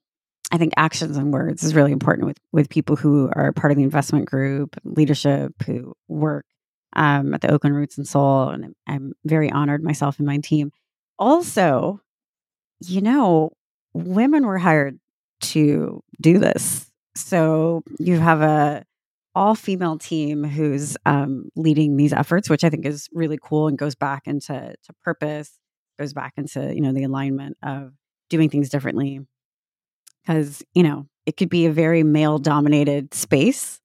I 0.51 0.57
think 0.57 0.73
actions 0.77 1.17
and 1.17 1.33
words 1.33 1.63
is 1.63 1.73
really 1.73 1.91
important 1.91 2.27
with 2.27 2.37
with 2.51 2.69
people 2.69 2.95
who 2.95 3.29
are 3.35 3.51
part 3.51 3.71
of 3.71 3.77
the 3.77 3.83
investment 3.83 4.25
group, 4.25 4.75
leadership, 4.83 5.53
who 5.65 5.93
work 6.07 6.45
um, 6.95 7.33
at 7.33 7.41
the 7.41 7.51
Oakland 7.51 7.75
Roots 7.75 7.97
and 7.97 8.07
Soul. 8.07 8.49
And 8.49 8.75
I'm 8.87 9.13
very 9.23 9.51
honored 9.51 9.83
myself 9.83 10.17
and 10.19 10.27
my 10.27 10.37
team. 10.37 10.71
Also, 11.17 11.99
you 12.81 13.01
know, 13.01 13.51
women 13.93 14.45
were 14.45 14.57
hired 14.57 14.99
to 15.41 16.03
do 16.21 16.37
this. 16.37 16.84
So 17.15 17.83
you 17.99 18.19
have 18.19 18.41
a 18.41 18.83
all 19.33 19.55
female 19.55 19.97
team 19.97 20.43
who's 20.43 20.95
um, 21.05 21.49
leading 21.55 21.97
these 21.97 22.13
efforts, 22.13 22.49
which 22.49 22.63
I 22.63 22.69
think 22.69 22.85
is 22.85 23.09
really 23.13 23.37
cool 23.41 23.67
and 23.67 23.77
goes 23.77 23.95
back 23.95 24.23
into 24.27 24.53
to 24.53 24.93
purpose, 25.03 25.51
goes 25.99 26.13
back 26.13 26.33
into 26.37 26.73
you 26.73 26.81
know 26.81 26.93
the 26.93 27.03
alignment 27.03 27.57
of 27.63 27.93
doing 28.29 28.49
things 28.49 28.69
differently. 28.69 29.21
Because 30.25 30.63
you 30.73 30.83
know 30.83 31.07
it 31.25 31.37
could 31.37 31.49
be 31.49 31.65
a 31.65 31.71
very 31.71 32.03
male 32.03 32.37
dominated 32.39 33.13
space. 33.13 33.79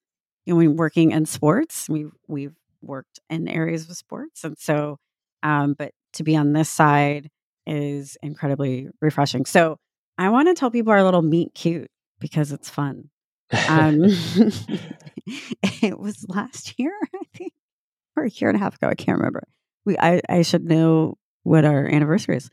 You 0.47 0.55
know, 0.55 0.59
when 0.59 0.77
working 0.77 1.13
in 1.13 1.27
sports, 1.27 1.89
we 1.89 2.07
we've 2.29 2.55
worked 2.83 3.21
in 3.29 3.47
areas 3.49 3.89
of 3.89 3.97
sports. 3.97 4.45
And 4.45 4.57
so, 4.59 4.99
um, 5.43 5.75
but 5.79 5.93
to 6.15 6.23
be 6.25 6.37
on 6.37 6.53
this 6.55 6.71
side 6.71 7.31
is 7.67 8.17
incredibly 8.23 8.89
refreshing. 9.01 9.45
So 9.45 9.77
I 10.19 10.31
want 10.31 10.49
to 10.49 10.55
tell 10.55 10.71
people 10.71 10.93
our 10.93 11.05
little 11.05 11.23
meet 11.23 11.55
cute 11.55 11.91
because 12.21 12.53
it's 12.53 12.71
fun. 12.71 13.11
Um, 13.69 14.05
it 15.83 15.99
was 15.99 16.25
last 16.29 16.79
year, 16.79 16.93
I 17.15 17.23
think, 17.37 17.53
or 18.17 18.25
a 18.25 18.31
year 18.31 18.51
and 18.51 18.57
a 18.57 18.61
half 18.61 18.77
ago. 18.77 18.89
I 18.89 18.95
can't 18.95 19.19
remember. 19.19 19.45
We, 19.85 19.97
I, 19.99 20.21
I 20.29 20.43
should 20.43 20.65
know 20.65 21.17
what 21.43 21.65
our 21.65 21.87
anniversary 21.87 22.37
is. 22.37 22.51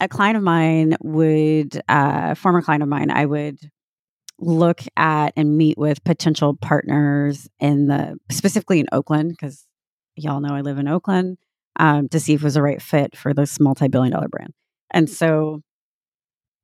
A 0.00 0.08
client 0.08 0.36
of 0.36 0.42
mine 0.42 0.96
would, 1.02 1.80
uh, 1.88 2.34
former 2.34 2.62
client 2.62 2.82
of 2.82 2.88
mine, 2.88 3.10
I 3.10 3.26
would 3.26 3.58
look 4.38 4.82
at 4.96 5.32
and 5.36 5.56
meet 5.56 5.76
with 5.76 6.02
potential 6.04 6.56
partners 6.56 7.48
in 7.58 7.86
the 7.86 8.16
specifically 8.30 8.80
in 8.80 8.86
Oakland 8.92 9.30
because 9.30 9.66
y'all 10.16 10.40
know 10.40 10.54
I 10.54 10.62
live 10.62 10.78
in 10.78 10.88
Oakland, 10.88 11.38
um, 11.78 12.08
to 12.08 12.20
see 12.20 12.34
if 12.34 12.40
it 12.40 12.44
was 12.44 12.54
the 12.54 12.62
right 12.62 12.80
fit 12.80 13.16
for 13.16 13.34
this 13.34 13.60
multi 13.60 13.88
billion 13.88 14.12
dollar 14.12 14.28
brand. 14.28 14.52
And 14.90 15.08
so 15.08 15.62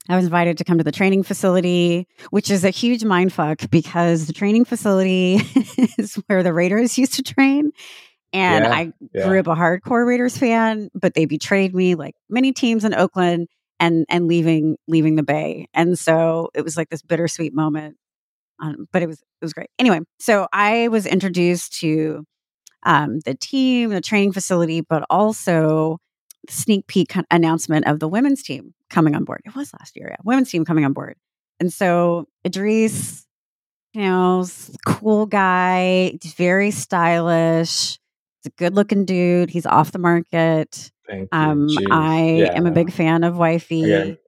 I 0.08 0.16
was 0.16 0.24
invited 0.24 0.58
to 0.58 0.64
come 0.64 0.78
to 0.78 0.84
the 0.84 0.92
training 0.92 1.22
facility, 1.22 2.06
which 2.30 2.50
is 2.50 2.64
a 2.64 2.70
huge 2.70 3.04
mind 3.04 3.32
fuck 3.32 3.68
because 3.70 4.26
the 4.26 4.32
training 4.32 4.64
facility 4.64 5.34
is 5.98 6.14
where 6.26 6.42
the 6.42 6.52
Raiders 6.52 6.96
used 6.98 7.14
to 7.14 7.22
train. 7.22 7.72
And 8.32 8.64
yeah, 8.64 8.74
I 8.74 8.92
yeah. 9.14 9.26
grew 9.26 9.40
up 9.40 9.46
a 9.46 9.54
hardcore 9.54 10.06
Raiders 10.06 10.36
fan, 10.36 10.90
but 10.94 11.14
they 11.14 11.24
betrayed 11.24 11.74
me 11.74 11.94
like 11.94 12.14
many 12.28 12.52
teams 12.52 12.84
in 12.84 12.94
Oakland 12.94 13.48
and 13.80 14.04
and 14.08 14.26
leaving 14.26 14.76
leaving 14.88 15.16
the 15.16 15.22
Bay. 15.22 15.68
And 15.74 15.98
so 15.98 16.50
it 16.54 16.62
was 16.62 16.76
like 16.76 16.88
this 16.88 17.02
bittersweet 17.02 17.54
moment. 17.54 17.96
Um, 18.60 18.86
but 18.92 19.02
it 19.02 19.06
was 19.06 19.20
it 19.20 19.44
was 19.44 19.52
great. 19.52 19.70
Anyway, 19.78 20.00
so 20.18 20.48
I 20.52 20.88
was 20.88 21.06
introduced 21.06 21.80
to 21.80 22.24
um, 22.84 23.20
the 23.20 23.34
team, 23.34 23.90
the 23.90 24.00
training 24.00 24.32
facility, 24.32 24.80
but 24.80 25.04
also 25.10 25.98
sneak 26.50 26.86
peek 26.86 27.14
announcement 27.30 27.86
of 27.86 28.00
the 28.00 28.08
women's 28.08 28.42
team 28.42 28.74
coming 28.90 29.14
on 29.14 29.24
board. 29.24 29.42
It 29.44 29.54
was 29.54 29.72
last 29.78 29.96
year, 29.96 30.08
yeah, 30.10 30.16
women's 30.24 30.50
team 30.50 30.64
coming 30.64 30.84
on 30.84 30.92
board. 30.92 31.16
And 31.60 31.72
so 31.72 32.28
Edreece, 32.46 33.24
you 33.94 34.02
know, 34.02 34.44
cool 34.84 35.26
guy, 35.26 36.18
He's 36.22 36.34
very 36.34 36.70
stylish. 36.70 37.98
He's 38.42 38.46
a 38.46 38.50
good 38.56 38.74
looking 38.74 39.04
dude. 39.04 39.50
He's 39.50 39.66
off 39.66 39.92
the 39.92 39.98
market. 39.98 40.90
Thank 41.06 41.28
you. 41.32 41.38
Um, 41.38 41.68
Jeez. 41.68 41.86
I 41.90 42.18
am 42.54 42.66
a 42.66 42.70
big 42.70 42.92
fan 42.92 43.24
of 43.24 43.36
Wifey. 43.36 43.84
Again. 43.84 44.18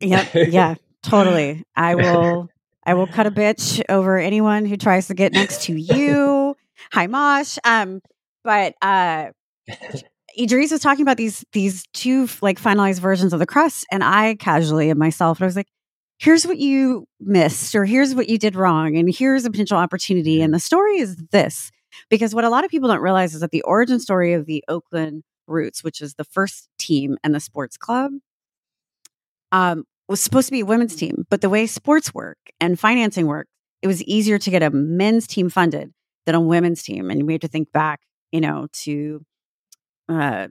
Yep. 0.00 0.28
Yeah. 0.34 0.74
totally. 1.02 1.64
I 1.74 1.94
will. 1.94 2.48
I 2.86 2.92
will 2.94 3.06
cut 3.06 3.26
a 3.26 3.30
bitch 3.30 3.82
over 3.88 4.18
anyone 4.18 4.66
who 4.66 4.76
tries 4.76 5.06
to 5.06 5.14
get 5.14 5.32
next 5.32 5.62
to 5.64 5.74
you. 5.74 6.54
Hi, 6.92 7.06
Mosh. 7.06 7.56
Um, 7.64 8.02
but 8.44 8.74
uh, 8.82 9.30
Edreece 10.38 10.72
was 10.72 10.80
talking 10.80 11.02
about 11.02 11.16
these 11.16 11.44
these 11.52 11.84
two 11.92 12.28
like 12.42 12.60
finalized 12.60 13.00
versions 13.00 13.32
of 13.32 13.38
the 13.38 13.46
crest, 13.46 13.86
and 13.90 14.02
I 14.02 14.34
casually 14.36 14.90
of 14.90 14.98
myself, 14.98 15.38
and 15.38 15.44
I 15.44 15.46
was 15.46 15.56
like, 15.56 15.68
"Here's 16.18 16.46
what 16.46 16.58
you 16.58 17.06
missed, 17.20 17.74
or 17.74 17.84
here's 17.84 18.14
what 18.14 18.28
you 18.28 18.38
did 18.38 18.56
wrong, 18.56 18.96
and 18.96 19.12
here's 19.14 19.44
a 19.44 19.50
potential 19.50 19.78
opportunity." 19.78 20.42
And 20.42 20.52
the 20.54 20.60
story 20.60 20.98
is 20.98 21.16
this, 21.32 21.70
because 22.10 22.34
what 22.34 22.44
a 22.44 22.50
lot 22.50 22.64
of 22.64 22.70
people 22.70 22.88
don't 22.88 23.00
realize 23.00 23.34
is 23.34 23.40
that 23.40 23.50
the 23.52 23.62
origin 23.62 24.00
story 24.00 24.32
of 24.34 24.46
the 24.46 24.64
Oakland 24.68 25.22
Roots, 25.46 25.84
which 25.84 26.00
is 26.00 26.14
the 26.14 26.24
first 26.24 26.68
team 26.78 27.16
and 27.22 27.34
the 27.34 27.40
sports 27.40 27.76
club, 27.76 28.12
um, 29.52 29.84
was 30.08 30.20
supposed 30.22 30.48
to 30.48 30.52
be 30.52 30.60
a 30.60 30.66
women's 30.66 30.96
team, 30.96 31.26
but 31.30 31.40
the 31.40 31.48
way 31.50 31.66
sports 31.66 32.12
work 32.14 32.38
and 32.60 32.78
financing 32.78 33.26
work, 33.26 33.46
it 33.82 33.86
was 33.86 34.02
easier 34.04 34.38
to 34.38 34.50
get 34.50 34.62
a 34.62 34.70
men's 34.70 35.26
team 35.26 35.48
funded 35.48 35.92
than 36.26 36.34
a 36.34 36.40
women's 36.40 36.82
team, 36.82 37.10
and 37.10 37.26
we 37.26 37.34
have 37.34 37.40
to 37.42 37.48
think 37.48 37.72
back, 37.72 38.00
you 38.32 38.40
know, 38.40 38.66
to 38.72 39.24
uh 40.08 40.48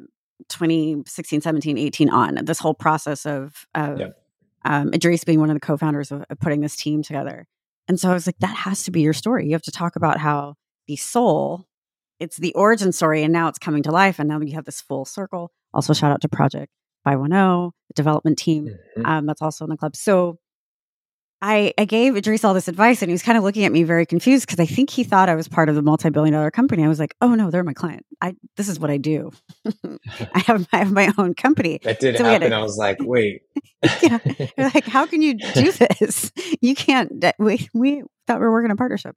2016 0.49 1.41
17 1.41 1.78
18 1.78 2.10
on 2.10 2.36
this 2.45 2.60
whole 2.60 2.74
process 2.74 3.26
of 3.26 3.66
of 3.76 3.99
Yep. 3.99 4.18
um 4.66 4.91
Edreece 4.91 5.26
being 5.26 5.39
one 5.39 5.49
of 5.49 5.56
the 5.56 5.60
co-founders 5.60 6.12
of, 6.12 6.24
of 6.30 6.39
putting 6.39 6.62
this 6.62 6.76
team 6.76 7.01
together 7.04 7.47
and 7.88 7.99
so 7.99 8.10
i 8.10 8.14
was 8.14 8.26
like 8.28 8.38
that 8.39 8.56
has 8.56 8.84
to 8.84 8.91
be 8.91 9.01
your 9.01 9.14
story 9.14 9.45
you 9.45 9.54
have 9.54 9.62
to 9.64 9.72
talk 9.72 9.95
about 9.95 10.18
how 10.18 10.56
the 10.88 10.95
soul 10.95 11.66
it's 12.20 12.38
the 12.38 12.54
origin 12.56 12.91
story 12.91 13.24
and 13.24 13.32
now 13.34 13.47
it's 13.47 13.60
coming 13.60 13.84
to 13.84 13.91
life 13.91 14.20
and 14.20 14.28
now 14.30 14.39
you 14.39 14.54
have 14.56 14.66
this 14.66 14.82
full 14.82 15.06
circle 15.06 15.51
also 15.74 15.93
shout 15.93 16.12
out 16.12 16.22
to 16.22 16.30
project 16.30 16.72
510 17.04 17.72
the 17.89 17.93
development 17.95 18.38
team 18.38 18.68
Mhm. 18.97 19.06
um, 19.06 19.26
that's 19.26 19.41
also 19.41 19.66
in 19.66 19.70
the 19.70 19.78
club. 19.78 19.95
So 19.95 20.38
I, 21.45 21.73
I 21.77 21.83
gave 21.83 22.13
Edreece 22.13 22.45
all 22.45 22.53
this 22.53 22.69
advice 22.69 23.01
and 23.01 23.09
he 23.09 23.13
was 23.13 23.21
kind 23.21 23.37
of 23.37 23.43
looking 23.43 23.65
at 23.65 23.71
me 23.73 23.83
very 23.83 24.05
confused 24.05 24.47
because 24.47 24.61
I 24.61 24.65
think 24.65 24.89
he 24.89 25.03
thought 25.03 25.27
I 25.27 25.35
was 25.35 25.49
part 25.49 25.67
of 25.67 25.75
the 25.75 25.81
multi-billion 25.81 26.31
dollar 26.33 26.49
company. 26.51 26.85
I 26.85 26.87
was 26.87 26.99
like, 26.99 27.13
oh 27.19 27.35
no, 27.35 27.51
they're 27.51 27.65
my 27.65 27.73
client. 27.73 28.05
I 28.21 28.35
this 28.55 28.69
is 28.69 28.79
what 28.79 28.89
I 28.89 28.95
do. 28.95 29.29
I 30.33 30.39
have 30.39 30.65
I 30.71 30.77
have 30.77 30.91
my 30.93 31.11
own 31.17 31.33
company. 31.33 31.81
That 31.83 31.99
did 31.99 32.15
So 32.17 32.23
happen. 32.23 32.53
a- 32.53 32.57
I 32.57 32.61
was 32.63 32.77
like, 32.77 32.97
wait. 33.01 33.41
Yeah. 34.01 34.19
Like, 34.57 34.85
how 34.85 35.05
can 35.05 35.21
you 35.21 35.33
do 35.33 35.71
this? 35.73 36.31
You 36.61 36.73
can't. 36.75 37.11
We 37.37 37.67
we 37.73 38.03
thought 38.25 38.39
we 38.39 38.45
were 38.45 38.51
working 38.53 38.67
in 38.67 38.71
a 38.71 38.75
partnership. 38.77 39.13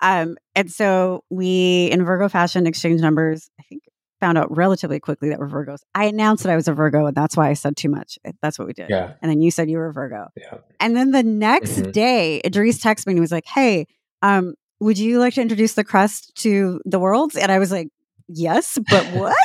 Um, 0.00 0.36
and 0.54 0.70
so 0.72 1.24
we 1.28 1.90
in 1.92 2.02
Virgo 2.06 2.30
fashion 2.30 2.66
exchange 2.66 3.02
numbers. 3.02 3.50
I 3.60 3.64
think 3.68 3.82
found 4.20 4.38
out 4.38 4.54
relatively 4.56 4.98
quickly 5.00 5.28
that 5.28 5.38
we're 5.38 5.48
Virgos. 5.48 5.78
I 5.94 6.04
announced 6.06 6.42
that 6.44 6.52
I 6.52 6.56
was 6.56 6.68
a 6.68 6.72
Virgo, 6.72 7.06
and 7.06 7.14
that's 7.16 7.36
why 7.36 7.48
I 7.48 7.52
said 7.54 7.76
too 7.76 7.88
much. 7.90 8.18
That's 8.42 8.58
what 8.58 8.66
we 8.66 8.72
did. 8.74 8.88
yeah. 8.90 9.12
And 9.20 9.30
then 9.30 9.42
you 9.42 9.50
said 9.50 9.68
you 9.70 9.76
were 9.78 9.88
a 9.88 9.92
Virgo. 9.92 10.28
Yeah. 10.36 10.58
And 10.80 10.96
then 10.96 11.10
the 11.12 11.22
next 11.22 11.72
Mhm. 11.78 11.92
day, 11.92 12.40
Edreece 12.44 12.80
texted 12.82 13.06
me 13.06 13.12
and 13.12 13.18
he 13.18 13.20
was 13.20 13.32
like, 13.32 13.46
Hey, 13.46 13.86
um, 14.22 14.54
would 14.80 14.98
you 14.98 15.18
like 15.18 15.34
to 15.34 15.42
introduce 15.42 15.74
the 15.74 15.84
crest 15.84 16.34
to 16.36 16.80
the 16.84 16.98
world? 16.98 17.36
And 17.36 17.50
I 17.52 17.58
was 17.58 17.70
like, 17.70 17.88
Yes, 18.28 18.78
but 18.90 19.04
what? 19.12 19.36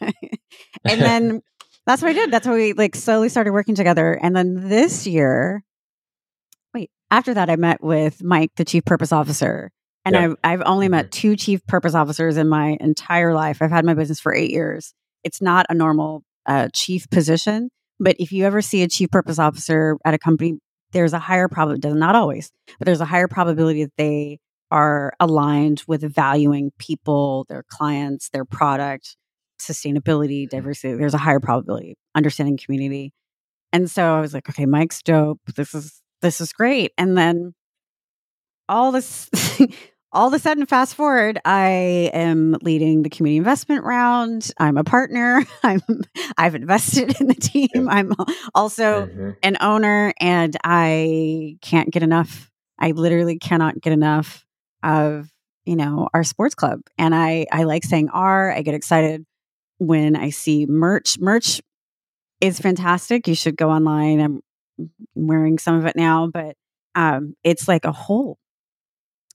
and 0.84 1.00
then 1.00 1.42
that's 1.86 2.02
what 2.02 2.10
I 2.10 2.12
did. 2.12 2.30
That's 2.30 2.46
how 2.46 2.54
we 2.54 2.72
like 2.72 2.94
slowly 2.94 3.28
started 3.28 3.52
working 3.52 3.74
together. 3.74 4.12
And 4.14 4.34
then 4.36 4.68
this 4.68 5.06
year, 5.06 5.64
wait, 6.74 6.90
after 7.10 7.34
that, 7.34 7.50
I 7.50 7.56
met 7.56 7.82
with 7.82 8.22
Mike, 8.22 8.52
the 8.56 8.64
chief 8.64 8.84
purpose 8.84 9.12
officer. 9.12 9.72
And 10.06 10.14
Yeah. 10.14 10.22
I've, 10.22 10.36
I've 10.44 10.62
only 10.64 10.88
met 10.88 11.10
two 11.10 11.36
chief 11.36 11.66
purpose 11.66 11.94
officers 11.94 12.36
in 12.38 12.48
my 12.48 12.78
entire 12.80 13.34
life. 13.34 13.60
I've 13.60 13.70
had 13.70 13.84
my 13.84 13.92
business 13.92 14.20
for 14.20 14.32
eight 14.32 14.50
years. 14.52 14.94
It's 15.24 15.42
not 15.42 15.66
a 15.68 15.74
normal 15.74 16.22
uh, 16.46 16.68
chief 16.72 17.10
position. 17.10 17.70
But 17.98 18.16
if 18.18 18.30
you 18.30 18.44
ever 18.44 18.62
see 18.62 18.82
a 18.82 18.88
chief 18.88 19.10
purpose 19.10 19.38
officer 19.38 19.98
at 20.04 20.14
a 20.14 20.18
company, 20.18 20.58
there's 20.92 21.12
a 21.12 21.18
higher 21.18 21.48
probability, 21.48 21.98
not 21.98 22.14
always, 22.14 22.50
but 22.78 22.86
there's 22.86 23.00
a 23.00 23.06
higher 23.06 23.26
probability 23.28 23.84
that 23.84 23.92
they 23.98 24.38
are 24.70 25.12
aligned 25.18 25.82
with 25.88 26.02
valuing 26.02 26.70
people, 26.78 27.46
their 27.48 27.64
clients, 27.68 28.28
their 28.30 28.44
product, 28.44 29.16
sustainability, 29.60 30.48
diversity. 30.48 30.94
There's 30.94 31.14
a 31.14 31.18
higher 31.18 31.40
probability, 31.40 31.96
understanding 32.14 32.58
community. 32.62 33.12
And 33.72 33.90
so 33.90 34.14
I 34.14 34.20
was 34.20 34.34
like, 34.34 34.48
okay, 34.48 34.66
Mike's 34.66 35.02
dope. 35.02 35.40
This 35.56 35.74
is 35.74 36.00
this 36.22 36.40
is 36.40 36.52
great. 36.52 36.92
And 36.96 37.16
then 37.16 37.54
all 38.68 38.92
this 38.92 39.30
all 40.16 40.28
of 40.28 40.34
a 40.34 40.38
sudden 40.38 40.66
fast 40.66 40.94
forward 40.94 41.38
i 41.44 42.10
am 42.14 42.56
leading 42.62 43.02
the 43.02 43.10
community 43.10 43.38
investment 43.38 43.84
round. 43.84 44.50
I'm 44.58 44.78
a 44.78 44.84
partner. 44.84 45.44
I'm 45.62 45.80
i've 46.38 46.54
invested 46.56 47.20
in 47.20 47.28
the 47.28 47.34
team. 47.34 47.88
I'm 47.88 48.12
also 48.54 49.06
Mhm. 49.06 49.36
an 49.42 49.58
owner 49.60 50.14
and 50.20 50.56
i 50.64 51.58
can't 51.62 51.90
get 51.90 52.02
enough. 52.02 52.50
I 52.78 52.92
literally 52.92 53.38
cannot 53.38 53.80
get 53.80 53.92
enough 53.92 54.44
of 54.82 55.30
you 55.66 55.76
know 55.76 56.08
our 56.14 56.24
sports 56.24 56.54
club. 56.54 56.80
And 56.98 57.14
i 57.14 57.46
i 57.52 57.64
like 57.64 57.84
saying 57.84 58.08
r. 58.10 58.50
I 58.52 58.62
get 58.62 58.74
excited 58.74 59.26
when 59.78 60.16
i 60.16 60.30
see 60.30 60.66
merch. 60.66 61.18
Merch 61.20 61.60
is 62.40 62.60
fantastic. 62.60 63.28
You 63.28 63.34
should 63.36 63.56
go 63.56 63.70
online. 63.70 64.20
I'm 64.20 64.40
wearing 65.14 65.58
some 65.58 65.76
of 65.76 65.86
it 65.86 65.96
now 65.96 66.28
but 66.28 66.56
um 66.94 67.34
it's 67.44 67.68
like 67.68 67.84
a 67.86 67.92
whole 67.92 68.38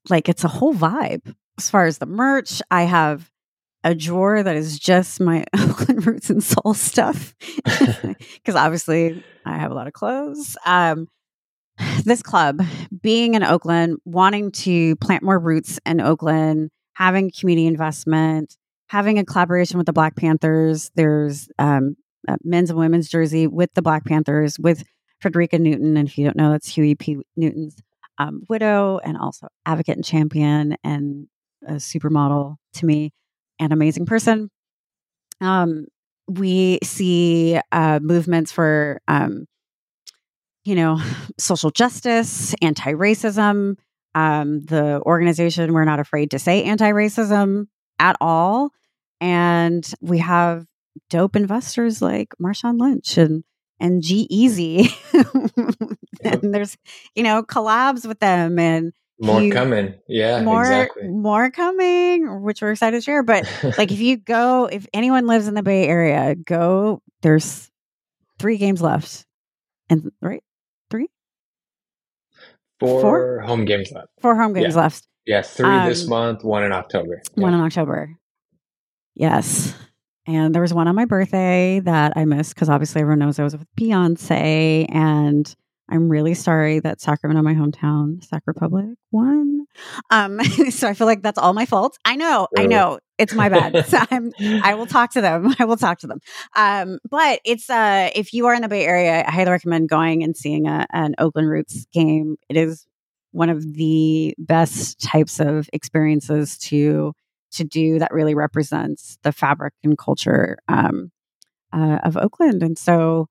like 0.09 0.29
it's 0.29 0.43
a 0.43 0.49
whole 0.49 0.73
vibe 0.73 1.35
as 1.57 1.69
far 1.69 1.85
as 1.85 1.97
the 1.97 2.05
merch 2.05 2.61
i 2.71 2.83
have 2.83 3.31
a 3.83 3.95
drawer 3.95 4.43
that 4.43 4.55
is 4.55 4.77
just 4.77 5.19
my 5.19 5.43
Oakland 5.59 6.05
roots 6.05 6.29
and 6.29 6.43
soul 6.43 6.73
stuff 6.73 7.35
because 7.63 8.55
obviously 8.55 9.23
I 9.45 9.57
have 9.57 9.71
a 9.71 9.73
lot 9.73 9.87
of 9.87 9.93
clothes. 9.93 10.57
Um, 10.65 11.07
this 12.03 12.21
club, 12.21 12.61
being 13.01 13.33
in 13.33 13.43
Oakland, 13.43 13.97
wanting 14.05 14.51
to 14.51 14.95
plant 14.97 15.23
more 15.23 15.39
roots 15.39 15.79
in 15.85 16.01
Oakland, 16.01 16.69
having 16.93 17.31
community 17.31 17.67
investment, 17.67 18.55
having 18.87 19.17
a 19.17 19.25
collaboration 19.25 19.77
with 19.77 19.87
the 19.87 19.93
Black 19.93 20.15
Panthers. 20.15 20.91
There's 20.95 21.49
um, 21.57 21.95
a 22.27 22.37
men's 22.43 22.69
and 22.69 22.79
women's 22.79 23.09
jersey 23.09 23.47
with 23.47 23.73
the 23.73 23.81
Black 23.81 24.05
Panthers 24.05 24.59
with 24.59 24.83
Fredrika 25.23 25.59
Newton, 25.59 25.97
and 25.97 26.07
if 26.07 26.17
you 26.17 26.25
don't 26.25 26.37
know, 26.37 26.51
that's 26.51 26.73
Huey 26.73 26.95
P. 26.95 27.17
Newton's 27.35 27.77
um, 28.17 28.43
widow, 28.49 28.99
and 29.03 29.17
also 29.17 29.47
advocate 29.65 29.95
and 29.95 30.05
champion, 30.05 30.75
and 30.83 31.27
a 31.67 31.73
supermodel 31.73 32.55
to 32.73 32.85
me 32.85 33.11
an 33.59 33.71
amazing 33.71 34.05
person. 34.05 34.49
Um, 35.39 35.85
we 36.27 36.79
see 36.83 37.59
uh, 37.71 37.99
movements 38.01 38.51
for, 38.51 39.01
um, 39.07 39.45
you 40.63 40.75
know, 40.75 40.99
social 41.37 41.71
justice, 41.71 42.53
anti 42.61 42.93
racism. 42.93 43.77
Um, 44.13 44.59
the 44.61 45.01
organization, 45.05 45.73
we're 45.73 45.85
not 45.85 45.99
afraid 46.01 46.31
to 46.31 46.39
say 46.39 46.63
anti 46.63 46.91
racism 46.91 47.67
at 47.99 48.17
all. 48.19 48.71
And 49.21 49.89
we 50.01 50.17
have 50.17 50.65
dope 51.09 51.35
investors 51.35 52.01
like 52.01 52.33
Marshawn 52.41 52.79
Lynch 52.79 53.17
and 53.17 53.43
and 53.81 54.01
G-Eazy. 54.01 54.87
and 56.23 56.53
there's, 56.53 56.77
you 57.15 57.23
know, 57.23 57.43
collabs 57.43 58.05
with 58.07 58.19
them 58.19 58.57
and 58.59 58.93
More 59.19 59.41
You- 59.41 59.51
coming. 59.51 59.95
Yeah, 60.07 60.41
more 60.43 60.61
exactly. 60.61 61.07
more 61.09 61.51
coming, 61.51 62.41
which 62.43 62.61
we're 62.61 62.71
excited 62.71 62.97
to 62.97 63.01
share. 63.01 63.21
But 63.23 63.45
like 63.77 63.91
if 63.91 63.99
you 63.99 64.17
go 64.17 64.65
if 64.71 64.87
anyone 64.93 65.27
lives 65.27 65.47
in 65.47 65.53
the 65.55 65.61
bay 65.63 65.87
area 65.87 66.33
go 66.35 67.01
there's 67.21 67.69
three 68.39 68.57
games 68.57 68.81
left 68.81 69.25
and 69.89 70.11
right 70.21 70.41
three 70.89 71.07
four 72.79 73.41
home 73.41 73.65
games 73.65 73.91
left. 73.91 74.07
four 74.21 74.35
home 74.35 74.53
games 74.53 74.75
Yeah. 74.75 74.81
left 74.81 75.07
Yeah, 75.25 75.41
three 75.43 75.85
this 75.85 76.03
Um, 76.05 76.09
month, 76.09 76.43
one 76.43 76.63
in 76.63 76.71
October. 76.71 77.21
one 77.35 77.51
Yeah. 77.53 77.59
in 77.59 77.63
october 77.65 78.17
yes 79.13 79.75
and 80.27 80.53
there 80.53 80.61
was 80.61 80.73
one 80.73 80.87
on 80.87 80.95
my 80.95 81.05
birthday 81.05 81.79
that 81.79 82.13
i 82.15 82.25
missed 82.25 82.53
because 82.55 82.69
obviously 82.69 83.01
everyone 83.01 83.19
knows 83.19 83.39
i 83.39 83.43
was 83.43 83.55
with 83.55 83.65
beyonce 83.79 84.85
and 84.93 85.55
i'm 85.89 86.09
really 86.09 86.33
sorry 86.33 86.79
that 86.79 87.01
sacramento 87.01 87.41
my 87.41 87.53
hometown 87.53 88.23
sac 88.23 88.43
republic 88.45 88.85
won 89.11 89.65
um 90.09 90.39
so 90.69 90.87
i 90.87 90.93
feel 90.93 91.07
like 91.07 91.21
that's 91.21 91.37
all 91.37 91.53
my 91.53 91.65
fault 91.65 91.97
i 92.05 92.15
know 92.15 92.47
i 92.57 92.65
know 92.65 92.99
it's 93.17 93.33
my 93.33 93.49
bad 93.49 93.85
so 93.85 93.97
i'm 94.11 94.31
I 94.63 94.73
will 94.75 94.85
talk 94.85 95.11
to 95.11 95.21
them. 95.21 95.53
I 95.59 95.65
will 95.65 95.77
talk 95.77 95.99
to 95.99 96.07
them. 96.07 96.19
Um, 96.55 96.99
but 97.09 97.39
it's 97.45 97.69
uh, 97.69 98.09
if 98.15 98.33
you 98.33 98.47
are 98.47 98.53
in 98.53 98.61
the 98.61 98.67
Bay 98.67 98.85
Area, 98.85 99.23
I 99.25 99.31
highly 99.31 99.51
recommend 99.51 99.89
going 99.89 100.23
and 100.23 100.35
seeing 100.35 100.67
a, 100.67 100.87
an 100.91 101.15
Oakland 101.17 101.49
Roots 101.49 101.85
game. 101.93 102.37
It 102.49 102.57
is 102.57 102.85
one 103.31 103.49
of 103.49 103.73
the 103.73 104.35
best 104.37 104.99
types 105.01 105.39
of 105.39 105.69
experiences 105.73 106.57
to 106.57 107.13
to 107.51 107.63
do 107.63 107.99
that 107.99 108.13
really 108.13 108.33
represents 108.33 109.17
the 109.23 109.31
fabric 109.31 109.73
and 109.83 109.97
culture 109.97 110.57
um, 110.67 111.11
uh, 111.73 111.99
of 112.03 112.17
Oakland. 112.17 112.63
And 112.63 112.77
so, 112.77 113.27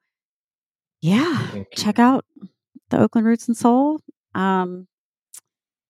yeah, 1.03 1.65
check 1.77 1.99
out 1.99 2.25
the 2.91 3.01
Oakland 3.01 3.27
Roots 3.27 3.49
and 3.49 3.57
Soul. 3.57 4.01
Um, 4.35 4.87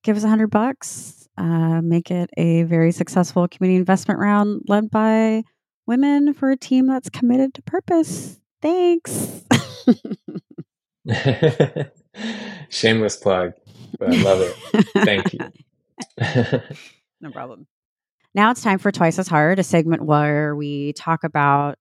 give 0.03 0.17
us 0.17 0.25
a 0.25 0.29
hundred 0.29 0.49
bucks. 0.49 1.29
Uh, 1.37 1.81
make 1.81 2.11
it 2.11 2.31
a 2.37 2.65
very 2.65 2.93
successful 2.93 3.49
community 3.49 3.79
investment 3.79 4.21
round 4.21 4.63
led 4.69 4.91
by 4.91 5.43
women 5.87 6.35
for 6.35 6.51
a 6.51 6.57
team 6.57 6.87
that's 6.87 7.09
committed 7.09 7.55
to 7.55 7.63
purpose. 7.63 8.39
Thanks. 8.61 9.45
Shameless 12.69 13.17
plug, 13.17 13.53
but 13.99 14.13
I 14.13 14.23
love 14.23 14.41
it. 14.43 14.55
Thank 15.05 15.33
you. 15.33 15.41
no 17.21 17.31
problem. 17.33 17.67
Now 18.35 18.53
it's 18.53 18.63
time 18.63 18.79
for 18.79 18.93
Twice 18.93 19.19
as 19.19 19.27
Hard, 19.27 19.59
a 19.59 19.65
segment 19.65 20.05
where 20.05 20.55
we 20.55 20.93
talk 20.93 21.25
about 21.25 21.77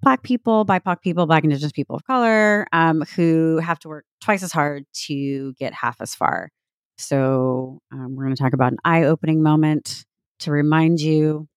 Black 0.00 0.22
people, 0.22 0.64
BIPOC 0.64 1.00
people, 1.00 1.26
Black 1.26 1.42
Indigenous 1.42 1.72
people 1.72 1.96
of 1.96 2.04
color 2.04 2.68
um, 2.72 3.02
who 3.16 3.58
have 3.58 3.80
to 3.80 3.88
work 3.88 4.04
twice 4.20 4.44
as 4.44 4.52
hard 4.52 4.84
to 5.06 5.54
get 5.54 5.74
half 5.74 6.00
as 6.00 6.14
far. 6.14 6.50
So, 6.98 7.80
um, 7.92 8.14
we're 8.14 8.24
going 8.24 8.36
to 8.36 8.40
talk 8.40 8.52
about 8.52 8.72
an 8.72 8.78
eye 8.84 9.04
opening 9.04 9.42
moment 9.42 10.04
to 10.40 10.52
remind 10.52 11.00
you 11.00 11.48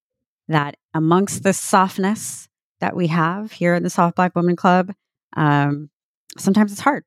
that 0.48 0.76
amongst 0.96 1.44
the 1.44 1.54
softness 1.54 2.48
that 2.80 2.96
we 2.96 3.08
have 3.08 3.52
here 3.52 3.76
in 3.76 3.84
the 3.84 3.92
Soft 3.92 4.16
Black 4.16 4.36
Women 4.36 4.56
Club, 4.56 4.92
um, 5.38 5.92
sometimes 6.38 6.72
it's 6.72 6.82
hard. 6.82 7.04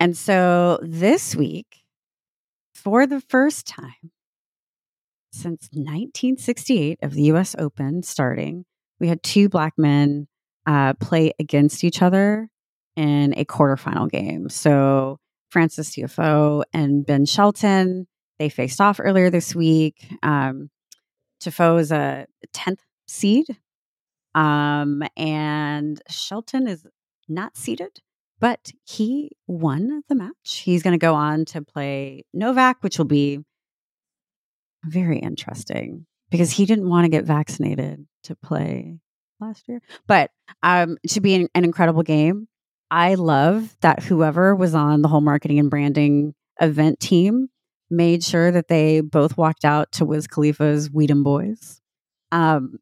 And 0.00 0.16
so 0.16 0.78
this 0.82 1.36
week, 1.36 1.82
for 2.74 3.06
the 3.06 3.20
first 3.20 3.66
time 3.66 4.12
since 5.36 5.68
1968 5.72 6.98
of 7.02 7.14
the 7.14 7.24
US 7.24 7.54
Open 7.58 8.02
starting, 8.02 8.64
we 8.98 9.08
had 9.08 9.22
two 9.22 9.48
black 9.48 9.74
men 9.76 10.26
uh, 10.66 10.94
play 10.94 11.32
against 11.38 11.84
each 11.84 12.02
other 12.02 12.48
in 12.96 13.34
a 13.36 13.44
quarterfinal 13.44 14.10
game. 14.10 14.48
So 14.48 15.18
Frances 15.50 15.90
Tiafoe 15.90 16.64
and 16.72 17.04
Ben 17.06 17.26
Shelton, 17.26 18.06
they 18.38 18.48
faced 18.48 18.80
off 18.80 18.98
earlier 18.98 19.30
this 19.30 19.54
week. 19.54 20.06
Um, 20.22 20.70
Tiafoe 21.42 21.80
is 21.80 21.92
a 21.92 22.26
10th 22.54 22.80
seed, 23.06 23.46
um, 24.34 25.02
and 25.16 26.00
Shelton 26.08 26.66
is 26.66 26.86
not 27.28 27.56
seeded, 27.56 28.00
but 28.40 28.72
he 28.84 29.30
won 29.46 30.02
the 30.08 30.14
match. 30.14 30.62
He's 30.64 30.82
going 30.82 30.92
to 30.92 30.98
go 30.98 31.14
on 31.14 31.44
to 31.46 31.62
play 31.62 32.24
Novak, 32.32 32.78
which 32.82 32.98
will 32.98 33.04
be 33.04 33.40
very 34.86 35.18
interesting 35.18 36.06
because 36.30 36.50
he 36.50 36.66
didn't 36.66 36.88
want 36.88 37.04
to 37.04 37.10
get 37.10 37.24
vaccinated 37.24 38.06
to 38.24 38.36
play 38.36 38.98
last 39.40 39.68
year. 39.68 39.80
But 40.06 40.30
um, 40.62 40.98
should 41.06 41.22
be 41.22 41.34
an, 41.34 41.48
an 41.54 41.64
incredible 41.64 42.02
game. 42.02 42.48
I 42.90 43.14
love 43.14 43.76
that 43.80 44.02
whoever 44.02 44.54
was 44.54 44.74
on 44.74 45.02
the 45.02 45.08
whole 45.08 45.20
marketing 45.20 45.58
and 45.58 45.70
branding 45.70 46.34
event 46.60 47.00
team 47.00 47.48
made 47.90 48.22
sure 48.22 48.50
that 48.50 48.68
they 48.68 49.00
both 49.00 49.36
walked 49.36 49.64
out 49.64 49.92
to 49.92 50.04
Wiz 50.04 50.26
Khalifa's 50.26 50.88
Weedham 50.88 51.22
Boys. 51.22 51.80
Um, 52.32 52.78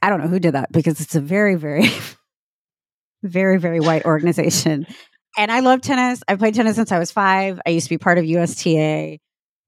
I 0.00 0.10
don't 0.10 0.20
know 0.20 0.28
who 0.28 0.40
did 0.40 0.54
that 0.54 0.72
because 0.72 1.00
it's 1.00 1.14
a 1.14 1.20
very, 1.20 1.54
very, 1.54 1.84
very, 3.22 3.58
very 3.58 3.80
white 3.80 4.04
organization. 4.04 4.86
And 5.36 5.50
I 5.50 5.60
love 5.60 5.80
tennis. 5.80 6.22
I 6.28 6.36
played 6.36 6.54
tennis 6.54 6.76
since 6.76 6.92
I 6.92 6.98
was 6.98 7.10
five. 7.10 7.60
I 7.64 7.70
used 7.70 7.86
to 7.86 7.90
be 7.90 7.98
part 7.98 8.18
of 8.18 8.24
USTA. 8.24 9.18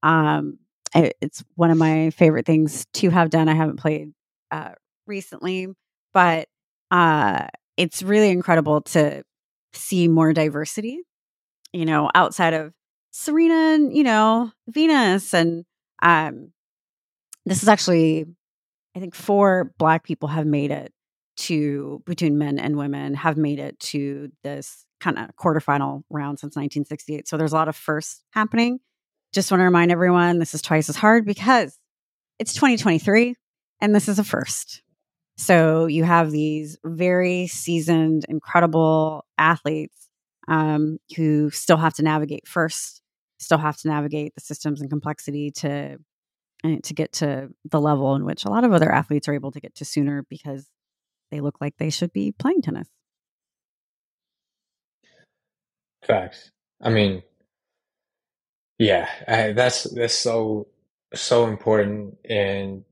Um, 0.03 0.59
it's 0.95 1.43
one 1.55 1.71
of 1.71 1.77
my 1.77 2.09
favorite 2.11 2.45
things 2.45 2.85
to 2.93 3.09
have 3.09 3.29
done. 3.29 3.49
I 3.49 3.53
haven't 3.53 3.77
played 3.77 4.13
uh, 4.51 4.71
recently, 5.05 5.67
but 6.13 6.47
uh, 6.91 7.47
it's 7.77 8.01
really 8.01 8.29
incredible 8.29 8.81
to 8.81 9.23
see 9.73 10.07
more 10.07 10.33
diversity. 10.33 11.01
You 11.73 11.85
know, 11.85 12.09
outside 12.15 12.53
of 12.53 12.73
Serena 13.11 13.75
and 13.75 13.95
you 13.95 14.03
know 14.03 14.51
Venus, 14.69 15.33
and 15.33 15.65
um, 16.01 16.53
this 17.45 17.61
is 17.61 17.69
actually, 17.69 18.25
I 18.95 18.99
think, 18.99 19.13
four 19.13 19.73
Black 19.77 20.03
people 20.03 20.29
have 20.29 20.45
made 20.45 20.71
it 20.71 20.93
to 21.37 22.01
between 22.05 22.37
men 22.37 22.57
and 22.57 22.77
women 22.77 23.13
have 23.13 23.35
made 23.35 23.59
it 23.59 23.77
to 23.79 24.31
this 24.43 24.85
kind 25.01 25.19
of 25.19 25.35
quarterfinal 25.35 26.03
round 26.09 26.39
since 26.39 26.55
1968. 26.55 27.27
So 27.27 27.35
there's 27.35 27.51
a 27.51 27.55
lot 27.55 27.67
of 27.67 27.75
firsts 27.75 28.23
happening 28.31 28.79
just 29.35 29.51
want 29.51 29.59
to 29.59 29.65
remind 29.65 29.91
everyone 29.91 30.39
this 30.39 30.53
is 30.53 30.61
twice 30.61 30.87
as 30.87 30.95
hard 30.95 31.25
because 31.25 31.77
it's 32.39 32.53
2023 32.53 33.35
and 33.81 33.93
this 33.93 34.07
is 34.07 34.17
a 34.17 34.23
first. 34.23 34.81
So 35.37 35.87
you 35.87 36.05
have 36.05 36.31
these 36.31 36.77
very 36.85 37.47
seasoned, 37.47 38.25
incredible 38.29 39.25
athletes 39.37 40.07
um, 40.47 40.99
who 41.17 41.49
still 41.51 41.75
have 41.75 41.93
to 41.95 42.03
navigate 42.03 42.47
first, 42.47 43.01
still 43.37 43.57
have 43.57 43.75
to 43.81 43.89
navigate 43.89 44.33
the 44.35 44.41
systems 44.41 44.79
and 44.79 44.89
complexity 44.89 45.51
to 45.51 45.97
eh, 46.63 46.77
to 46.81 46.93
get 46.93 47.11
to 47.13 47.49
the 47.69 47.81
level 47.81 48.15
in 48.15 48.23
which 48.23 48.45
a 48.45 48.49
lot 48.49 48.63
of 48.63 48.71
other 48.71 48.89
athletes 48.89 49.27
are 49.27 49.33
able 49.33 49.51
to 49.51 49.59
get 49.59 49.75
to 49.75 49.85
sooner 49.85 50.25
because 50.29 50.69
they 51.29 51.41
look 51.41 51.59
like 51.59 51.75
they 51.77 51.89
should 51.89 52.13
be 52.13 52.31
playing 52.31 52.61
tennis. 52.61 52.87
Facts. 56.05 56.51
I 56.81 56.91
mean, 56.91 57.23
yeah, 58.77 59.09
I, 59.27 59.51
that's 59.53 59.83
that's 59.91 60.13
so 60.13 60.67
so 61.13 61.47
important, 61.47 62.17
and 62.29 62.83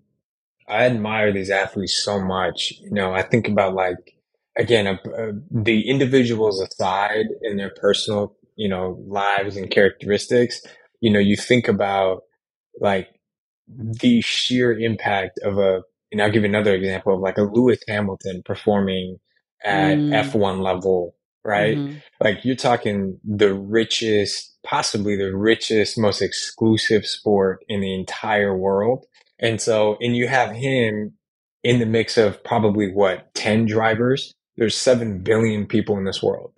I 0.67 0.85
admire 0.85 1.31
these 1.31 1.49
athletes 1.49 2.01
so 2.03 2.19
much. 2.19 2.73
You 2.81 2.91
know, 2.91 3.13
I 3.13 3.21
think 3.21 3.47
about 3.47 3.73
like 3.73 4.15
again 4.57 4.87
uh, 4.87 4.97
uh, 5.09 5.31
the 5.51 5.89
individuals 5.89 6.61
aside 6.61 7.25
in 7.41 7.57
their 7.57 7.71
personal 7.71 8.35
you 8.55 8.69
know 8.69 8.97
lives 9.07 9.57
and 9.57 9.69
characteristics. 9.69 10.61
You 11.01 11.11
know, 11.11 11.19
you 11.19 11.35
think 11.35 11.67
about 11.67 12.23
like 12.79 13.09
the 13.67 14.21
sheer 14.21 14.77
impact 14.77 15.39
of 15.43 15.57
a. 15.57 15.81
And 16.11 16.21
I'll 16.21 16.29
give 16.29 16.43
you 16.43 16.49
another 16.49 16.75
example 16.75 17.15
of 17.15 17.21
like 17.21 17.39
a 17.39 17.41
Lewis 17.41 17.79
Hamilton 17.87 18.43
performing 18.45 19.19
at 19.63 19.97
mm. 19.97 20.31
F1 20.31 20.61
level 20.61 21.15
right? 21.43 21.77
Mm-hmm. 21.77 21.97
Like 22.21 22.43
you're 22.43 22.55
talking 22.55 23.19
the 23.23 23.53
richest, 23.53 24.57
possibly 24.63 25.15
the 25.15 25.35
richest, 25.35 25.97
most 25.97 26.21
exclusive 26.21 27.05
sport 27.05 27.63
in 27.67 27.81
the 27.81 27.93
entire 27.93 28.55
world. 28.55 29.05
And 29.39 29.59
so, 29.61 29.97
and 29.99 30.15
you 30.15 30.27
have 30.27 30.51
him 30.51 31.13
in 31.63 31.79
the 31.79 31.85
mix 31.85 32.17
of 32.17 32.43
probably 32.43 32.91
what, 32.91 33.33
10 33.35 33.65
drivers? 33.65 34.33
There's 34.57 34.77
7 34.77 35.19
billion 35.23 35.65
people 35.65 35.97
in 35.97 36.05
this 36.05 36.21
world. 36.21 36.53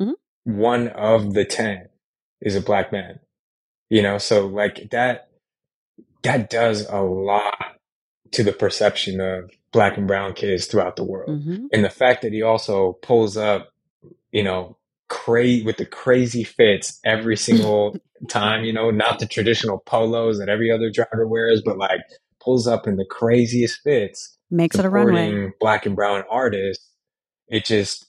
Mm-hmm. 0.00 0.58
One 0.58 0.88
of 0.88 1.34
the 1.34 1.44
10 1.44 1.88
is 2.40 2.56
a 2.56 2.60
black 2.60 2.92
man, 2.92 3.20
you 3.88 4.02
know? 4.02 4.18
So 4.18 4.46
like 4.46 4.90
that, 4.90 5.28
that 6.22 6.50
does 6.50 6.86
a 6.88 7.00
lot 7.00 7.76
to 8.32 8.42
the 8.42 8.52
perception 8.52 9.20
of 9.20 9.50
black 9.72 9.96
and 9.96 10.06
brown 10.06 10.34
kids 10.34 10.66
throughout 10.66 10.96
the 10.96 11.04
world. 11.04 11.30
Mm-hmm. 11.30 11.66
And 11.72 11.84
the 11.84 11.90
fact 11.90 12.22
that 12.22 12.32
he 12.32 12.42
also 12.42 12.94
pulls 13.02 13.36
up 13.36 13.72
you 14.38 14.44
know, 14.44 14.76
crazy 15.08 15.64
with 15.64 15.78
the 15.78 15.84
crazy 15.84 16.44
fits 16.44 17.00
every 17.04 17.36
single 17.48 17.96
time, 18.28 18.64
you 18.64 18.72
know, 18.72 18.92
not 18.92 19.18
the 19.18 19.26
traditional 19.26 19.78
polos 19.78 20.38
that 20.38 20.48
every 20.48 20.70
other 20.70 20.90
driver 20.90 21.26
wears, 21.26 21.60
but 21.64 21.76
like 21.76 22.00
pulls 22.40 22.68
up 22.68 22.86
in 22.86 22.94
the 22.94 23.04
craziest 23.04 23.80
fits. 23.82 24.38
Makes 24.48 24.78
it 24.78 24.84
a 24.84 24.88
runway. 24.88 25.50
Black 25.58 25.86
and 25.86 25.96
brown 25.96 26.22
artists. 26.30 26.88
It 27.48 27.64
just, 27.64 28.06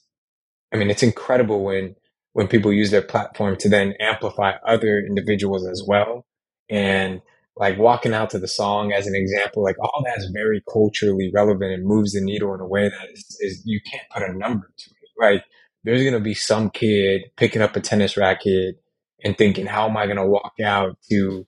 I 0.72 0.76
mean, 0.76 0.88
it's 0.88 1.02
incredible 1.02 1.64
when, 1.64 1.96
when 2.34 2.46
people 2.46 2.72
use 2.72 2.92
their 2.92 3.02
platform 3.02 3.56
to 3.56 3.68
then 3.68 3.94
amplify 3.98 4.52
other 4.64 5.00
individuals 5.00 5.66
as 5.66 5.82
well. 5.84 6.26
And 6.68 7.22
like 7.56 7.76
walking 7.76 8.14
out 8.14 8.30
to 8.30 8.38
the 8.38 8.46
song 8.46 8.92
as 8.92 9.08
an 9.08 9.16
example, 9.16 9.64
like 9.64 9.76
all 9.80 10.04
that's 10.04 10.30
very 10.32 10.62
culturally 10.72 11.32
relevant 11.34 11.72
and 11.72 11.84
moves 11.84 12.12
the 12.12 12.20
needle 12.20 12.54
in 12.54 12.60
a 12.60 12.68
way 12.68 12.88
that 12.88 13.08
is, 13.12 13.36
is 13.40 13.62
you 13.64 13.80
can't 13.90 14.08
put 14.14 14.22
a 14.22 14.32
number 14.32 14.70
to 14.78 14.90
it. 14.90 14.96
Right 15.18 15.42
there's 15.84 16.02
going 16.02 16.14
to 16.14 16.20
be 16.20 16.34
some 16.34 16.70
kid 16.70 17.22
picking 17.36 17.62
up 17.62 17.76
a 17.76 17.80
tennis 17.80 18.16
racket 18.16 18.82
and 19.24 19.36
thinking, 19.36 19.66
how 19.66 19.88
am 19.88 19.96
I 19.96 20.06
going 20.06 20.16
to 20.16 20.26
walk 20.26 20.54
out 20.62 20.98
to 21.10 21.46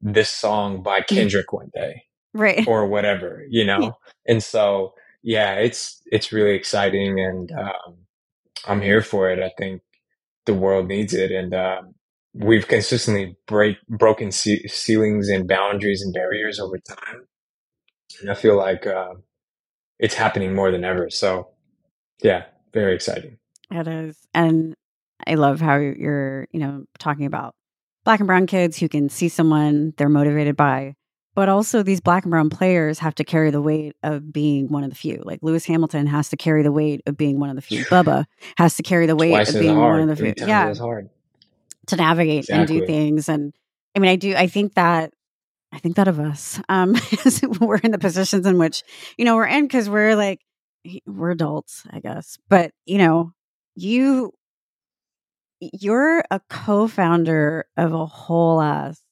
this 0.00 0.30
song 0.30 0.82
by 0.82 1.00
Kendrick 1.00 1.52
one 1.52 1.70
day? 1.74 2.02
Right. 2.34 2.66
Or 2.66 2.86
whatever, 2.86 3.44
you 3.48 3.64
know? 3.64 3.96
and 4.26 4.42
so, 4.42 4.94
yeah, 5.22 5.54
it's, 5.54 6.00
it's 6.06 6.32
really 6.32 6.54
exciting 6.54 7.18
and, 7.20 7.50
um, 7.52 7.96
I'm 8.66 8.82
here 8.82 9.02
for 9.02 9.30
it. 9.30 9.38
I 9.38 9.50
think 9.58 9.82
the 10.46 10.54
world 10.54 10.88
needs 10.88 11.14
it. 11.14 11.30
And, 11.30 11.54
um, 11.54 11.94
we've 12.34 12.68
consistently 12.68 13.36
break, 13.46 13.76
broken 13.88 14.30
ce- 14.30 14.66
ceilings 14.68 15.28
and 15.28 15.48
boundaries 15.48 16.02
and 16.02 16.12
barriers 16.12 16.60
over 16.60 16.78
time. 16.78 17.26
And 18.20 18.30
I 18.30 18.34
feel 18.34 18.56
like, 18.56 18.86
uh, 18.86 19.14
it's 19.98 20.14
happening 20.14 20.54
more 20.54 20.70
than 20.70 20.84
ever. 20.84 21.10
So 21.10 21.48
yeah, 22.22 22.44
very 22.72 22.94
exciting. 22.94 23.37
It 23.70 23.86
is. 23.86 24.16
And 24.34 24.74
I 25.26 25.34
love 25.34 25.60
how 25.60 25.76
you're, 25.76 26.46
you 26.52 26.60
know, 26.60 26.84
talking 26.98 27.26
about 27.26 27.54
black 28.04 28.20
and 28.20 28.26
brown 28.26 28.46
kids 28.46 28.78
who 28.78 28.88
can 28.88 29.08
see 29.08 29.28
someone 29.28 29.92
they're 29.96 30.08
motivated 30.08 30.56
by, 30.56 30.94
but 31.34 31.48
also 31.48 31.82
these 31.82 32.00
black 32.00 32.24
and 32.24 32.30
brown 32.30 32.50
players 32.50 32.98
have 33.00 33.14
to 33.16 33.24
carry 33.24 33.50
the 33.50 33.60
weight 33.60 33.96
of 34.02 34.32
being 34.32 34.68
one 34.68 34.84
of 34.84 34.90
the 34.90 34.96
few. 34.96 35.22
Like 35.24 35.40
Lewis 35.42 35.66
Hamilton 35.66 36.06
has 36.06 36.30
to 36.30 36.36
carry 36.36 36.62
the 36.62 36.72
weight 36.72 37.02
of 37.06 37.16
being 37.16 37.38
one 37.38 37.50
of 37.50 37.56
the 37.56 37.62
few. 37.62 37.84
Bubba 37.86 38.24
has 38.56 38.76
to 38.76 38.82
carry 38.82 39.06
the 39.06 39.16
weight 39.16 39.30
Twice 39.30 39.54
of 39.54 39.60
being 39.60 39.76
hard, 39.76 40.00
one 40.00 40.08
of 40.08 40.16
the 40.16 40.34
few. 40.34 40.46
Yeah. 40.46 40.72
To 40.72 41.96
navigate 41.96 42.40
exactly. 42.40 42.78
and 42.78 42.86
do 42.86 42.86
things. 42.86 43.28
And 43.28 43.54
I 43.94 43.98
mean, 43.98 44.10
I 44.10 44.16
do. 44.16 44.34
I 44.34 44.46
think 44.46 44.74
that 44.74 45.12
I 45.72 45.78
think 45.78 45.96
that 45.96 46.08
of 46.08 46.18
us, 46.18 46.60
um, 46.68 46.96
we're 47.60 47.76
in 47.78 47.90
the 47.90 47.98
positions 47.98 48.46
in 48.46 48.58
which 48.58 48.82
you 49.16 49.24
know 49.24 49.36
we're 49.36 49.46
in 49.46 49.64
because 49.64 49.88
we're 49.88 50.16
like 50.16 50.40
we're 51.06 51.30
adults, 51.30 51.84
I 51.90 52.00
guess. 52.00 52.38
But 52.48 52.72
you 52.86 52.98
know, 52.98 53.32
you 53.78 54.32
you're 55.60 56.22
a 56.30 56.40
co-founder 56.48 57.66
of 57.76 57.92
a 57.92 58.06
whole 58.06 58.60
ass 58.60 59.02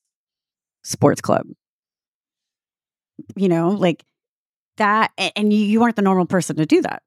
sports 0.83 1.21
club. 1.21 1.47
You 3.35 3.49
know, 3.49 3.71
like 3.71 4.05
that, 4.77 5.13
and 5.37 5.53
you, 5.53 5.59
you 5.59 5.83
aren't 5.83 5.97
the 5.97 6.03
normal 6.03 6.27
person 6.27 6.57
to 6.57 6.67
do 6.67 6.83
that. 6.83 7.03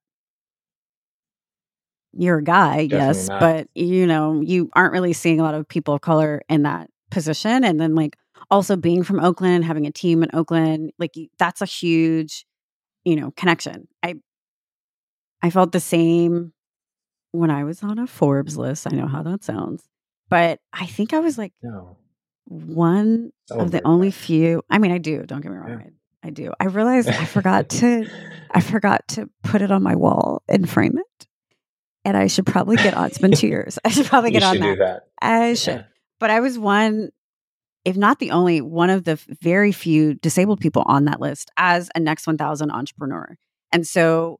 You're 2.14 2.40
a 2.40 2.44
guy, 2.44 2.88
Definitely 2.88 2.98
yes, 2.98 3.30
not. 3.30 3.40
but 3.40 3.68
you 3.76 4.08
know, 4.08 4.42
you 4.42 4.70
aren't 4.74 4.94
really 4.94 5.14
seeing 5.14 5.40
a 5.40 5.44
lot 5.44 5.54
of 5.54 5.68
people 5.68 5.94
of 5.94 6.02
color 6.02 6.42
in 6.50 6.64
that 6.64 6.90
position. 7.12 7.64
And 7.64 7.80
then, 7.80 7.96
like, 7.96 8.18
also 8.50 8.76
being 8.76 9.04
from 9.04 9.20
Oakland, 9.20 9.64
having 9.64 9.86
a 9.86 9.92
team 9.92 10.24
in 10.24 10.30
Oakland, 10.34 10.92
like, 10.98 11.14
that's 11.38 11.62
a 11.62 11.66
huge, 11.66 12.46
you 13.06 13.16
know, 13.16 13.32
connection. 13.38 13.88
I, 14.04 14.16
I 15.42 15.50
felt 15.50 15.72
the 15.72 15.80
same 15.80 16.54
when 17.32 17.52
I 17.52 17.64
was 17.64 17.84
on 17.84 18.00
a 18.00 18.08
Forbes 18.08 18.58
list. 18.58 18.88
I 18.92 18.96
know 18.96 19.08
how 19.08 19.24
that 19.24 19.44
sounds, 19.44 19.84
but 20.30 20.60
I 20.74 20.86
think 20.86 21.14
I 21.14 21.20
was 21.20 21.38
like 21.38 21.54
No. 21.62 21.98
one 22.46 23.32
of 23.52 23.72
the 23.72 23.82
only 23.86 24.10
that. 24.10 24.16
few. 24.16 24.62
I 24.70 24.78
mean, 24.80 24.92
I 24.92 24.98
do. 24.98 25.24
Don't 25.24 25.42
get 25.42 25.52
me 25.52 25.58
wrong. 25.58 25.70
Yeah. 25.70 25.78
I, 26.24 26.28
I 26.28 26.30
do. 26.32 26.52
I 26.60 26.66
realized 26.66 27.10
I 27.10 27.26
forgot 27.26 27.70
to. 27.82 28.08
I 28.52 28.62
forgot 28.62 29.08
to 29.10 29.30
put 29.44 29.62
it 29.62 29.72
on 29.72 29.84
my 29.84 29.96
wall 29.96 30.44
and 30.48 30.70
frame 30.70 30.98
it. 30.98 31.28
And 32.06 32.16
I 32.18 32.28
should 32.28 32.46
probably 32.46 32.78
get 32.78 32.94
on. 32.96 33.08
It's 33.08 33.18
been 33.18 33.34
two 33.34 33.48
years. 33.48 33.78
I 33.86 33.90
should 33.90 34.06
probably 34.08 34.32
get 34.32 34.42
on 34.44 34.58
that. 34.60 34.62
do 34.66 34.76
that. 34.78 35.08
I 35.22 35.54
should. 35.54 35.76
Yeah. 35.76 35.84
But 36.20 36.30
I 36.32 36.40
was 36.40 36.58
one, 36.58 37.10
if 37.86 37.96
not 37.98 38.20
the 38.20 38.32
only, 38.32 38.62
one 38.62 38.90
of 38.90 39.04
the 39.04 39.20
very 39.42 39.72
few 39.72 40.16
disabled 40.16 40.60
people 40.62 40.84
on 40.86 41.06
that 41.06 41.20
list 41.22 41.52
as 41.58 41.90
a 41.96 42.00
Next 42.00 42.26
1000 42.26 42.72
entrepreneur. 42.72 43.36
And 43.72 43.86
so, 43.86 44.40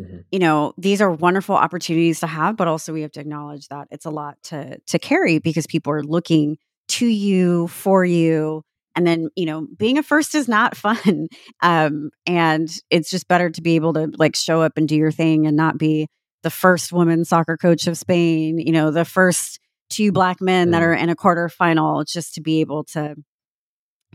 Mhm. 0.00 0.24
you 0.32 0.38
know, 0.38 0.72
these 0.78 1.00
are 1.00 1.10
wonderful 1.10 1.56
opportunities 1.56 2.20
to 2.20 2.26
have, 2.26 2.56
but 2.56 2.68
also 2.68 2.92
we 2.92 3.02
have 3.02 3.12
to 3.12 3.20
acknowledge 3.20 3.68
that 3.68 3.88
it's 3.90 4.06
a 4.06 4.10
lot 4.10 4.36
to 4.44 4.78
to 4.86 4.98
carry 4.98 5.38
because 5.38 5.66
people 5.66 5.92
are 5.92 6.02
looking 6.04 6.56
to 6.88 7.06
you 7.06 7.68
for 7.68 8.04
you. 8.04 8.62
And 8.96 9.06
then, 9.06 9.28
you 9.36 9.46
know, 9.46 9.66
being 9.78 9.98
a 9.98 10.02
first 10.02 10.34
is 10.34 10.48
not 10.48 10.76
fun. 10.86 11.28
Um, 11.62 12.10
and 12.26 12.70
it's 12.90 13.10
just 13.10 13.28
better 13.28 13.50
to 13.50 13.62
be 13.62 13.76
able 13.76 13.92
to 13.94 14.10
like 14.18 14.36
show 14.36 14.62
up 14.62 14.72
and 14.76 14.88
do 14.88 14.96
your 14.96 15.12
thing 15.12 15.46
and 15.46 15.56
not 15.56 15.78
be 15.78 16.08
the 16.42 16.50
first 16.50 16.92
woman 16.92 17.24
soccer 17.24 17.56
coach 17.56 17.86
of 17.86 17.98
Spain, 17.98 18.58
you 18.58 18.72
know, 18.72 18.90
the 18.90 19.04
first 19.04 19.58
two 19.90 20.12
black 20.12 20.40
men 20.40 20.70
that 20.70 20.82
Mm. 20.82 20.86
are 20.86 20.94
in 20.94 21.10
a 21.10 21.16
quarterfinal 21.16 22.02
It's 22.02 22.12
just 22.12 22.34
to 22.34 22.40
be 22.40 22.60
able 22.60 22.84
to 22.84 23.14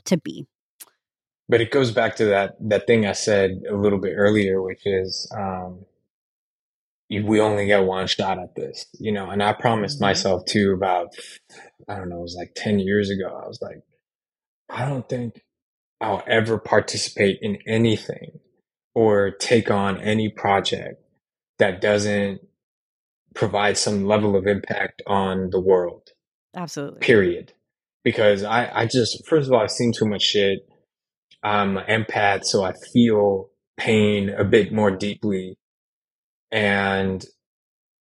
to 0.06 0.18
be. 0.18 0.46
But 1.48 1.62
it 1.62 1.72
goes 1.72 1.92
back 1.92 2.16
to 2.18 2.26
that 2.26 2.56
that 2.70 2.88
thing 2.88 3.06
I 3.06 3.12
said 3.14 3.62
a 3.70 3.76
little 3.76 4.00
bit 4.00 4.14
earlier, 4.16 4.62
which 4.62 4.82
is 4.86 5.32
um, 5.36 5.86
we 7.10 7.40
only 7.40 7.68
get 7.68 7.84
one 7.86 8.08
shot 8.08 8.40
at 8.40 8.56
this, 8.56 8.88
you 9.00 9.12
know. 9.12 9.30
And 9.30 9.44
I 9.44 9.54
promised 9.54 10.00
Mhm. 10.00 10.02
myself 10.02 10.46
too 10.46 10.74
about 10.74 11.16
I 11.88 11.96
don't 11.96 12.10
know, 12.10 12.18
it 12.18 12.22
was 12.22 12.36
like 12.38 12.54
ten 12.56 12.80
years 12.80 13.10
ago. 13.12 13.28
I 13.28 13.48
was 13.48 13.60
like, 13.62 13.82
I 14.70 14.88
don't 14.90 15.08
think 15.08 15.42
I'll 16.02 16.24
ever 16.28 16.58
participate 16.58 17.38
in 17.42 17.60
anything 17.68 18.40
or 18.96 19.30
take 19.32 19.70
on 19.70 20.00
any 20.02 20.30
project 20.30 21.02
that 21.60 21.80
doesn't 21.80 22.42
provide 23.36 23.78
some 23.78 24.06
level 24.06 24.36
of 24.36 24.48
impact 24.48 25.02
on 25.06 25.50
the 25.52 25.60
world 25.60 26.10
Absolutely. 26.56 27.00
period. 27.02 27.54
Because 28.04 28.44
I, 28.44 28.70
I 28.74 28.86
just, 28.86 29.28
first 29.28 29.48
of 29.48 29.54
all, 29.54 29.62
I've 29.62 29.72
seen 29.72 29.92
too 29.98 30.06
much 30.06 30.22
shit. 30.22 30.60
I'm 31.46 31.78
an 31.78 31.86
empath, 32.06 32.46
so 32.46 32.64
I 32.66 32.74
feel 32.92 33.50
pain 33.78 34.32
a 34.32 34.44
bit 34.44 34.74
more 34.74 34.92
deeply. 34.92 35.58
And 36.52 37.24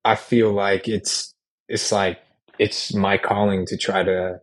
I 0.05 0.17
feel 0.17 0.53
like 0.53 0.89
it's, 0.89 1.35
it's 1.69 1.93
like, 1.93 2.21
it's 2.59 2.95
my 2.95 3.19
calling 3.19 3.67
to 3.67 3.77
try 3.77 4.03
to, 4.03 4.41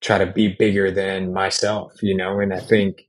try 0.00 0.18
to 0.18 0.26
be 0.26 0.48
bigger 0.48 0.92
than 0.92 1.32
myself, 1.32 1.92
you 2.02 2.16
know? 2.16 2.38
And 2.40 2.54
I 2.54 2.60
think 2.60 3.08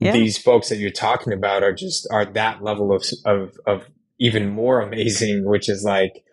Yeah. 0.00 0.12
these 0.12 0.38
folks 0.38 0.70
that 0.70 0.78
you're 0.78 0.90
talking 0.90 1.32
about 1.32 1.62
are 1.62 1.72
just, 1.74 2.08
are 2.10 2.24
that 2.24 2.64
level 2.64 2.92
of, 2.92 3.04
of, 3.24 3.56
of 3.66 3.86
even 4.18 4.50
more 4.50 4.80
amazing, 4.80 5.44
which 5.46 5.68
is 5.68 5.84
like, 5.84 6.24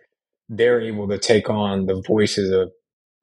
they're 0.48 0.80
able 0.80 1.08
to 1.08 1.18
take 1.18 1.48
on 1.48 1.86
the 1.86 2.02
voices 2.08 2.50
of 2.50 2.72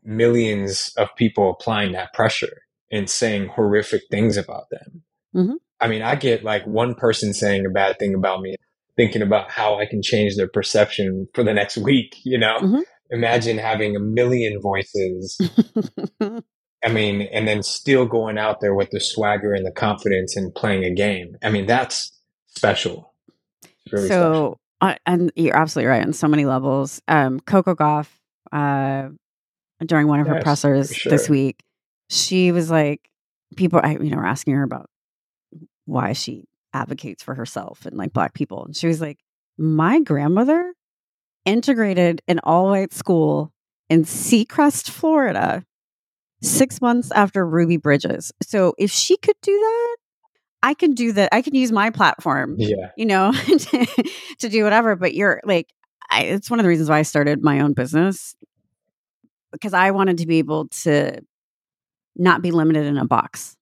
millions 0.04 0.94
of 0.98 1.10
people 1.18 1.52
applying 1.52 1.92
that 1.94 2.14
pressure 2.14 2.62
and 2.92 3.10
saying 3.10 3.48
horrific 3.50 4.02
things 4.12 4.38
about 4.38 4.66
them. 4.72 5.04
Mhm. 5.36 5.54
I 5.80 5.88
mean, 5.88 6.02
I 6.02 6.16
get 6.16 6.44
like 6.44 6.66
one 6.66 6.96
person 6.96 7.34
saying 7.34 7.66
a 7.66 7.70
bad 7.70 8.00
thing 8.00 8.14
about 8.16 8.42
me, 8.42 8.56
thinking 8.96 9.22
about 9.22 9.52
how 9.52 9.80
I 9.80 9.86
can 9.86 10.02
change 10.02 10.36
their 10.36 10.48
perception 10.48 11.28
for 11.34 11.44
the 11.44 11.54
next 11.54 11.78
week, 11.78 12.16
you 12.24 12.38
know? 12.38 12.58
Mhm. 12.62 12.82
Imagine 13.10 13.58
having 13.58 13.96
a 13.96 14.00
million 14.00 14.60
voices. 14.62 15.38
I 16.84 16.90
mean, 16.90 17.22
and 17.34 17.48
then 17.48 17.64
still 17.64 18.06
going 18.06 18.38
out 18.38 18.62
there 18.62 18.74
with 18.76 18.90
the 18.92 19.00
swagger 19.00 19.54
and 19.54 19.66
the 19.66 19.72
confidence 19.72 20.36
and 20.36 20.54
playing 20.54 20.84
a 20.84 20.94
game. 20.94 21.36
I 21.44 21.50
mean, 21.50 21.66
that's 21.66 22.12
special. 22.48 23.14
It's 23.64 23.94
really 23.94 24.08
special. 24.08 24.24
so 24.24 24.60
uh, 24.82 24.96
and 25.06 25.32
you're 25.36 25.56
absolutely 25.56 25.88
right 25.90 26.04
on 26.06 26.14
so 26.14 26.28
many 26.28 26.46
levels 26.46 27.02
um 27.08 27.40
coco 27.40 27.74
gauff 27.74 28.08
uh 28.52 29.10
during 29.86 30.08
one 30.08 30.20
of 30.20 30.28
her 30.28 30.40
pressers 30.42 30.96
for 30.96 31.10
this 31.10 31.30
week 31.30 31.64
she 32.10 32.52
was 32.52 32.70
like 32.70 33.10
people 33.56 33.80
i 33.84 33.92
you 33.94 34.10
know 34.10 34.18
were 34.18 34.26
asking 34.26 34.54
her 34.54 34.64
about 34.64 34.90
why 35.86 36.14
she 36.14 36.46
advocates 36.74 37.24
for 37.24 37.34
herself 37.36 37.86
and 37.86 37.98
like 37.98 38.14
black 38.14 38.34
people 38.34 38.66
and 38.66 38.76
she 38.76 38.88
was 38.88 39.02
like 39.02 39.20
my 39.58 40.00
grandmother 40.02 40.74
integrated 41.46 42.22
an 42.28 42.40
all-white 42.44 42.94
school 42.94 43.52
in 43.90 44.04
seacrest 44.04 44.90
florida 44.90 45.64
six 46.42 46.82
months 46.82 47.12
after 47.12 47.48
ruby 47.48 47.78
bridges 47.78 48.32
so 48.44 48.74
if 48.78 48.92
she 48.92 49.18
could 49.18 49.36
do 49.42 49.58
that 49.58 49.96
i 50.62 50.74
can 50.74 50.94
do 50.94 51.12
that 51.14 51.30
i 51.32 51.42
can 51.42 51.56
use 51.56 51.72
my 51.72 51.90
platform 51.90 52.56
Yeah. 52.58 52.90
you 52.98 53.06
know, 53.06 53.32
to, 53.48 54.06
to 54.40 54.50
do 54.50 54.64
whatever. 54.64 54.96
But 54.96 55.14
you're 55.14 55.40
like, 55.46 55.72
I, 56.12 56.24
it's 56.24 56.50
one 56.50 56.60
of 56.60 56.64
the 56.64 56.70
reasons 56.70 56.90
why 56.90 57.00
I 57.00 57.04
started 57.04 57.44
my 57.44 57.60
own 57.62 57.74
business 57.74 58.36
because 59.52 59.74
I 59.74 59.92
wanted 59.92 60.18
to 60.20 60.26
be 60.28 60.40
able 60.40 60.68
to 60.84 61.22
not 62.18 62.42
be 62.42 62.52
limited 62.52 62.86
in 62.86 62.98
a 62.98 63.06
box. 63.06 63.56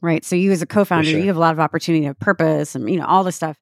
Right. 0.00 0.24
So 0.24 0.34
you 0.34 0.50
as 0.52 0.62
a 0.62 0.66
co-founder, 0.66 1.10
sure. 1.10 1.20
you 1.20 1.26
have 1.26 1.36
a 1.36 1.40
lot 1.40 1.52
of 1.52 1.60
opportunity 1.60 2.06
of 2.06 2.18
purpose 2.18 2.74
and, 2.74 2.90
you 2.90 2.96
know, 2.96 3.06
all 3.06 3.24
this 3.24 3.36
stuff. 3.36 3.56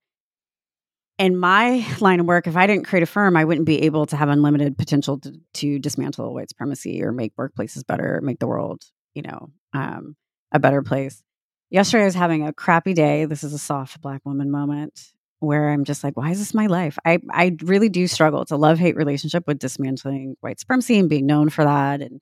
In 1.18 1.36
my 1.36 1.86
line 2.00 2.20
of 2.20 2.26
work, 2.26 2.46
if 2.46 2.56
I 2.56 2.66
didn't 2.66 2.86
create 2.86 3.02
a 3.02 3.06
firm, 3.06 3.36
I 3.36 3.44
wouldn't 3.44 3.66
be 3.66 3.82
able 3.82 4.06
to 4.06 4.16
have 4.16 4.28
unlimited 4.28 4.78
potential 4.78 5.18
to, 5.18 5.32
to 5.54 5.78
dismantle 5.78 6.32
white 6.32 6.48
supremacy 6.48 7.02
or 7.02 7.12
make 7.12 7.36
workplaces 7.36 7.86
better, 7.86 8.20
make 8.22 8.38
the 8.38 8.46
world, 8.46 8.82
you 9.14 9.22
know, 9.22 9.50
um, 9.74 10.16
a 10.52 10.58
better 10.58 10.82
place 10.82 11.22
yesterday 11.70 12.02
I 12.02 12.06
was 12.06 12.14
having 12.14 12.46
a 12.46 12.52
crappy 12.52 12.92
day. 12.92 13.24
This 13.24 13.44
is 13.44 13.52
a 13.52 13.58
soft 13.58 14.00
black 14.02 14.20
woman 14.26 14.50
moment 14.50 15.00
where 15.38 15.70
I'm 15.70 15.84
just 15.84 16.04
like, 16.04 16.16
why 16.16 16.30
is 16.30 16.38
this 16.38 16.52
my 16.52 16.66
life? 16.66 16.98
I, 17.04 17.18
I 17.30 17.56
really 17.62 17.88
do 17.88 18.06
struggle. 18.06 18.42
It's 18.42 18.50
a 18.50 18.56
love 18.56 18.78
hate 18.78 18.96
relationship 18.96 19.44
with 19.46 19.58
dismantling 19.58 20.36
white 20.40 20.60
supremacy 20.60 20.98
and 20.98 21.08
being 21.08 21.26
known 21.26 21.48
for 21.48 21.64
that 21.64 22.02
and 22.02 22.20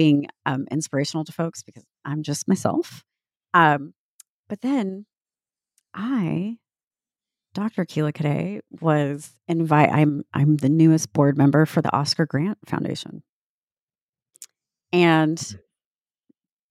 being 0.00 0.26
um, 0.46 0.66
inspirational 0.70 1.26
to 1.26 1.32
folks 1.32 1.62
because 1.62 1.84
I'm 2.06 2.22
just 2.22 2.48
myself. 2.48 3.04
Um, 3.52 3.92
but 4.48 4.62
then 4.62 5.04
I, 5.92 6.56
Dr. 7.52 7.84
Akilah 7.84 8.14
Cadet, 8.14 8.64
was 8.80 9.30
invite. 9.46 9.90
I'm 9.90 10.24
I'm 10.32 10.56
the 10.56 10.70
newest 10.70 11.12
board 11.12 11.36
member 11.36 11.66
for 11.66 11.82
the 11.82 11.94
Oscar 11.94 12.24
Grant 12.24 12.56
Foundation, 12.66 13.22
and 14.90 15.38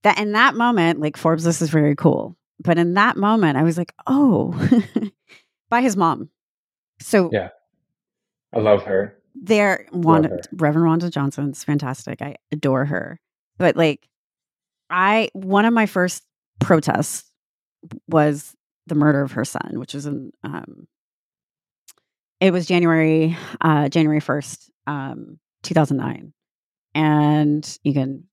that 0.01 0.17
in 0.17 0.31
that 0.31 0.55
moment, 0.55 0.99
like 0.99 1.15
Forbes 1.15 1.43
this 1.43 1.61
is 1.61 1.69
very 1.69 1.95
cool. 1.95 2.35
But 2.59 2.79
in 2.79 2.95
that 2.95 3.15
moment, 3.15 3.59
I 3.59 3.63
was 3.63 3.77
like, 3.77 3.93
oh, 4.07 4.59
by 5.69 5.81
his 5.81 5.95
mom. 5.95 6.31
So 6.99 7.29
Yeah. 7.31 7.49
I 8.51 8.57
love 8.57 8.85
her. 8.85 9.18
There, 9.41 9.85
Wanda. 9.91 10.39
Reverend 10.51 10.87
Wanda 10.87 11.09
Johnson's 11.09 11.63
fantastic. 11.63 12.21
I 12.21 12.35
adore 12.51 12.85
her. 12.85 13.19
But 13.57 13.75
like, 13.75 14.07
I 14.89 15.29
one 15.33 15.65
of 15.65 15.73
my 15.73 15.85
first 15.85 16.23
protests 16.59 17.29
was 18.07 18.55
the 18.87 18.95
murder 18.95 19.21
of 19.21 19.33
her 19.33 19.45
son, 19.45 19.73
which 19.79 19.93
was 19.93 20.05
in 20.05 20.31
um, 20.43 20.87
it 22.39 22.51
was 22.51 22.65
January 22.65 23.37
uh, 23.61 23.89
January 23.89 24.19
first, 24.19 24.71
um, 24.87 25.39
two 25.63 25.73
thousand 25.73 25.97
nine, 25.97 26.33
and 26.95 27.77
you 27.83 27.93
can 27.93 28.23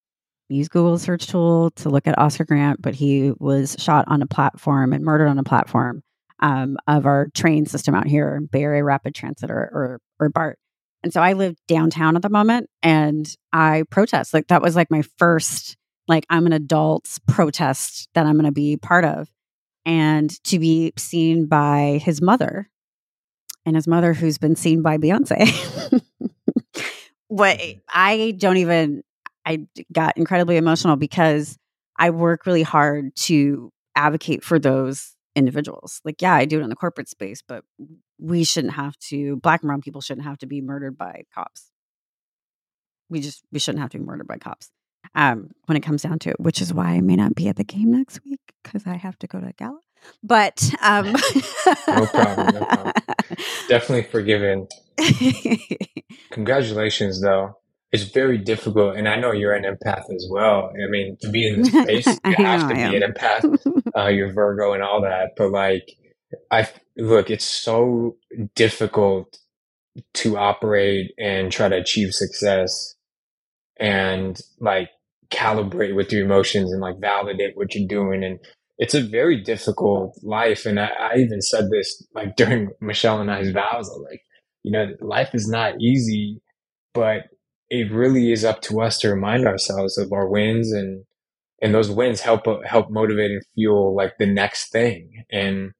use 0.48 0.68
Google 0.68 0.98
search 0.98 1.26
tool 1.26 1.70
to 1.72 1.88
look 1.88 2.06
at 2.06 2.18
Oscar 2.18 2.44
Grant, 2.44 2.80
but 2.80 2.94
he 2.94 3.32
was 3.38 3.76
shot 3.78 4.04
on 4.08 4.22
a 4.22 4.26
platform 4.26 4.92
and 4.92 5.04
murdered 5.04 5.28
on 5.28 5.38
a 5.38 5.44
platform 5.44 6.02
um, 6.40 6.76
of 6.86 7.04
our 7.04 7.28
train 7.34 7.66
system 7.66 7.94
out 7.94 8.06
here, 8.06 8.40
Bay 8.50 8.62
Area 8.62 8.84
Rapid 8.84 9.14
Transit 9.14 9.50
or 9.50 9.70
or, 9.72 10.00
or 10.20 10.28
BART. 10.28 10.58
And 11.06 11.12
so 11.12 11.20
I 11.20 11.34
live 11.34 11.54
downtown 11.68 12.16
at 12.16 12.22
the 12.22 12.28
moment 12.28 12.68
and 12.82 13.32
I 13.52 13.84
protest. 13.90 14.34
Like 14.34 14.48
that 14.48 14.60
was 14.60 14.74
like 14.74 14.90
my 14.90 15.02
first, 15.18 15.76
like 16.08 16.26
I'm 16.28 16.46
an 16.46 16.52
adult 16.52 17.20
protest 17.28 18.08
that 18.14 18.26
I'm 18.26 18.32
going 18.32 18.46
to 18.46 18.50
be 18.50 18.76
part 18.76 19.04
of. 19.04 19.30
And 19.84 20.28
to 20.42 20.58
be 20.58 20.92
seen 20.98 21.46
by 21.46 22.00
his 22.02 22.20
mother 22.20 22.68
and 23.64 23.76
his 23.76 23.86
mother, 23.86 24.14
who's 24.14 24.36
been 24.36 24.56
seen 24.56 24.82
by 24.82 24.98
Beyonce. 24.98 25.46
what 27.28 27.56
mm. 27.56 27.80
I 27.88 28.34
don't 28.36 28.56
even, 28.56 29.04
I 29.44 29.68
got 29.92 30.18
incredibly 30.18 30.56
emotional 30.56 30.96
because 30.96 31.56
I 31.96 32.10
work 32.10 32.46
really 32.46 32.64
hard 32.64 33.14
to 33.14 33.70
advocate 33.94 34.42
for 34.42 34.58
those 34.58 35.14
individuals. 35.36 36.00
Like, 36.04 36.20
yeah, 36.20 36.34
I 36.34 36.46
do 36.46 36.58
it 36.58 36.64
in 36.64 36.68
the 36.68 36.74
corporate 36.74 37.08
space, 37.08 37.44
but 37.46 37.62
we 38.18 38.44
shouldn't 38.44 38.74
have 38.74 38.96
to, 38.98 39.36
black 39.36 39.62
and 39.62 39.68
brown 39.68 39.82
people 39.82 40.00
shouldn't 40.00 40.26
have 40.26 40.38
to 40.38 40.46
be 40.46 40.60
murdered 40.60 40.96
by 40.96 41.22
cops. 41.34 41.70
We 43.08 43.20
just, 43.20 43.42
we 43.52 43.58
shouldn't 43.58 43.82
have 43.82 43.90
to 43.90 43.98
be 43.98 44.04
murdered 44.04 44.26
by 44.26 44.38
cops 44.38 44.70
um, 45.14 45.50
when 45.66 45.76
it 45.76 45.82
comes 45.82 46.02
down 46.02 46.18
to 46.20 46.30
it, 46.30 46.40
which 46.40 46.60
is 46.60 46.72
why 46.72 46.92
I 46.92 47.00
may 47.00 47.16
not 47.16 47.34
be 47.34 47.48
at 47.48 47.56
the 47.56 47.64
game 47.64 47.92
next 47.92 48.20
week 48.24 48.40
because 48.62 48.86
I 48.86 48.96
have 48.96 49.18
to 49.20 49.26
go 49.26 49.40
to 49.40 49.46
a 49.46 49.52
gala. 49.52 49.78
But 50.22 50.72
um, 50.82 51.12
no 51.86 52.06
problem, 52.06 52.54
no 52.54 52.64
problem. 52.64 52.92
Definitely 53.68 54.04
forgiven. 54.04 54.68
Congratulations, 56.30 57.20
though. 57.20 57.58
It's 57.92 58.04
very 58.04 58.38
difficult, 58.38 58.96
and 58.96 59.08
I 59.08 59.16
know 59.16 59.32
you're 59.32 59.54
an 59.54 59.64
empath 59.64 60.12
as 60.12 60.28
well. 60.30 60.72
I 60.74 60.90
mean, 60.90 61.16
to 61.20 61.30
be 61.30 61.46
in 61.46 61.62
this 61.62 61.70
space, 61.70 62.06
you 62.26 62.44
have 62.44 62.68
to 62.68 62.74
be 62.74 62.82
an 62.82 63.02
empath. 63.02 63.92
Uh, 63.96 64.08
you're 64.08 64.32
Virgo 64.32 64.72
and 64.72 64.82
all 64.82 65.02
that, 65.02 65.30
but 65.36 65.50
like, 65.50 65.88
I 66.50 66.68
look, 66.96 67.30
it's 67.30 67.44
so 67.44 68.16
difficult 68.54 69.38
to 70.14 70.36
operate 70.36 71.12
and 71.18 71.50
try 71.50 71.68
to 71.68 71.76
achieve 71.76 72.14
success, 72.14 72.94
and 73.78 74.40
like 74.60 74.90
calibrate 75.30 75.94
with 75.94 76.12
your 76.12 76.24
emotions 76.24 76.72
and 76.72 76.80
like 76.80 77.00
validate 77.00 77.56
what 77.56 77.74
you're 77.74 77.88
doing 77.88 78.22
and 78.22 78.38
it's 78.78 78.94
a 78.94 79.00
very 79.02 79.40
difficult 79.40 80.18
life. 80.22 80.66
And 80.66 80.78
I, 80.78 80.90
I 80.98 81.16
even 81.16 81.40
said 81.40 81.70
this 81.70 82.06
like 82.14 82.36
during 82.36 82.70
Michelle 82.80 83.20
and 83.20 83.30
I's 83.30 83.50
vows, 83.50 83.90
like, 84.08 84.22
you 84.62 84.72
know, 84.72 84.86
life 85.00 85.34
is 85.34 85.48
not 85.48 85.80
easy, 85.80 86.40
but 86.94 87.24
it 87.68 87.90
really 87.90 88.32
is 88.32 88.44
up 88.44 88.62
to 88.62 88.80
us 88.80 88.98
to 88.98 89.10
remind 89.10 89.46
ourselves 89.46 89.98
of 89.98 90.12
our 90.12 90.28
wins 90.28 90.72
and, 90.72 91.04
and 91.62 91.74
those 91.74 91.90
wins 91.90 92.20
help, 92.20 92.44
help 92.64 92.90
motivate 92.90 93.30
and 93.30 93.42
fuel 93.54 93.94
like 93.96 94.18
the 94.18 94.26
next 94.26 94.70
thing. 94.70 95.24
And 95.30 95.72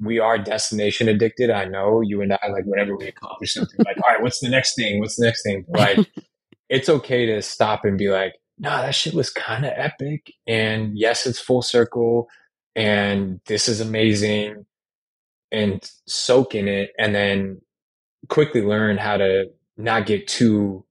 we 0.00 0.18
are 0.18 0.38
destination 0.38 1.08
addicted. 1.08 1.50
I 1.50 1.64
know 1.64 2.00
you 2.00 2.22
and 2.22 2.32
I, 2.32 2.48
like 2.50 2.64
whenever 2.64 2.96
we 2.96 3.08
accomplish 3.08 3.54
something, 3.54 3.78
like, 3.84 3.96
all 3.96 4.12
right, 4.12 4.22
what's 4.22 4.40
the 4.40 4.48
next 4.48 4.74
thing? 4.74 5.00
What's 5.00 5.16
the 5.16 5.26
next 5.26 5.42
thing? 5.42 5.64
Like, 5.68 5.98
it's 6.68 6.88
okay 6.88 7.26
to 7.26 7.42
stop 7.42 7.84
and 7.84 7.98
be 7.98 8.10
like, 8.10 8.34
no, 8.58 8.70
that 8.70 8.94
shit 8.94 9.14
was 9.14 9.30
kind 9.30 9.64
of 9.64 9.72
epic. 9.74 10.32
And 10.46 10.98
yes, 10.98 11.26
it's 11.26 11.38
full 11.38 11.62
circle 11.62 12.28
and 12.74 13.40
this 13.46 13.68
is 13.68 13.80
amazing 13.80 14.66
and 15.50 15.90
soak 16.06 16.54
in 16.54 16.68
it 16.68 16.90
and 16.98 17.14
then 17.14 17.60
quickly 18.28 18.62
learn 18.62 18.98
how 18.98 19.16
to 19.16 19.46
not 19.76 20.06
get 20.06 20.28
too 20.28 20.84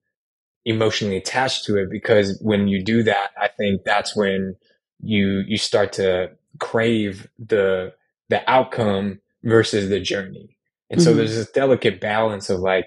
emotionally 0.66 1.18
attached 1.18 1.66
to 1.66 1.78
it 1.78 1.90
because 1.90 2.40
when 2.42 2.68
you 2.68 2.84
do 2.84 3.04
that, 3.04 3.30
I 3.40 3.48
think 3.48 3.84
that's 3.84 4.16
when 4.16 4.56
you, 5.02 5.44
you 5.48 5.58
start 5.58 5.94
to 5.94 6.32
crave 6.60 7.28
the, 7.38 7.94
the 8.30 8.50
outcome 8.50 9.20
versus 9.44 9.90
the 9.90 10.00
journey. 10.00 10.58
And 10.90 11.00
mm-hmm. 11.00 11.10
so 11.10 11.14
there's 11.14 11.36
this 11.36 11.52
delicate 11.52 12.00
balance 12.00 12.50
of 12.50 12.60
like, 12.60 12.86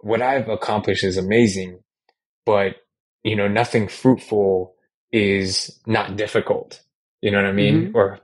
what 0.00 0.22
I've 0.22 0.48
accomplished 0.48 1.04
is 1.04 1.16
amazing, 1.16 1.80
but 2.44 2.76
you 3.22 3.34
know, 3.34 3.48
nothing 3.48 3.88
fruitful 3.88 4.74
is 5.12 5.80
not 5.86 6.16
difficult. 6.16 6.80
You 7.22 7.30
know 7.30 7.38
what 7.38 7.46
I 7.46 7.52
mean? 7.52 7.88
Mm-hmm. 7.88 7.96
Or 7.96 8.20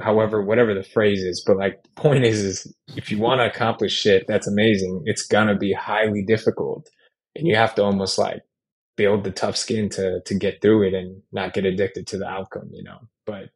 however, 0.00 0.42
whatever 0.42 0.74
the 0.74 0.82
phrase 0.82 1.22
is. 1.22 1.42
But 1.46 1.58
like, 1.58 1.82
the 1.82 2.00
point 2.00 2.24
is, 2.24 2.40
is 2.40 2.74
if 2.96 3.10
you 3.10 3.18
want 3.18 3.40
to 3.40 3.46
accomplish 3.46 3.92
shit, 3.92 4.26
that's 4.26 4.46
amazing. 4.46 5.02
It's 5.04 5.26
gonna 5.26 5.56
be 5.56 5.72
highly 5.72 6.22
difficult, 6.22 6.88
and 7.36 7.46
you 7.46 7.56
have 7.56 7.74
to 7.74 7.84
almost 7.84 8.18
like 8.18 8.42
build 8.96 9.24
the 9.24 9.30
tough 9.30 9.56
skin 9.56 9.88
to 9.90 10.20
to 10.24 10.34
get 10.34 10.62
through 10.62 10.88
it 10.88 10.94
and 10.94 11.22
not 11.32 11.52
get 11.52 11.66
addicted 11.66 12.06
to 12.08 12.18
the 12.18 12.26
outcome. 12.26 12.70
You 12.72 12.84
know. 12.84 13.00
But 13.26 13.50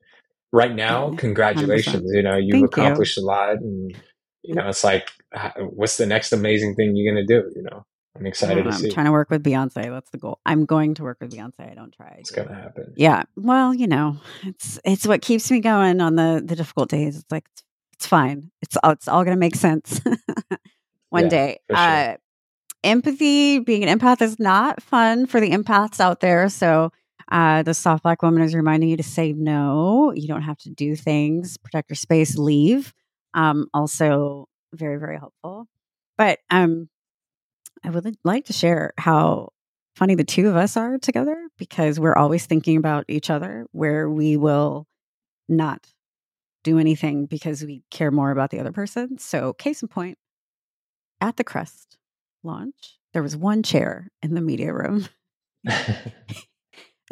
right 0.52 0.74
now, 0.74 1.14
congratulations. 1.16 2.10
100%. 2.10 2.16
You 2.16 2.22
know, 2.22 2.36
you've 2.36 2.52
Thank 2.52 2.66
accomplished 2.66 3.16
you. 3.16 3.24
a 3.24 3.26
lot, 3.26 3.56
and 3.56 3.96
you 4.42 4.54
know, 4.54 4.68
it's 4.68 4.84
like, 4.84 5.10
what's 5.58 5.96
the 5.96 6.06
next 6.06 6.32
amazing 6.32 6.74
thing 6.74 6.94
you're 6.94 7.12
gonna 7.12 7.26
do? 7.26 7.50
You 7.54 7.62
know. 7.62 7.84
I'm 8.14 8.26
excited 8.26 8.64
to 8.64 8.70
I'm 8.70 8.90
trying 8.90 9.06
to 9.06 9.12
work 9.12 9.30
with 9.30 9.42
Beyonce. 9.42 9.88
That's 9.90 10.10
the 10.10 10.18
goal. 10.18 10.38
I'm 10.44 10.66
going 10.66 10.94
to 10.96 11.02
work 11.02 11.18
with 11.20 11.32
Beyonce. 11.32 11.70
I 11.70 11.74
don't 11.74 11.92
try. 11.92 12.16
It's 12.18 12.30
gonna 12.30 12.54
happen. 12.54 12.92
Yeah. 12.94 13.22
Well, 13.36 13.72
you 13.72 13.86
know, 13.86 14.18
it's 14.44 14.78
it's 14.84 15.06
what 15.06 15.22
keeps 15.22 15.50
me 15.50 15.60
going 15.60 16.00
on 16.00 16.16
the 16.16 16.42
the 16.44 16.54
difficult 16.54 16.90
days. 16.90 17.16
It's 17.16 17.32
like 17.32 17.46
it's, 17.54 17.64
it's 17.94 18.06
fine. 18.06 18.50
It's 18.60 18.76
all 18.82 18.90
it's 18.90 19.08
all 19.08 19.24
gonna 19.24 19.36
make 19.36 19.54
sense 19.54 20.02
one 21.08 21.24
yeah, 21.24 21.30
day. 21.30 21.58
Sure. 21.70 21.78
Uh, 21.78 22.16
empathy, 22.84 23.60
being 23.60 23.82
an 23.82 23.98
empath 23.98 24.20
is 24.20 24.38
not 24.38 24.82
fun 24.82 25.26
for 25.26 25.40
the 25.40 25.50
empaths 25.50 25.98
out 25.98 26.20
there. 26.20 26.50
So 26.50 26.92
uh, 27.32 27.62
the 27.62 27.72
soft 27.72 28.02
black 28.02 28.22
woman 28.22 28.42
is 28.42 28.54
reminding 28.54 28.90
you 28.90 28.96
to 28.98 29.02
say 29.02 29.32
no. 29.32 30.12
You 30.14 30.28
don't 30.28 30.42
have 30.42 30.58
to 30.58 30.70
do 30.70 30.94
things. 30.94 31.56
Protect 31.56 31.88
your 31.88 31.96
space. 31.96 32.36
Leave. 32.36 32.92
Um, 33.32 33.68
also 33.72 34.48
very 34.74 34.98
very 34.98 35.18
helpful. 35.18 35.66
But 36.18 36.40
um, 36.50 36.90
I 37.82 37.90
would 37.90 38.16
like 38.22 38.44
to 38.46 38.52
share 38.52 38.92
how 38.98 39.48
funny 39.96 40.14
the 40.14 40.24
two 40.24 40.48
of 40.48 40.56
us 40.56 40.76
are 40.76 40.98
together 40.98 41.48
because 41.58 41.98
we're 41.98 42.14
always 42.14 42.44
thinking 42.44 42.76
about 42.76 43.06
each 43.08 43.30
other 43.30 43.66
where 43.72 44.08
we 44.10 44.36
will 44.36 44.86
not 45.48 45.86
do 46.64 46.78
anything 46.78 47.26
because 47.26 47.64
we 47.64 47.82
care 47.90 48.10
more 48.10 48.30
about 48.30 48.50
the 48.50 48.60
other 48.60 48.72
person. 48.72 49.18
So, 49.18 49.54
case 49.54 49.82
in 49.82 49.88
point, 49.88 50.18
at 51.20 51.36
the 51.36 51.44
Crest 51.44 51.96
launch, 52.42 52.98
there 53.14 53.22
was 53.22 53.36
one 53.36 53.62
chair 53.62 54.10
in 54.22 54.34
the 54.34 54.40
media 54.42 54.72
room. 54.72 55.08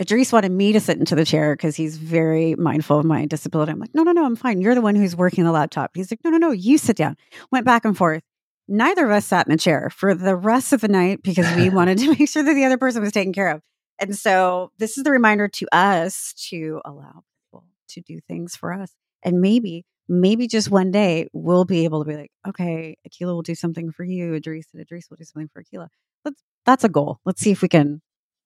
Edreece 0.00 0.32
wanted 0.32 0.52
me 0.52 0.72
to 0.72 0.80
sit 0.80 0.98
into 0.98 1.14
the 1.14 1.24
chair 1.24 1.54
because 1.54 1.76
he's 1.76 1.98
very 1.98 2.54
mindful 2.54 2.98
of 2.98 3.04
my 3.04 3.26
disability. 3.26 3.72
I'm 3.72 3.78
like, 3.78 3.94
no, 3.94 4.02
no, 4.02 4.12
no, 4.12 4.24
I'm 4.24 4.36
fine. 4.36 4.60
You're 4.60 4.74
the 4.74 4.80
one 4.80 4.94
who's 4.94 5.14
working 5.14 5.44
the 5.44 5.52
laptop. 5.52 5.90
He's 5.94 6.10
like, 6.10 6.20
no, 6.24 6.30
no, 6.30 6.38
no, 6.38 6.50
you 6.52 6.78
sit 6.78 6.96
down. 6.96 7.16
Went 7.50 7.66
back 7.66 7.84
and 7.84 7.96
forth 7.96 8.22
neither 8.70 9.04
of 9.04 9.10
us 9.10 9.26
sat 9.26 9.46
in 9.46 9.52
a 9.52 9.58
chair 9.58 9.90
for 9.90 10.14
the 10.14 10.36
rest 10.36 10.72
of 10.72 10.80
the 10.80 10.88
night 10.88 11.22
because 11.22 11.52
we 11.56 11.68
wanted 11.70 11.98
to 11.98 12.08
make 12.16 12.28
sure 12.28 12.42
that 12.42 12.54
the 12.54 12.64
other 12.64 12.78
person 12.78 13.02
was 13.02 13.12
taken 13.12 13.32
care 13.32 13.50
of. 13.50 13.60
And 13.98 14.16
so 14.16 14.70
this 14.78 14.96
is 14.96 15.04
the 15.04 15.10
reminder 15.10 15.48
to 15.48 15.66
us 15.72 16.32
to 16.48 16.80
allow 16.86 17.24
people 17.44 17.66
to 17.88 18.00
do 18.00 18.20
things 18.20 18.56
for 18.56 18.72
us. 18.72 18.92
And 19.22 19.42
maybe, 19.42 19.84
maybe 20.08 20.46
just 20.46 20.70
one 20.70 20.90
day 20.90 21.28
we'll 21.34 21.66
be 21.66 21.84
able 21.84 22.02
to 22.02 22.08
be 22.08 22.16
like, 22.16 22.30
okay, 22.48 22.96
Akilah 23.06 23.34
will 23.34 23.42
do 23.42 23.54
something 23.54 23.92
for 23.92 24.04
you, 24.04 24.32
Edreece, 24.32 24.68
and 24.72 24.86
Edreece 24.86 25.10
will 25.10 25.18
do 25.18 25.24
something 25.24 25.50
for 25.52 25.62
Akilah. 25.62 25.88
Let's, 26.24 26.42
that's 26.64 26.84
a 26.84 26.88
goal. 26.88 27.20
Let's 27.26 27.42
see 27.42 27.50
if 27.50 27.60
we 27.60 27.68
can 27.68 28.00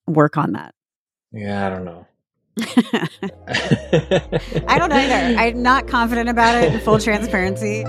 work 0.09 0.37
on 0.37 0.53
that. 0.53 0.75
Yeah, 1.35 1.66
I 1.66 1.70
don't 1.70 1.85
know. 1.85 2.07
I 4.68 4.78
don't 4.78 4.93
either. 4.93 5.37
I'm 5.37 5.62
not 5.62 5.89
confident 5.89 6.28
about 6.28 6.62
it 6.62 6.72
in 6.72 6.78
full 6.80 7.01
transparency. 7.01 7.85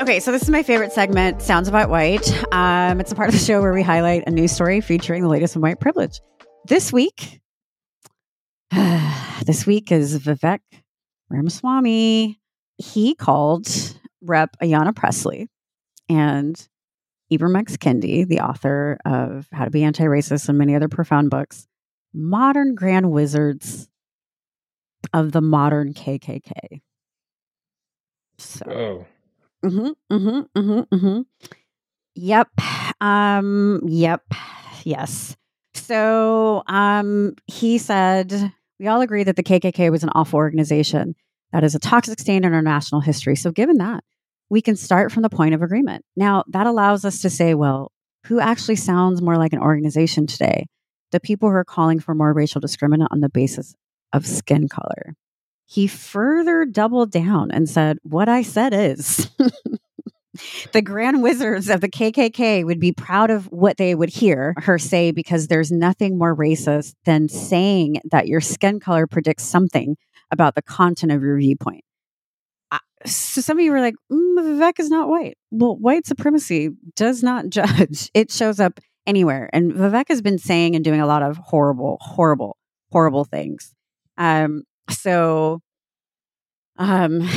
Okay, 0.00 0.20
so 0.20 0.30
this 0.30 0.42
is 0.42 0.50
my 0.50 0.62
favorite 0.62 0.92
segment, 0.92 1.42
Sounds 1.42 1.66
About 1.66 1.90
White. 1.90 2.30
Um, 2.52 3.00
it's 3.00 3.10
a 3.10 3.16
part 3.16 3.28
of 3.28 3.34
the 3.34 3.40
show 3.40 3.60
where 3.60 3.72
we 3.72 3.82
highlight 3.82 4.22
a 4.28 4.30
news 4.30 4.52
story 4.52 4.80
featuring 4.80 5.22
the 5.22 5.28
latest 5.28 5.56
in 5.56 5.62
white 5.62 5.80
privilege. 5.80 6.20
This 6.66 6.92
week, 6.92 7.40
this 9.44 9.66
week 9.66 9.90
is 9.90 10.16
Vivek 10.20 10.60
Ramaswamy. 11.30 12.38
He 12.78 13.14
called 13.16 13.66
Rep. 14.22 14.56
Ayanna 14.62 14.94
Pressley 14.94 15.48
and 16.08 16.68
Ibram 17.32 17.58
X. 17.58 17.76
Kendi, 17.76 18.26
the 18.26 18.40
author 18.40 18.98
of 19.04 19.48
How 19.52 19.64
to 19.64 19.70
Be 19.70 19.84
Anti-Racist 19.84 20.48
and 20.48 20.58
many 20.58 20.74
other 20.74 20.88
profound 20.88 21.30
books, 21.30 21.66
modern 22.12 22.74
grand 22.74 23.10
wizards 23.10 23.88
of 25.12 25.32
the 25.32 25.40
modern 25.40 25.94
KKK. 25.94 26.80
So, 28.38 28.66
oh. 28.66 29.06
Mm-hmm, 29.64 30.14
mm-hmm, 30.14 30.58
mm-hmm, 30.58 30.94
mm-hmm. 30.94 31.20
Yep. 32.14 32.48
Um, 33.00 33.80
yep. 33.86 34.22
Yes. 34.84 35.36
So 35.74 36.62
um, 36.66 37.34
he 37.46 37.78
said, 37.78 38.52
we 38.78 38.86
all 38.86 39.02
agree 39.02 39.24
that 39.24 39.36
the 39.36 39.42
KKK 39.42 39.90
was 39.90 40.02
an 40.02 40.10
awful 40.14 40.38
organization 40.38 41.14
that 41.52 41.64
is 41.64 41.74
a 41.74 41.78
toxic 41.78 42.18
stain 42.18 42.44
in 42.44 42.54
our 42.54 42.62
national 42.62 43.00
history. 43.00 43.36
So, 43.36 43.50
given 43.50 43.78
that, 43.78 44.04
we 44.50 44.60
can 44.60 44.76
start 44.76 45.12
from 45.12 45.22
the 45.22 45.30
point 45.30 45.54
of 45.54 45.62
agreement. 45.62 46.04
Now, 46.16 46.44
that 46.48 46.66
allows 46.66 47.04
us 47.04 47.22
to 47.22 47.30
say, 47.30 47.54
well, 47.54 47.92
who 48.26 48.40
actually 48.40 48.76
sounds 48.76 49.22
more 49.22 49.38
like 49.38 49.52
an 49.52 49.60
organization 49.60 50.26
today? 50.26 50.66
The 51.12 51.20
people 51.20 51.48
who 51.48 51.54
are 51.54 51.64
calling 51.64 52.00
for 52.00 52.14
more 52.14 52.32
racial 52.32 52.60
discrimination 52.60 53.08
on 53.10 53.20
the 53.20 53.30
basis 53.30 53.74
of 54.12 54.26
skin 54.26 54.68
color. 54.68 55.14
he 55.66 55.86
further 55.86 56.64
doubled 56.64 57.12
down 57.12 57.52
and 57.52 57.68
said, 57.70 57.98
What 58.02 58.28
I 58.28 58.42
said 58.42 58.74
is 58.74 59.30
the 60.72 60.82
grand 60.82 61.22
wizards 61.22 61.68
of 61.68 61.80
the 61.80 61.88
KKK 61.88 62.64
would 62.64 62.80
be 62.80 62.90
proud 62.90 63.30
of 63.30 63.46
what 63.46 63.76
they 63.76 63.94
would 63.94 64.08
hear 64.08 64.54
her 64.58 64.78
say 64.78 65.12
because 65.12 65.46
there's 65.46 65.70
nothing 65.70 66.18
more 66.18 66.34
racist 66.36 66.94
than 67.04 67.28
saying 67.28 68.00
that 68.10 68.26
your 68.26 68.40
skin 68.40 68.80
color 68.80 69.06
predicts 69.06 69.44
something 69.44 69.96
about 70.32 70.56
the 70.56 70.62
content 70.62 71.12
of 71.12 71.22
your 71.22 71.38
viewpoint. 71.38 71.84
So 73.06 73.40
some 73.40 73.58
of 73.58 73.64
you 73.64 73.72
were 73.72 73.80
like, 73.80 73.94
mm, 74.12 74.38
Vivek 74.38 74.78
is 74.78 74.90
not 74.90 75.08
white. 75.08 75.38
Well, 75.50 75.76
white 75.76 76.06
supremacy 76.06 76.70
does 76.96 77.22
not 77.22 77.48
judge. 77.48 78.10
It 78.14 78.30
shows 78.30 78.60
up 78.60 78.78
anywhere. 79.06 79.48
And 79.52 79.72
Vivek 79.72 80.08
has 80.08 80.22
been 80.22 80.38
saying 80.38 80.74
and 80.74 80.84
doing 80.84 81.00
a 81.00 81.06
lot 81.06 81.22
of 81.22 81.36
horrible, 81.38 81.98
horrible, 82.00 82.56
horrible 82.92 83.24
things. 83.24 83.74
Um, 84.18 84.64
so 84.90 85.60
um, 86.76 87.28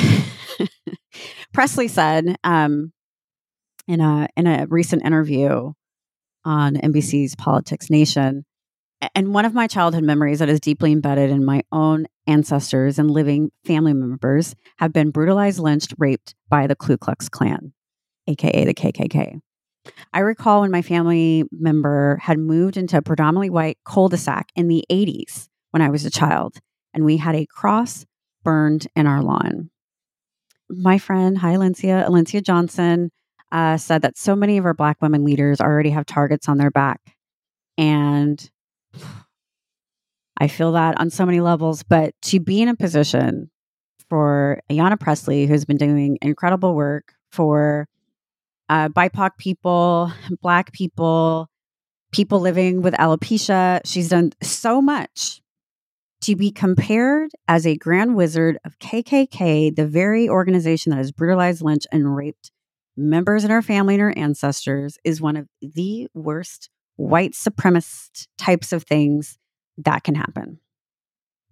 Pressley 1.54 1.88
said 1.88 2.36
um, 2.44 2.92
in 3.88 4.02
a 4.02 4.28
in 4.36 4.48
a 4.48 4.66
recent 4.68 5.06
interview 5.06 5.74
on 6.46 6.76
NBC's 6.76 7.36
Politics 7.36 7.90
Nation, 7.90 8.46
and 9.16 9.34
one 9.34 9.46
of 9.46 9.54
my 9.54 9.68
childhood 9.68 10.04
memories 10.04 10.40
that 10.40 10.50
is 10.50 10.60
deeply 10.60 10.92
embedded 10.92 11.30
in 11.30 11.46
my 11.46 11.64
own 11.72 12.06
ancestors 12.28 13.00
and 13.00 13.10
living 13.10 13.52
family 13.66 13.94
members 13.94 14.56
have 14.78 14.94
been 14.94 15.12
brutalized, 15.12 15.60
lynched, 15.60 15.94
raped 15.98 16.36
by 16.50 16.68
the 16.68 16.76
Ku 16.76 16.98
Klux 16.98 17.30
Klan, 17.30 17.74
aka 18.28 18.66
the 18.66 18.74
KKK. 18.74 19.40
I 20.14 20.20
recall 20.20 20.62
when 20.62 20.72
my 20.72 20.82
family 20.82 21.44
member 21.52 22.18
had 22.22 22.40
moved 22.40 22.78
into 22.78 22.98
a 22.98 23.02
predominantly 23.02 23.50
white 23.50 23.78
cul-de-sac 23.86 24.50
in 24.56 24.68
the 24.68 24.86
80s 24.90 25.50
when 25.72 25.82
I 25.82 25.90
was 25.90 26.06
a 26.06 26.12
child, 26.12 26.58
and 26.94 27.04
we 27.04 27.18
had 27.18 27.36
a 27.36 27.46
cross 27.46 28.06
burned 28.44 28.88
in 28.96 29.08
our 29.08 29.22
lawn. 29.22 29.70
My 30.70 30.98
friend, 30.98 31.38
hi, 31.38 31.56
Alencia, 31.56 32.08
Alencia 32.08 32.42
Johnson, 32.42 33.12
uh, 33.52 33.78
said 33.78 34.02
that 34.04 34.18
so 34.18 34.36
many 34.36 34.58
of 34.58 34.66
our 34.66 34.74
Black 34.74 35.02
women 35.02 35.24
leaders 35.24 35.60
already 35.60 35.90
have 35.90 36.06
targets 36.06 36.48
on 36.48 36.58
their 36.58 36.72
back. 36.72 37.00
And 37.78 38.50
I 40.38 40.48
feel 40.48 40.74
that 40.74 41.00
on 41.00 41.10
so 41.10 41.26
many 41.26 41.40
levels, 41.40 41.84
but 41.84 42.14
to 42.24 42.40
be 42.40 42.62
in 42.62 42.68
a 42.68 42.76
position 42.76 43.50
for 44.10 44.62
Ayanna 44.70 45.00
Pressley, 45.00 45.46
who's 45.46 45.66
been 45.66 45.78
doing 45.78 46.18
incredible 46.22 46.76
work 46.76 47.14
for 47.32 47.88
uh, 48.70 48.90
BIPOC 48.90 49.38
people, 49.38 50.12
Black 50.42 50.72
people, 50.72 51.50
people 52.12 52.40
living 52.40 52.82
with 52.82 52.94
alopecia, 52.96 53.82
she's 53.86 54.10
done 54.10 54.32
so 54.42 54.82
much 54.82 55.42
to 56.22 56.36
be 56.36 56.52
compared 56.52 57.32
as 57.48 57.68
a 57.68 57.76
grand 57.76 58.16
wizard 58.16 58.58
of 58.66 58.80
KKK, 58.80 59.76
the 59.76 59.86
very 59.86 60.30
organization 60.30 60.92
that 60.92 60.98
has 60.98 61.12
brutalized, 61.12 61.62
lynched, 61.62 61.88
and 61.92 62.16
raped 62.16 62.52
members 62.96 63.44
in 63.44 63.52
our 63.52 63.62
family 63.62 63.96
and 63.96 64.04
our 64.04 64.14
ancestors, 64.16 64.98
is 65.04 65.22
one 65.22 65.36
of 65.36 65.48
the 65.62 66.08
worst 66.14 66.70
white 66.96 67.34
supremacist 67.34 68.28
types 68.38 68.72
of 68.74 68.84
things 68.84 69.38
that 69.78 70.04
can 70.04 70.16
happen. 70.16 70.60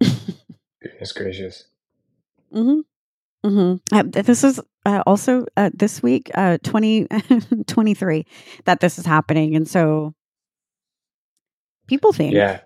Goodness 0.00 1.12
gracious. 1.12 1.64
Mm-hmm. 2.54 2.80
Mm-hmm. 3.48 3.96
Uh, 3.96 4.02
this 4.22 4.44
is 4.44 4.60
uh, 4.86 5.02
also 5.06 5.46
uh, 5.56 5.70
this 5.74 6.02
week, 6.02 6.30
uh, 6.34 6.58
2023, 6.62 8.26
that 8.64 8.80
this 8.80 8.98
is 8.98 9.06
happening. 9.06 9.56
And 9.56 9.68
so 9.68 10.14
people 11.88 12.12
think 12.12 12.34
Yeah. 12.34 12.60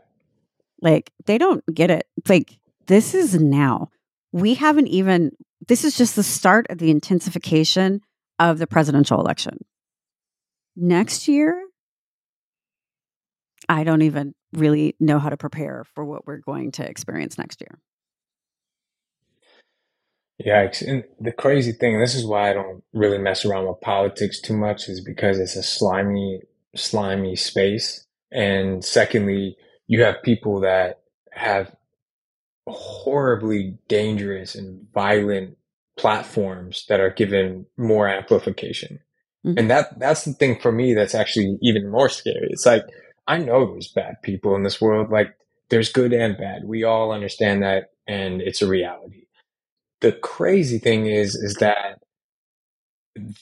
like 0.82 1.10
they 1.24 1.38
don't 1.38 1.64
get 1.72 1.90
it. 1.90 2.06
Like 2.28 2.58
this 2.86 3.14
is 3.14 3.34
now. 3.40 3.88
We 4.32 4.54
haven't 4.54 4.88
even 4.88 5.30
this 5.66 5.84
is 5.84 5.96
just 5.96 6.16
the 6.16 6.22
start 6.22 6.66
of 6.68 6.78
the 6.78 6.90
intensification 6.90 8.00
of 8.38 8.58
the 8.58 8.66
presidential 8.66 9.18
election. 9.18 9.64
Next 10.76 11.26
year, 11.26 11.58
I 13.68 13.84
don't 13.84 14.02
even 14.02 14.34
really 14.52 14.96
know 15.00 15.18
how 15.18 15.28
to 15.28 15.36
prepare 15.36 15.84
for 15.94 16.04
what 16.04 16.26
we're 16.26 16.38
going 16.38 16.72
to 16.72 16.88
experience 16.88 17.38
next 17.38 17.60
year. 17.60 17.78
Yikes. 20.44 20.86
And 20.86 21.04
the 21.18 21.32
crazy 21.32 21.72
thing, 21.72 21.98
this 21.98 22.14
is 22.14 22.26
why 22.26 22.50
I 22.50 22.52
don't 22.52 22.82
really 22.92 23.18
mess 23.18 23.44
around 23.44 23.66
with 23.66 23.80
politics 23.80 24.40
too 24.40 24.56
much, 24.56 24.88
is 24.88 25.00
because 25.00 25.38
it's 25.38 25.56
a 25.56 25.62
slimy, 25.62 26.42
slimy 26.74 27.36
space. 27.36 28.04
And 28.30 28.84
secondly, 28.84 29.56
you 29.86 30.02
have 30.02 30.22
people 30.22 30.60
that 30.60 31.00
have 31.32 31.74
horribly 32.66 33.78
dangerous 33.88 34.54
and 34.54 34.86
violent 34.92 35.56
platforms 35.96 36.84
that 36.88 37.00
are 37.00 37.10
given 37.10 37.66
more 37.78 38.08
amplification. 38.08 39.00
Mhm. 39.46 39.58
And 39.58 39.70
that 39.70 39.98
that's 39.98 40.24
the 40.24 40.32
thing 40.34 40.58
for 40.58 40.72
me 40.72 40.92
that's 40.92 41.14
actually 41.14 41.56
even 41.62 41.88
more 41.88 42.08
scary. 42.08 42.48
It's 42.50 42.66
like 42.66 42.84
I 43.28 43.38
know 43.38 43.72
there's 43.72 43.88
bad 43.92 44.16
people 44.22 44.56
in 44.56 44.64
this 44.64 44.80
world. 44.80 45.10
Like 45.10 45.34
there's 45.70 45.92
good 45.92 46.12
and 46.12 46.36
bad. 46.38 46.64
We 46.64 46.84
all 46.84 47.12
understand 47.12 47.62
that 47.62 47.90
and 48.08 48.42
it's 48.42 48.62
a 48.62 48.68
reality. 48.68 49.26
The 50.02 50.12
crazy 50.12 50.78
thing 50.78 51.06
is 51.06 51.34
is 51.36 51.54
that 51.56 52.00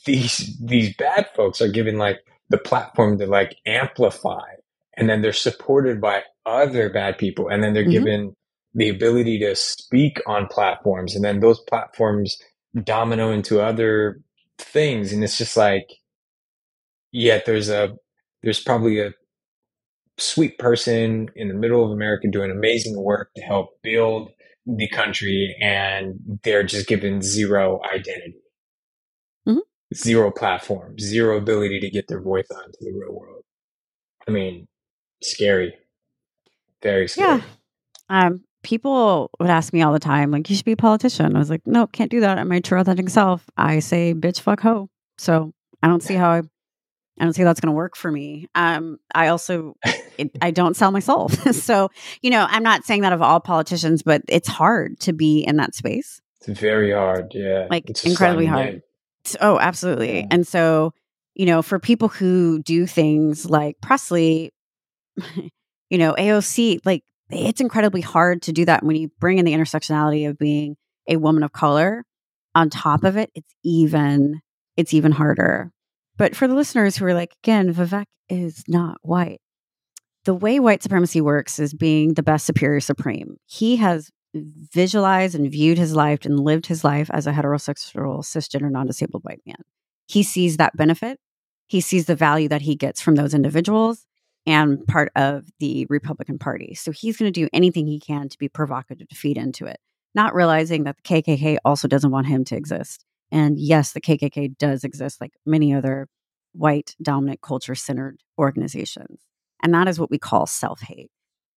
these 0.07 0.57
these 0.63 0.97
bad 0.97 1.29
folks 1.37 1.63
are 1.63 1.69
given 1.69 1.99
like 1.99 2.21
the 2.51 2.59
platform 2.59 3.19
to 3.19 3.27
like 3.27 3.57
amplify 3.67 4.43
and 4.97 5.09
then 5.11 5.23
they're 5.23 5.33
supported 5.33 6.01
by 6.01 6.23
other 6.47 6.91
bad 6.91 7.19
people 7.19 7.49
and 7.49 7.63
then 7.65 7.75
they're 7.75 7.85
Mhm. 7.85 7.93
given 7.93 8.37
the 8.75 8.89
ability 8.91 9.39
to 9.41 9.57
speak 9.57 10.21
on 10.27 10.47
platforms 10.49 11.17
and 11.17 11.25
then 11.25 11.41
those 11.41 11.61
platforms 11.63 12.39
domino 12.85 13.33
into 13.33 13.61
other 13.61 14.21
things 14.59 15.13
and 15.13 15.25
it's 15.25 15.39
just 15.39 15.57
like 15.57 15.89
yet 17.13 17.47
there's 17.47 17.69
a 17.71 17.97
there's 18.43 18.63
probably 18.63 19.01
a 19.01 19.13
sweet 20.19 20.59
person 20.59 21.29
in 21.37 21.49
the 21.49 21.55
middle 21.55 21.85
of 21.85 21.91
America 21.91 22.29
doing 22.29 22.51
amazing 22.51 22.97
work 23.01 23.31
to 23.37 23.43
help 23.43 23.71
build 23.83 24.31
the 24.67 24.89
country 24.89 25.55
and 25.61 26.15
they're 26.43 26.63
just 26.63 26.87
given 26.87 27.21
zero 27.21 27.81
identity. 27.93 28.41
Mhm. 29.47 29.61
Zero 29.95 30.31
platform, 30.31 30.99
zero 30.99 31.37
ability 31.37 31.81
to 31.81 31.91
get 31.91 32.07
their 32.09 32.21
voice 32.21 32.47
onto 32.51 32.79
the 32.81 32.93
real 32.93 33.13
world. 33.13 33.43
I 34.27 34.31
mean, 34.31 34.67
scary. 35.23 35.75
Very 36.83 37.09
scary. 37.09 37.39
Yeah. 37.39 37.43
Um, 38.09 38.45
people 38.63 39.31
would 39.39 39.51
ask 39.51 39.73
me 39.73 39.83
all 39.83 39.93
the 39.93 39.99
time, 39.99 40.31
like, 40.31 40.49
you 40.49 40.57
should 40.57 40.65
be 40.65 40.73
a 40.73 40.77
politician. 40.77 41.37
I 41.37 41.39
was 41.39 41.51
like, 41.51 41.63
nope, 41.67 41.93
can't 41.93 42.11
do 42.11 42.21
that. 42.21 42.39
I'm 42.39 42.49
my 42.49 42.61
true 42.61 42.79
authentic 42.79 43.11
self. 43.11 43.45
I 43.57 43.81
say 43.81 44.15
bitch, 44.15 44.41
fuck, 44.41 44.61
ho. 44.61 44.89
So 45.19 45.53
I 45.83 45.89
don't 45.89 46.03
see 46.03 46.15
how 46.15 46.31
I, 46.31 46.43
I 47.19 47.25
don't 47.25 47.33
see 47.33 47.43
how 47.43 47.49
that's 47.49 47.61
going 47.61 47.73
to 47.73 47.77
work 47.77 47.97
for 47.97 48.11
me. 48.11 48.49
Um, 48.55 48.99
I 49.15 49.29
also, 49.29 49.75
it, 50.19 50.37
I 50.43 50.51
don't 50.51 50.77
sell 50.77 50.91
myself. 50.91 51.33
so, 51.55 51.91
you 52.23 52.31
know, 52.31 52.47
I'm 52.49 52.63
not 52.63 52.85
saying 52.85 53.03
that 53.03 53.13
of 53.13 53.23
all 53.23 53.41
politicians, 53.41 54.03
but 54.03 54.23
it's 54.29 54.49
hard 54.49 54.99
to 55.01 55.13
be 55.13 55.41
in 55.41 55.57
that 55.57 55.75
space. 55.75 56.21
It's 56.47 56.59
very 56.59 56.93
hard. 56.93 57.33
Yeah. 57.33 57.69
Like, 57.71 57.89
It's 57.89 58.05
incredibly 58.05 58.47
hard. 58.47 58.83
Oh, 59.41 59.59
absolutely. 59.59 60.21
Yeah. 60.21 60.27
And 60.31 60.47
so, 60.47 60.93
you 61.35 61.47
know, 61.47 61.63
for 61.63 61.79
people 61.79 62.09
who 62.09 62.63
do 62.63 62.87
things 62.87 63.49
like 63.49 63.77
Pressley, 63.81 64.53
you 65.91 65.99
know, 65.99 66.15
AOC, 66.15 66.81
like 66.85 67.03
it's 67.31 67.61
incredibly 67.61 68.01
hard 68.01 68.43
to 68.43 68.53
do 68.53 68.65
that 68.67 68.83
when 68.83 68.97
you 68.97 69.11
bring 69.19 69.39
in 69.39 69.45
the 69.45 69.53
intersectionality 69.53 70.29
of 70.29 70.39
being 70.39 70.77
a 71.09 71.17
woman 71.17 71.43
of 71.43 71.53
color 71.53 72.05
on 72.55 72.71
top 72.71 73.05
of 73.05 73.17
it, 73.17 73.31
it's 73.35 73.55
even 73.65 74.41
it's 74.77 74.95
even 74.95 75.13
harder. 75.13 75.71
But 76.17 76.37
for 76.37 76.47
the 76.47 76.55
listeners 76.55 76.97
who 76.97 77.05
are 77.07 77.15
like, 77.15 77.35
again, 77.43 77.73
Vivek 77.73 78.07
is 78.29 78.65
not 78.69 78.99
white. 79.03 79.41
The 80.25 80.35
way 80.35 80.59
white 80.61 80.83
supremacy 80.83 81.21
works 81.21 81.59
is 81.59 81.75
being 81.75 82.15
the 82.15 82.23
best 82.23 82.47
superior 82.47 82.81
supreme. 82.81 83.37
He 83.47 83.77
has 83.77 84.11
visualized 84.35 85.35
and 85.35 85.51
viewed 85.51 85.79
his 85.79 85.95
life 85.95 86.25
and 86.25 86.41
lived 86.41 86.67
his 86.67 86.83
life 86.83 87.11
as 87.13 87.27
a 87.27 87.33
heterosexual, 87.33 88.21
cisgender, 88.21 88.71
non 88.71 88.87
disabled 88.87 89.25
white 89.25 89.43
man. 89.47 89.57
He 90.07 90.23
sees 90.23 90.57
that 90.57 90.77
benefit. 90.77 91.19
He 91.67 91.81
sees 91.81 92.07
the 92.07 92.17
value 92.17 92.49
that 92.49 92.63
he 92.63 92.75
gets 92.75 93.01
from 93.01 93.15
those 93.15 93.35
individuals 93.35 94.07
and 94.47 94.87
part 94.87 95.11
of 95.17 95.47
the 95.59 95.87
Republican 95.89 96.39
Party. 96.39 96.75
So 96.75 96.91
he's 96.91 97.17
going 97.17 97.33
to 97.33 97.41
do 97.41 97.49
anything 97.53 97.87
he 97.87 98.01
can 98.01 98.29
to 98.29 98.39
be 98.39 98.49
provocative 98.49 99.09
to 99.09 99.15
feed 99.15 99.39
into 99.39 99.67
it, 99.67 99.79
not 100.15 100.35
realizing 100.35 100.85
that 100.85 100.97
the 100.97 101.03
KKK 101.03 101.57
also 101.65 101.89
doesn't 101.89 102.11
want 102.11 102.27
him 102.27 102.45
to 102.47 102.57
exist. 102.57 103.05
And 103.31 103.59
yes, 103.59 103.93
the 103.93 104.01
KKK 104.01 104.57
does 104.59 104.85
exist 104.85 105.21
like 105.21 105.33
many 105.45 105.75
other 105.75 106.09
white 106.53 106.95
dominant 107.03 107.41
culture 107.41 107.75
centered 107.75 108.19
organizations. 108.39 109.21
And 109.63 109.75
that 109.75 109.89
is 109.89 109.99
what 109.99 110.11
we 110.11 110.19
call 110.19 110.47
self 110.47 110.81
hate. 110.81 111.11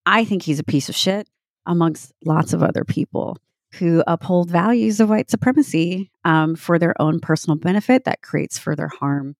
I 0.05 0.23
think 0.25 0.43
he's 0.43 0.59
a 0.59 0.63
piece 0.63 0.89
of 0.89 0.95
shit 0.95 1.29
amongst 1.65 2.13
lots 2.23 2.53
of 2.53 2.63
other 2.63 2.83
people 2.83 3.37
who 3.73 4.03
uphold 4.07 4.49
values 4.49 4.99
of 4.99 5.09
white 5.09 5.29
supremacy 5.29 6.09
um, 6.23 6.55
for 6.55 6.79
their 6.79 6.99
own 7.01 7.19
personal 7.19 7.57
benefit 7.57 8.05
that 8.05 8.21
creates 8.21 8.57
further 8.57 8.87
harm 8.87 9.35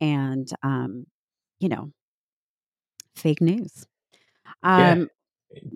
and, 0.00 0.50
um, 0.62 1.06
you 1.60 1.68
know, 1.68 1.92
fake 3.14 3.42
news. 3.42 3.86
Yeah. 4.64 4.92
Um, 4.92 5.10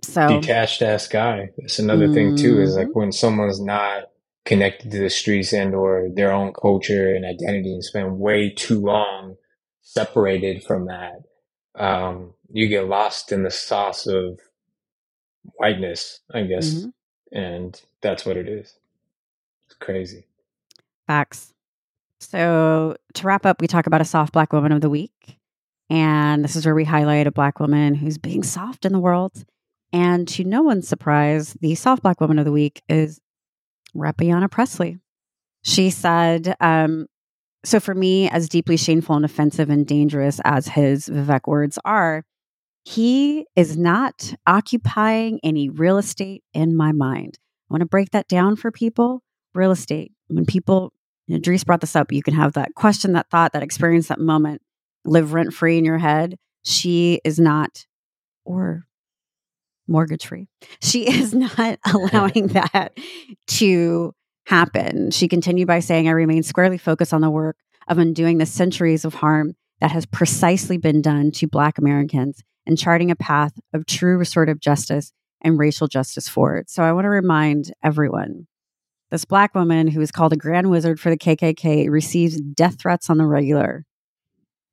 So 0.03 0.40
detached 0.40 0.82
ass 0.82 1.09
guy. 1.09 1.51
That's 1.59 1.78
another 1.78 2.07
mm-hmm. 2.07 2.14
thing 2.14 2.36
too. 2.36 2.61
Is 2.61 2.76
like 2.76 2.88
mm-hmm. 2.88 2.99
when 2.99 3.12
someone's 3.12 3.61
not 3.61 4.05
connected 4.45 4.90
to 4.90 4.99
the 4.99 5.11
streets 5.11 5.53
and 5.53 5.74
or 5.74 6.09
their 6.12 6.32
own 6.32 6.53
culture 6.53 7.14
and 7.14 7.24
identity 7.24 7.72
and 7.72 7.84
spend 7.84 8.18
way 8.18 8.51
too 8.51 8.80
long 8.80 9.36
separated 9.82 10.64
from 10.64 10.86
that. 10.86 11.22
Um, 11.74 12.34
you 12.51 12.68
get 12.68 12.88
lost 12.88 13.32
in 13.32 13.43
the 13.43 13.51
sauce 13.51 14.07
of 14.07 14.40
whiteness, 15.55 16.20
I 16.32 16.43
guess. 16.43 16.74
Mm-hmm. 16.74 17.38
And 17.38 17.80
that's 18.01 18.26
what 18.26 18.36
it 18.36 18.49
is. 18.49 18.74
It's 19.66 19.76
crazy. 19.80 20.24
Facts. 21.07 21.55
So 22.20 22.97
to 23.14 23.26
wrap 23.26 23.47
up, 23.47 23.61
we 23.61 23.66
talk 23.66 23.86
about 23.86 24.01
a 24.01 24.05
soft 24.05 24.32
black 24.32 24.53
woman 24.53 24.72
of 24.72 24.80
the 24.80 24.90
week. 24.90 25.38
And 25.88 26.45
this 26.45 26.57
is 26.57 26.64
where 26.64 26.74
we 26.74 26.84
highlight 26.84 27.26
a 27.26 27.32
black 27.32 27.61
woman 27.61 27.95
who's 27.95 28.18
being 28.18 28.43
soft 28.43 28.84
in 28.84 28.93
the 28.93 29.01
world. 29.01 29.45
And 29.93 30.26
to 30.28 30.45
no 30.45 30.62
one's 30.62 30.88
surprise, 30.88 31.55
the 31.61 31.74
soft 31.74 32.03
black 32.03 32.20
woman 32.20 32.38
of 32.38 32.45
the 32.45 32.53
week 32.53 32.82
is 32.88 33.20
Rapiana 33.95 34.49
Pressley. 34.49 34.99
She 35.62 35.90
said, 35.90 36.55
um, 36.61 37.07
so 37.64 37.78
for 37.78 37.95
me, 37.95 38.28
as 38.28 38.49
deeply 38.49 38.76
shameful 38.76 39.16
and 39.16 39.24
offensive 39.24 39.70
and 39.70 39.86
dangerous 39.86 40.40
as 40.45 40.68
his 40.68 41.09
Vivek 41.09 41.47
words 41.47 41.78
are, 41.84 42.24
he 42.84 43.47
is 43.55 43.76
not 43.76 44.34
occupying 44.47 45.38
any 45.45 45.68
real 45.68 45.99
estate 45.99 46.43
in 46.53 46.76
my 46.76 46.90
mind. 46.90 47.38
I 47.70 47.74
want 47.74 47.82
to 47.82 47.86
break 47.86 48.11
that 48.11 48.26
down 48.26 48.57
for 48.57 48.72
people. 48.72 49.22
Real 49.55 49.70
estate. 49.70 50.12
When 50.28 50.47
people, 50.47 50.93
you 51.28 51.36
know, 51.36 51.40
Dries 51.40 51.62
brought 51.62 51.80
this 51.80 51.95
up, 51.95 52.11
you 52.11 52.22
can 52.22 52.34
have 52.34 52.55
that 52.55 52.74
question, 52.74 53.12
that 53.12 53.30
thought, 53.30 53.53
that 53.53 53.62
experience, 53.62 54.09
that 54.09 54.18
moment 54.18 54.62
live 55.05 55.32
rent 55.32 55.53
free 55.53 55.78
in 55.78 55.84
your 55.84 55.99
head. 55.99 56.36
She 56.64 57.20
is 57.24 57.38
not, 57.38 57.86
or 58.45 58.84
mortgage 59.93 60.26
free. 60.26 60.49
She 60.80 61.09
is 61.09 61.34
not 61.34 61.78
allowing 61.93 62.47
that 62.49 62.99
to 63.49 64.14
happen. 64.47 65.11
She 65.11 65.28
continued 65.28 65.68
by 65.68 65.80
saying, 65.80 66.09
I 66.09 66.12
remain 66.12 66.43
squarely 66.43 66.78
focused 66.78 67.14
on 67.14 67.20
the 67.20 67.30
work 67.30 67.57
of 67.86 67.99
undoing 67.99 68.38
the 68.38 68.47
centuries 68.47 69.05
of 69.05 69.14
harm 69.14 69.55
that 69.80 69.93
has 69.93 70.07
precisely 70.07 70.78
been 70.78 71.03
done 71.03 71.30
to 71.32 71.47
Black 71.47 71.78
Americans 71.78 72.43
and 72.66 72.78
charting 72.78 73.11
a 73.11 73.16
path 73.16 73.53
of 73.72 73.86
true 73.86 74.16
restorative 74.16 74.61
justice 74.61 75.12
and 75.40 75.59
racial 75.59 75.88
justice 75.88 76.28
forward. 76.28 76.70
So 76.70 76.82
I 76.82 76.93
want 76.93 77.05
to 77.05 77.09
remind 77.09 77.72
everyone 77.82 78.47
this 79.11 79.24
Black 79.26 79.55
woman 79.55 79.88
who 79.88 80.01
is 80.01 80.11
called 80.11 80.32
a 80.32 80.36
grand 80.36 80.70
wizard 80.70 80.99
for 80.99 81.11
the 81.11 81.18
KKK 81.18 81.90
receives 81.90 82.40
death 82.40 82.80
threats 82.80 83.11
on 83.11 83.18
the 83.18 83.26
regular, 83.26 83.84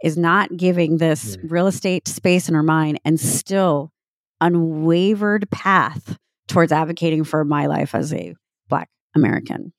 is 0.01 0.17
not 0.17 0.55
giving 0.55 0.97
this 0.97 1.36
mm. 1.36 1.51
real 1.51 1.67
estate 1.67 2.07
space 2.07 2.47
in 2.47 2.55
her 2.55 2.63
mind 2.63 3.01
and 3.03 3.20
still 3.20 3.91
unwavered 4.42 5.50
path 5.52 6.18
towards 6.48 6.72
advocating 6.72 7.24
for 7.24 7.44
my 7.46 7.68
life 7.68 7.96
as 7.96 8.14
a 8.14 8.36
Black 8.68 8.90
American. 9.16 9.74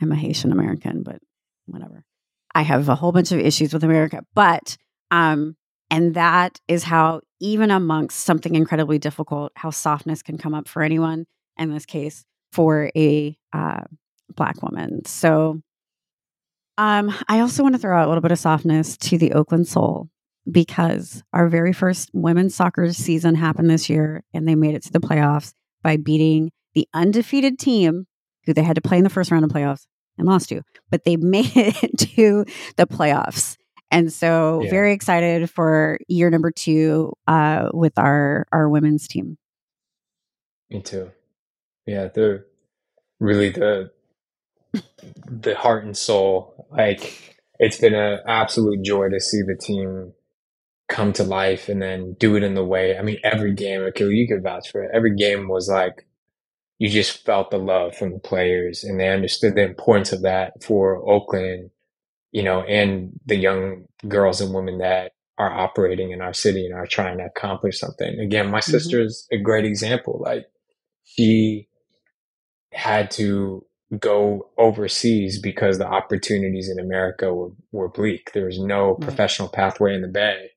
I'm 0.00 0.12
a 0.12 0.16
Haitian 0.16 0.52
American, 0.52 1.02
but 1.02 1.18
whatever. 1.66 2.04
I 2.54 2.62
have 2.62 2.88
a 2.88 2.94
whole 2.94 3.12
bunch 3.12 3.32
of 3.32 3.38
issues 3.38 3.72
with 3.72 3.84
America, 3.84 4.22
but 4.34 4.76
um, 5.10 5.56
and 5.90 6.14
that 6.14 6.60
is 6.68 6.84
how 6.84 7.20
even 7.40 7.70
amongst 7.70 8.20
something 8.20 8.54
incredibly 8.54 8.98
difficult, 8.98 9.52
how 9.54 9.70
softness 9.70 10.22
can 10.22 10.38
come 10.38 10.54
up 10.54 10.68
for 10.68 10.82
anyone. 10.82 11.26
In 11.56 11.72
this 11.72 11.86
case, 11.86 12.24
for 12.52 12.90
a 12.94 13.36
uh, 13.52 13.80
black 14.34 14.62
woman. 14.62 15.04
So, 15.04 15.60
um, 16.76 17.12
I 17.28 17.40
also 17.40 17.64
want 17.64 17.74
to 17.74 17.80
throw 17.80 17.98
out 17.98 18.06
a 18.06 18.08
little 18.08 18.22
bit 18.22 18.30
of 18.30 18.38
softness 18.38 18.96
to 18.98 19.18
the 19.18 19.32
Oakland 19.32 19.66
Soul 19.66 20.08
because 20.50 21.22
our 21.32 21.48
very 21.48 21.72
first 21.72 22.10
women's 22.12 22.54
soccer 22.54 22.92
season 22.92 23.34
happened 23.34 23.70
this 23.70 23.88
year 23.88 24.22
and 24.32 24.48
they 24.48 24.54
made 24.54 24.74
it 24.74 24.82
to 24.84 24.92
the 24.92 25.00
playoffs 25.00 25.52
by 25.82 25.96
beating 25.96 26.50
the 26.74 26.88
undefeated 26.94 27.58
team 27.58 28.06
who 28.44 28.54
they 28.54 28.62
had 28.62 28.76
to 28.76 28.80
play 28.80 28.98
in 28.98 29.04
the 29.04 29.10
first 29.10 29.30
round 29.30 29.44
of 29.44 29.50
playoffs 29.50 29.86
and 30.16 30.26
lost 30.26 30.48
to, 30.48 30.62
but 30.90 31.04
they 31.04 31.16
made 31.18 31.50
it 31.56 31.98
to 31.98 32.44
the 32.76 32.86
playoffs. 32.86 33.56
And 33.90 34.12
so 34.12 34.62
yeah. 34.62 34.70
very 34.70 34.92
excited 34.92 35.50
for 35.50 35.98
year 36.08 36.28
number 36.30 36.50
two 36.50 37.12
uh, 37.26 37.70
with 37.72 37.98
our 37.98 38.46
our 38.52 38.68
women's 38.68 39.08
team. 39.08 39.38
Me 40.70 40.82
too. 40.82 41.10
Yeah, 41.86 42.08
they're 42.08 42.44
really 43.18 43.48
the 43.48 43.90
the 45.26 45.54
heart 45.54 45.84
and 45.84 45.96
soul. 45.96 46.66
Like 46.70 47.38
it's 47.58 47.78
been 47.78 47.94
an 47.94 48.20
absolute 48.26 48.82
joy 48.84 49.08
to 49.08 49.20
see 49.20 49.40
the 49.40 49.56
team 49.56 50.12
come 50.88 51.12
to 51.12 51.22
life 51.22 51.68
and 51.68 51.82
then 51.82 52.14
do 52.18 52.34
it 52.34 52.42
in 52.42 52.54
the 52.54 52.64
way. 52.64 52.96
I 52.96 53.02
mean, 53.02 53.18
every 53.22 53.54
game, 53.54 53.82
okay, 53.82 54.06
you 54.06 54.26
could 54.26 54.42
vouch 54.42 54.70
for 54.70 54.82
it. 54.82 54.90
Every 54.94 55.14
game 55.14 55.48
was 55.48 55.68
like 55.68 56.06
you 56.78 56.88
just 56.88 57.24
felt 57.24 57.50
the 57.50 57.58
love 57.58 57.94
from 57.94 58.12
the 58.12 58.18
players 58.18 58.84
and 58.84 58.98
they 58.98 59.08
understood 59.08 59.54
the 59.54 59.64
importance 59.64 60.12
of 60.12 60.22
that 60.22 60.62
for 60.62 60.96
Oakland, 61.08 61.70
you 62.32 62.42
know, 62.42 62.62
and 62.62 63.18
the 63.26 63.36
young 63.36 63.84
girls 64.06 64.40
and 64.40 64.54
women 64.54 64.78
that 64.78 65.12
are 65.38 65.52
operating 65.52 66.10
in 66.10 66.20
our 66.20 66.32
city 66.32 66.64
and 66.64 66.74
are 66.74 66.86
trying 66.86 67.18
to 67.18 67.24
accomplish 67.24 67.78
something. 67.78 68.18
Again, 68.18 68.50
my 68.50 68.60
mm-hmm. 68.60 68.70
sister's 68.70 69.26
a 69.30 69.38
great 69.38 69.64
example. 69.64 70.20
Like 70.24 70.46
she 71.04 71.68
had 72.72 73.10
to 73.12 73.64
go 73.98 74.48
overseas 74.56 75.40
because 75.40 75.78
the 75.78 75.86
opportunities 75.86 76.68
in 76.68 76.78
America 76.78 77.34
were, 77.34 77.50
were 77.72 77.88
bleak. 77.88 78.32
There 78.32 78.46
was 78.46 78.58
no 78.58 78.90
right. 78.90 79.00
professional 79.00 79.48
pathway 79.48 79.94
in 79.94 80.02
the 80.02 80.08
Bay 80.08 80.50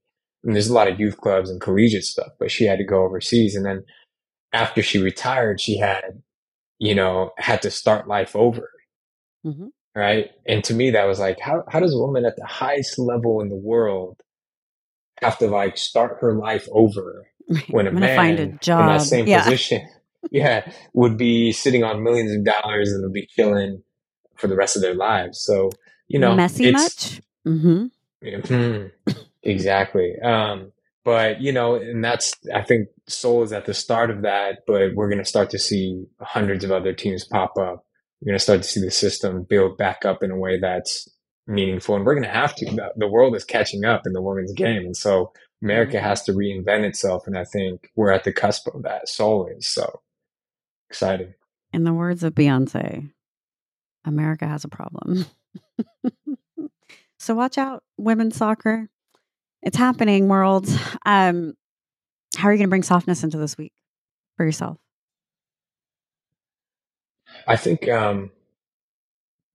and 0.44 0.56
there's 0.56 0.70
a 0.70 0.74
lot 0.74 0.88
of 0.88 1.00
youth 1.00 1.18
clubs 1.18 1.50
and 1.50 1.62
collegiate 1.62 2.04
stuff, 2.04 2.32
but 2.40 2.52
she 2.52 2.66
had 2.66 2.80
to 2.80 2.86
go 2.86 3.04
overseas. 3.04 3.56
And 3.56 3.66
then 3.66 3.84
after 4.54 4.82
she 4.82 5.00
retired, 5.00 5.62
she 5.62 5.78
had, 5.78 6.22
you 6.80 6.96
know, 6.96 7.32
had 7.38 7.62
to 7.62 7.72
start 7.72 8.08
life 8.08 8.36
over. 8.36 8.70
Mm-hmm. 9.46 9.68
Right. 9.96 10.32
And 10.48 10.64
to 10.66 10.74
me, 10.74 10.92
that 10.92 11.06
was 11.06 11.20
like, 11.20 11.40
how, 11.40 11.64
how 11.68 11.80
does 11.80 11.94
a 11.94 11.98
woman 11.98 12.26
at 12.26 12.38
the 12.38 12.46
highest 12.46 12.98
level 12.98 13.42
in 13.42 13.50
the 13.50 13.56
world 13.56 14.22
have 15.22 15.38
to 15.40 15.48
like 15.48 15.78
start 15.78 16.18
her 16.22 16.34
life 16.34 16.68
over 16.72 17.28
when 17.70 17.88
a 17.88 17.92
man 17.92 18.16
find 18.16 18.40
a 18.40 18.48
job. 18.58 18.82
in 18.82 18.88
that 18.88 19.02
same 19.02 19.28
yeah. 19.28 19.44
position, 19.44 19.88
yeah, 20.32 20.72
would 20.94 21.18
be 21.18 21.52
sitting 21.52 21.84
on 21.84 22.04
millions 22.04 22.32
of 22.32 22.44
dollars 22.44 22.92
and 22.92 23.04
would 23.04 23.14
be 23.14 23.28
chilling 23.28 23.84
for 24.38 24.48
the 24.48 24.56
rest 24.56 24.76
of 24.76 24.82
their 24.82 24.96
lives. 24.96 25.42
So, 25.42 25.72
you 26.08 26.20
know, 26.20 26.34
messy 26.34 26.72
much? 26.72 27.22
Mm-hmm. 27.46 27.86
Mm-hmm. 28.24 29.12
Exactly. 29.44 30.16
Um, 30.22 30.72
but 31.04 31.42
you 31.42 31.52
know, 31.52 31.76
and 31.76 32.04
that's 32.04 32.34
I 32.54 32.62
think 32.62 32.90
Soul 33.08 33.44
is 33.44 33.52
at 33.52 33.66
the 33.66 33.74
start 33.74 34.12
of 34.12 34.22
that, 34.22 34.60
but 34.68 34.94
we're 34.94 35.10
going 35.10 35.18
to 35.18 35.26
start 35.26 35.50
to 35.52 35.60
see 35.60 36.06
hundreds 36.20 36.64
of 36.64 36.72
other 36.72 36.94
teams 36.94 37.26
pop 37.26 37.58
up. 37.58 37.86
We're 38.22 38.32
going 38.32 38.38
to 38.38 38.44
start 38.44 38.62
to 38.62 38.68
see 38.68 38.82
the 38.82 38.92
system 38.92 39.44
build 39.44 39.78
back 39.78 40.06
up 40.06 40.22
in 40.22 40.30
a 40.30 40.38
way 40.38 40.60
that's 40.60 41.10
meaningful, 41.48 41.96
and 41.96 42.06
we're 42.06 42.14
going 42.14 42.28
to 42.28 42.30
have 42.30 42.56
to. 42.56 42.92
The 42.96 43.08
world 43.08 43.36
is 43.36 43.44
catching 43.44 43.84
up 43.84 44.06
in 44.06 44.14
the 44.14 44.22
women's 44.22 44.54
game, 44.54 44.86
and 44.86 44.96
so 44.96 45.32
America 45.64 45.98
mm-hmm. 45.98 46.06
has 46.06 46.24
to 46.24 46.34
reinvent 46.34 46.84
itself, 46.84 47.26
and 47.26 47.38
I 47.38 47.46
think 47.46 47.90
we're 47.96 48.12
at 48.12 48.24
the 48.24 48.34
cusp 48.34 48.68
of 48.68 48.84
that. 48.84 49.10
Soul 49.10 49.48
is 49.48 49.68
so 49.68 50.02
exciting. 50.90 51.34
In 51.74 51.84
the 51.84 51.94
words 51.94 52.24
of 52.24 52.36
Beyonce, 52.36 53.12
America 54.06 54.48
has 54.48 54.66
a 54.66 54.70
problem. 54.70 55.26
so 57.20 57.34
watch 57.34 57.58
out, 57.58 57.84
women's 57.98 58.36
soccer. 58.36 58.90
It's 59.62 59.78
happening, 59.78 60.28
world. 60.28 60.68
Um, 61.06 61.54
how 62.36 62.48
are 62.48 62.52
you 62.52 62.58
going 62.58 62.68
to 62.68 62.72
bring 62.72 62.84
softness 62.84 63.24
into 63.24 63.38
this 63.38 63.58
week 63.58 63.74
for 64.38 64.46
yourself? 64.46 64.78
I 67.48 67.58
think 67.58 67.88
um, 67.90 68.32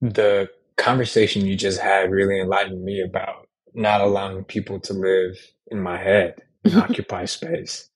the 0.00 0.48
conversation 0.76 1.44
you 1.44 1.56
just 1.56 1.80
had 1.80 2.10
really 2.10 2.40
enlightened 2.40 2.84
me 2.84 3.00
about 3.00 3.48
not 3.74 4.00
allowing 4.00 4.44
people 4.44 4.80
to 4.80 4.92
live 4.92 5.36
in 5.68 5.80
my 5.80 5.98
head 5.98 6.36
and 6.64 6.76
occupy 6.82 7.24
space. 7.24 7.88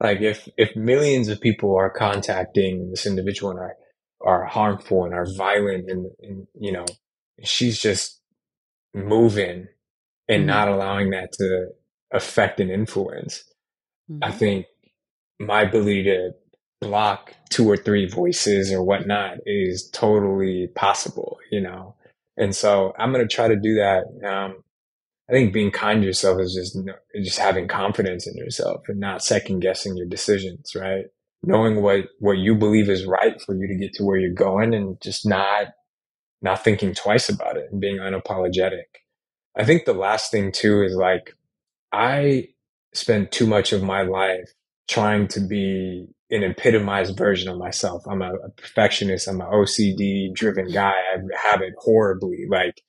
Like 0.00 0.20
if 0.20 0.48
if 0.58 0.76
millions 0.76 1.28
of 1.28 1.40
people 1.40 1.74
are 1.74 1.90
contacting 1.90 2.90
this 2.90 3.06
individual 3.06 3.50
and 3.50 3.60
are 3.60 3.76
are 4.20 4.44
harmful 4.44 5.04
and 5.04 5.14
are 5.14 5.26
violent 5.36 5.90
and, 5.90 6.10
and 6.20 6.46
you 6.58 6.72
know 6.72 6.84
she's 7.42 7.80
just 7.80 8.20
moving 8.94 9.68
and 10.28 10.40
mm-hmm. 10.40 10.48
not 10.48 10.68
allowing 10.68 11.10
that 11.10 11.32
to 11.32 11.68
affect 12.12 12.60
and 12.60 12.70
influence. 12.70 13.44
Mm-hmm. 14.10 14.24
I 14.24 14.30
think 14.32 14.66
my 15.38 15.62
ability 15.62 16.04
to 16.04 16.30
block 16.80 17.34
two 17.50 17.68
or 17.68 17.76
three 17.76 18.08
voices 18.08 18.72
or 18.72 18.82
whatnot 18.82 19.38
is 19.46 19.88
totally 19.90 20.68
possible, 20.74 21.38
you 21.50 21.60
know? 21.60 21.94
And 22.36 22.54
so 22.54 22.92
I'm 22.98 23.12
going 23.12 23.26
to 23.26 23.34
try 23.34 23.48
to 23.48 23.56
do 23.56 23.76
that. 23.76 24.04
Um, 24.26 24.62
I 25.28 25.32
think 25.32 25.52
being 25.52 25.70
kind 25.70 26.02
to 26.02 26.06
yourself 26.06 26.40
is 26.40 26.54
just, 26.54 26.78
just 27.24 27.38
having 27.38 27.66
confidence 27.66 28.26
in 28.26 28.36
yourself 28.36 28.82
and 28.88 29.00
not 29.00 29.24
second 29.24 29.60
guessing 29.60 29.96
your 29.96 30.06
decisions, 30.06 30.74
right? 30.76 31.06
Knowing 31.42 31.82
what, 31.82 32.06
what 32.20 32.38
you 32.38 32.54
believe 32.54 32.88
is 32.88 33.06
right 33.06 33.40
for 33.40 33.54
you 33.54 33.66
to 33.68 33.76
get 33.76 33.94
to 33.94 34.04
where 34.04 34.18
you're 34.18 34.32
going 34.32 34.74
and 34.74 35.00
just 35.00 35.26
not, 35.26 35.68
not 36.42 36.62
thinking 36.62 36.94
twice 36.94 37.28
about 37.28 37.56
it 37.56 37.68
and 37.72 37.80
being 37.80 37.96
unapologetic. 37.96 38.84
I 39.56 39.64
think 39.64 39.84
the 39.84 39.94
last 39.94 40.30
thing 40.30 40.52
too 40.52 40.82
is 40.82 40.94
like, 40.94 41.34
I 41.92 42.48
spend 42.92 43.32
too 43.32 43.46
much 43.46 43.72
of 43.72 43.82
my 43.82 44.02
life 44.02 44.52
trying 44.88 45.28
to 45.28 45.40
be 45.40 46.08
an 46.30 46.42
epitomized 46.42 47.16
version 47.16 47.48
of 47.48 47.58
myself. 47.58 48.02
I'm 48.06 48.22
a, 48.22 48.32
a 48.34 48.50
perfectionist. 48.50 49.28
I'm 49.28 49.40
an 49.40 49.46
OCD 49.46 50.34
driven 50.34 50.70
guy. 50.70 50.90
I 50.90 51.48
have 51.48 51.62
it 51.62 51.74
horribly. 51.78 52.46
Like 52.48 52.82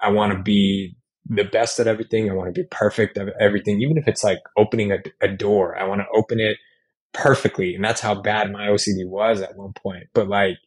I 0.00 0.10
want 0.10 0.32
to 0.32 0.42
be 0.42 0.96
the 1.28 1.44
best 1.44 1.80
at 1.80 1.88
everything. 1.88 2.30
I 2.30 2.34
want 2.34 2.54
to 2.54 2.60
be 2.60 2.68
perfect 2.70 3.18
at 3.18 3.28
everything, 3.40 3.80
even 3.80 3.98
if 3.98 4.06
it's 4.06 4.22
like 4.22 4.38
opening 4.56 4.92
a, 4.92 4.98
a 5.20 5.28
door. 5.28 5.76
I 5.76 5.84
want 5.84 6.00
to 6.00 6.18
open 6.18 6.38
it 6.38 6.58
perfectly. 7.12 7.74
And 7.74 7.84
that's 7.84 8.00
how 8.00 8.14
bad 8.14 8.52
my 8.52 8.68
OCD 8.68 9.08
was 9.08 9.40
at 9.40 9.56
one 9.56 9.72
point. 9.72 10.04
But 10.14 10.28
like, 10.28 10.58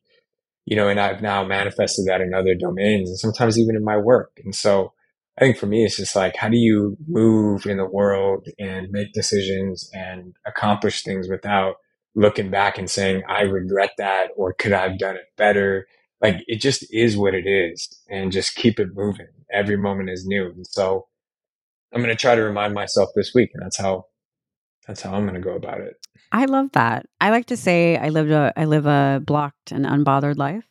you 0.65 0.75
know, 0.75 0.89
and 0.89 0.99
I've 0.99 1.21
now 1.21 1.45
manifested 1.45 2.05
that 2.07 2.21
in 2.21 2.33
other 2.33 2.55
domains 2.55 3.09
and 3.09 3.17
sometimes 3.17 3.57
even 3.57 3.75
in 3.75 3.83
my 3.83 3.97
work. 3.97 4.39
And 4.43 4.53
so 4.53 4.93
I 5.39 5.43
think 5.43 5.57
for 5.57 5.67
me, 5.67 5.85
it's 5.85 5.95
just 5.95 6.17
like, 6.17 6.35
how 6.35 6.49
do 6.49 6.57
you 6.57 6.97
move 7.07 7.65
in 7.65 7.77
the 7.77 7.85
world 7.85 8.45
and 8.59 8.89
make 8.91 9.13
decisions 9.13 9.89
and 9.93 10.33
accomplish 10.45 11.01
things 11.01 11.29
without 11.29 11.75
looking 12.13 12.51
back 12.51 12.77
and 12.77 12.89
saying, 12.89 13.23
I 13.29 13.43
regret 13.43 13.91
that 13.97 14.31
or 14.35 14.53
could 14.53 14.73
I 14.73 14.89
have 14.89 14.99
done 14.99 15.15
it 15.15 15.23
better? 15.37 15.87
Like 16.21 16.41
it 16.47 16.59
just 16.59 16.85
is 16.93 17.15
what 17.15 17.33
it 17.33 17.47
is 17.47 17.87
and 18.09 18.33
just 18.33 18.55
keep 18.55 18.81
it 18.81 18.89
moving. 18.93 19.27
Every 19.49 19.77
moment 19.77 20.09
is 20.09 20.25
new. 20.25 20.47
And 20.47 20.67
so 20.67 21.07
I'm 21.93 22.01
going 22.01 22.13
to 22.13 22.19
try 22.19 22.35
to 22.35 22.41
remind 22.41 22.73
myself 22.73 23.09
this 23.15 23.31
week. 23.33 23.51
And 23.53 23.63
that's 23.63 23.77
how, 23.77 24.07
that's 24.87 25.01
how 25.01 25.13
I'm 25.13 25.23
going 25.23 25.35
to 25.35 25.39
go 25.39 25.55
about 25.55 25.79
it. 25.79 25.93
I 26.33 26.45
love 26.45 26.73
that. 26.73 27.05
I 27.21 27.29
like 27.29 27.45
to 27.45 27.57
say 27.57 27.95
I 27.95 28.09
lived 28.09 28.31
a 28.31 28.51
I 28.57 28.65
live 28.65 28.85
a 28.85 29.21
blocked 29.25 29.71
and 29.71 29.85
unbothered 29.85 30.37
life. 30.37 30.65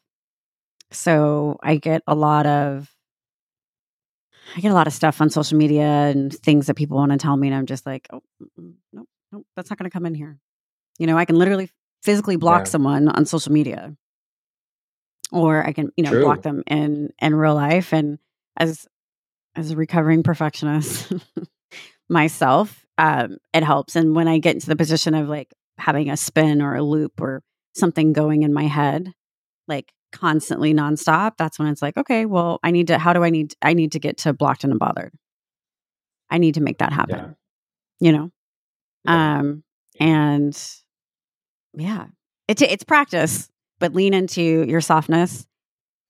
So 0.92 1.58
I 1.62 1.76
get 1.76 2.02
a 2.06 2.14
lot 2.14 2.46
of 2.46 2.94
I 4.56 4.60
get 4.60 4.70
a 4.70 4.74
lot 4.74 4.86
of 4.86 4.92
stuff 4.92 5.20
on 5.20 5.30
social 5.30 5.58
media 5.58 5.84
and 5.84 6.32
things 6.32 6.66
that 6.66 6.74
people 6.74 6.96
want 6.96 7.12
to 7.12 7.18
tell 7.18 7.36
me 7.36 7.48
and 7.48 7.56
I'm 7.56 7.66
just 7.66 7.86
like, 7.86 8.08
"Oh, 8.12 8.22
no, 8.92 9.04
no, 9.32 9.44
that's 9.56 9.70
not 9.70 9.78
going 9.78 9.90
to 9.90 9.94
come 9.94 10.06
in 10.06 10.14
here." 10.14 10.38
You 10.98 11.06
know, 11.06 11.16
I 11.16 11.24
can 11.24 11.36
literally 11.36 11.70
physically 12.02 12.36
block 12.36 12.60
yeah. 12.60 12.70
someone 12.70 13.08
on 13.08 13.26
social 13.26 13.52
media. 13.52 13.96
Or 15.30 15.66
I 15.66 15.72
can, 15.72 15.90
you 15.96 16.04
know, 16.04 16.10
True. 16.10 16.24
block 16.24 16.42
them 16.42 16.62
in 16.66 17.10
in 17.20 17.34
real 17.34 17.54
life 17.54 17.92
and 17.92 18.18
as 18.56 18.86
as 19.54 19.70
a 19.70 19.76
recovering 19.76 20.22
perfectionist 20.22 21.12
myself, 22.08 22.86
um, 22.96 23.38
it 23.52 23.62
helps. 23.62 23.96
And 23.96 24.14
when 24.14 24.28
I 24.28 24.38
get 24.38 24.54
into 24.54 24.68
the 24.68 24.76
position 24.76 25.14
of 25.14 25.28
like 25.28 25.52
having 25.76 26.10
a 26.10 26.16
spin 26.16 26.62
or 26.62 26.74
a 26.76 26.82
loop 26.82 27.20
or 27.20 27.42
something 27.74 28.12
going 28.12 28.42
in 28.42 28.52
my 28.52 28.64
head, 28.64 29.12
like 29.66 29.92
constantly 30.12 30.74
nonstop, 30.74 31.32
that's 31.36 31.58
when 31.58 31.68
it's 31.68 31.82
like, 31.82 31.96
okay, 31.96 32.26
well, 32.26 32.60
I 32.62 32.70
need 32.70 32.88
to, 32.88 32.98
how 32.98 33.12
do 33.12 33.24
I 33.24 33.30
need, 33.30 33.54
I 33.62 33.74
need 33.74 33.92
to 33.92 33.98
get 33.98 34.18
to 34.18 34.32
blocked 34.32 34.64
and 34.64 34.72
unbothered. 34.72 35.10
I 36.30 36.38
need 36.38 36.54
to 36.54 36.60
make 36.60 36.78
that 36.78 36.92
happen, 36.92 37.36
yeah. 38.00 38.06
you 38.06 38.12
know? 38.16 38.30
Yeah. 39.04 39.38
Um, 39.38 39.64
and 40.00 40.60
yeah, 41.74 42.06
it's, 42.46 42.62
it's 42.62 42.84
practice, 42.84 43.48
but 43.78 43.94
lean 43.94 44.14
into 44.14 44.42
your 44.42 44.80
softness. 44.80 45.46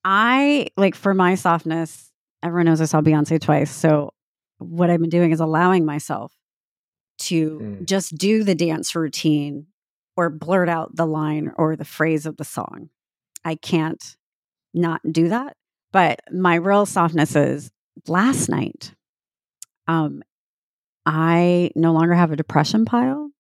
I 0.05 0.69
like 0.77 0.95
for 0.95 1.15
my 1.15 1.35
softness, 1.35 2.11
everyone 2.43 2.67
knows 2.67 2.81
I 2.81 2.87
saw 2.87 3.01
Beyonce 3.01 3.41
twice. 3.41 3.71
So 3.71 4.13
what 4.59 4.91
I've 4.91 5.01
been 5.01 5.11
doing 5.11 5.33
is 5.33 5.41
allowing 5.41 5.85
myself 5.85 6.33
to 7.19 7.59
mm. 7.59 7.85
just 7.85 8.17
do 8.17 8.45
the 8.45 8.55
dance 8.55 8.95
routine 8.95 9.67
or 10.17 10.31
blurt 10.31 10.69
out 10.69 10.95
the 10.95 11.07
line 11.07 11.53
or 11.57 11.77
the 11.77 11.85
phrase 11.85 12.27
of 12.27 12.37
the 12.37 12.45
song. 12.45 12.91
I 13.49 13.55
can't 13.55 14.17
not 14.75 15.01
do 15.11 15.29
that. 15.29 15.57
But 15.91 16.21
my 16.31 16.57
real 16.57 16.85
softness 16.85 17.35
is 17.35 17.71
last 18.07 18.51
night, 18.51 18.93
um, 19.87 20.23
I 21.07 21.71
no 21.75 21.93
longer 21.93 22.13
have 22.13 22.31
a 22.31 22.37
depression 22.37 22.85
pile. 22.85 23.31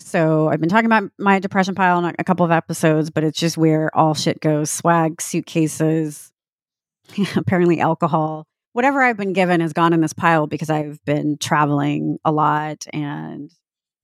So 0.00 0.48
I've 0.48 0.60
been 0.60 0.68
talking 0.68 0.86
about 0.86 1.10
my 1.16 1.38
depression 1.38 1.76
pile 1.76 2.04
in 2.04 2.12
a 2.18 2.24
couple 2.24 2.44
of 2.44 2.50
episodes, 2.50 3.10
but 3.10 3.22
it's 3.22 3.38
just 3.38 3.56
where 3.56 3.96
all 3.96 4.14
shit 4.14 4.40
goes 4.40 4.68
swag, 4.68 5.22
suitcases, 5.22 6.32
apparently 7.36 7.78
alcohol, 7.78 8.48
whatever 8.72 9.00
I've 9.00 9.16
been 9.16 9.32
given 9.32 9.60
has 9.60 9.72
gone 9.72 9.92
in 9.92 10.00
this 10.00 10.12
pile 10.12 10.48
because 10.48 10.70
I've 10.70 11.02
been 11.04 11.38
traveling 11.38 12.18
a 12.24 12.32
lot 12.32 12.84
and 12.92 13.50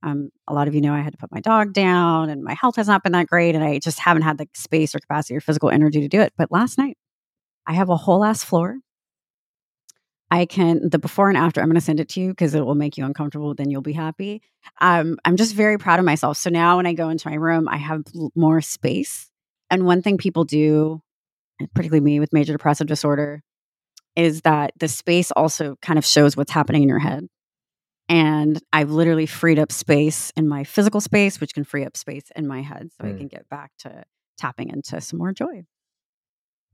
um, 0.02 0.30
a 0.48 0.54
lot 0.54 0.68
of 0.68 0.74
you 0.74 0.80
know 0.80 0.94
I 0.94 1.00
had 1.00 1.12
to 1.12 1.18
put 1.18 1.32
my 1.32 1.40
dog 1.40 1.72
down 1.72 2.28
and 2.28 2.42
my 2.42 2.54
health 2.54 2.76
has 2.76 2.88
not 2.88 3.02
been 3.02 3.12
that 3.12 3.28
great 3.28 3.54
and 3.54 3.62
I 3.62 3.78
just 3.78 3.98
haven't 3.98 4.22
had 4.22 4.38
the 4.38 4.48
space 4.54 4.94
or 4.94 5.00
capacity 5.00 5.36
or 5.36 5.40
physical 5.40 5.70
energy 5.70 6.00
to 6.00 6.08
do 6.08 6.20
it. 6.20 6.32
But 6.36 6.50
last 6.50 6.78
night 6.78 6.96
I 7.66 7.74
have 7.74 7.88
a 7.88 7.96
whole 7.96 8.24
ass 8.24 8.42
floor. 8.42 8.78
I 10.30 10.46
can 10.46 10.88
the 10.88 10.98
before 10.98 11.28
and 11.28 11.36
after. 11.36 11.60
I'm 11.60 11.68
going 11.68 11.74
to 11.74 11.80
send 11.82 12.00
it 12.00 12.08
to 12.10 12.20
you 12.20 12.30
because 12.30 12.54
it 12.54 12.64
will 12.64 12.74
make 12.74 12.96
you 12.96 13.04
uncomfortable. 13.04 13.54
Then 13.54 13.70
you'll 13.70 13.82
be 13.82 13.92
happy. 13.92 14.40
Um, 14.80 15.18
I'm 15.26 15.36
just 15.36 15.54
very 15.54 15.76
proud 15.76 15.98
of 15.98 16.06
myself. 16.06 16.38
So 16.38 16.48
now 16.48 16.78
when 16.78 16.86
I 16.86 16.94
go 16.94 17.10
into 17.10 17.28
my 17.28 17.36
room, 17.36 17.68
I 17.68 17.76
have 17.76 18.02
more 18.34 18.62
space. 18.62 19.30
And 19.70 19.84
one 19.84 20.00
thing 20.00 20.16
people 20.16 20.44
do, 20.44 21.02
particularly 21.74 22.00
me 22.00 22.18
with 22.18 22.32
major 22.32 22.54
depressive 22.54 22.86
disorder, 22.86 23.42
is 24.16 24.40
that 24.40 24.72
the 24.78 24.88
space 24.88 25.30
also 25.32 25.76
kind 25.82 25.98
of 25.98 26.06
shows 26.06 26.34
what's 26.34 26.52
happening 26.52 26.82
in 26.82 26.88
your 26.88 26.98
head. 26.98 27.28
And 28.12 28.60
I've 28.74 28.90
literally 28.90 29.24
freed 29.24 29.58
up 29.58 29.72
space 29.72 30.34
in 30.36 30.46
my 30.46 30.64
physical 30.64 31.00
space, 31.00 31.40
which 31.40 31.54
can 31.54 31.64
free 31.64 31.82
up 31.82 31.96
space 31.96 32.30
in 32.36 32.46
my 32.46 32.60
head 32.60 32.90
so 32.92 33.04
mm. 33.04 33.14
I 33.14 33.16
can 33.16 33.26
get 33.26 33.48
back 33.48 33.70
to 33.78 34.04
tapping 34.36 34.68
into 34.68 35.00
some 35.00 35.18
more 35.18 35.32
joy. 35.32 35.64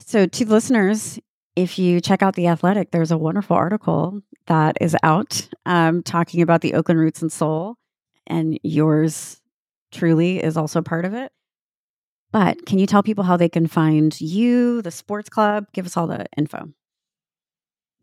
So, 0.00 0.26
to 0.26 0.44
the 0.44 0.52
listeners, 0.52 1.20
if 1.54 1.78
you 1.78 2.00
check 2.00 2.24
out 2.24 2.34
The 2.34 2.48
Athletic, 2.48 2.90
there's 2.90 3.12
a 3.12 3.16
wonderful 3.16 3.54
article 3.54 4.20
that 4.48 4.78
is 4.80 4.96
out 5.04 5.48
um, 5.64 6.02
talking 6.02 6.42
about 6.42 6.60
the 6.60 6.74
Oakland 6.74 6.98
Roots 6.98 7.22
and 7.22 7.30
Soul, 7.30 7.76
and 8.26 8.58
yours 8.64 9.40
truly 9.92 10.42
is 10.42 10.56
also 10.56 10.82
part 10.82 11.04
of 11.04 11.14
it. 11.14 11.30
But 12.32 12.66
can 12.66 12.80
you 12.80 12.86
tell 12.86 13.04
people 13.04 13.22
how 13.22 13.36
they 13.36 13.48
can 13.48 13.68
find 13.68 14.20
you, 14.20 14.82
the 14.82 14.90
sports 14.90 15.28
club? 15.28 15.66
Give 15.72 15.86
us 15.86 15.96
all 15.96 16.08
the 16.08 16.26
info. 16.36 16.72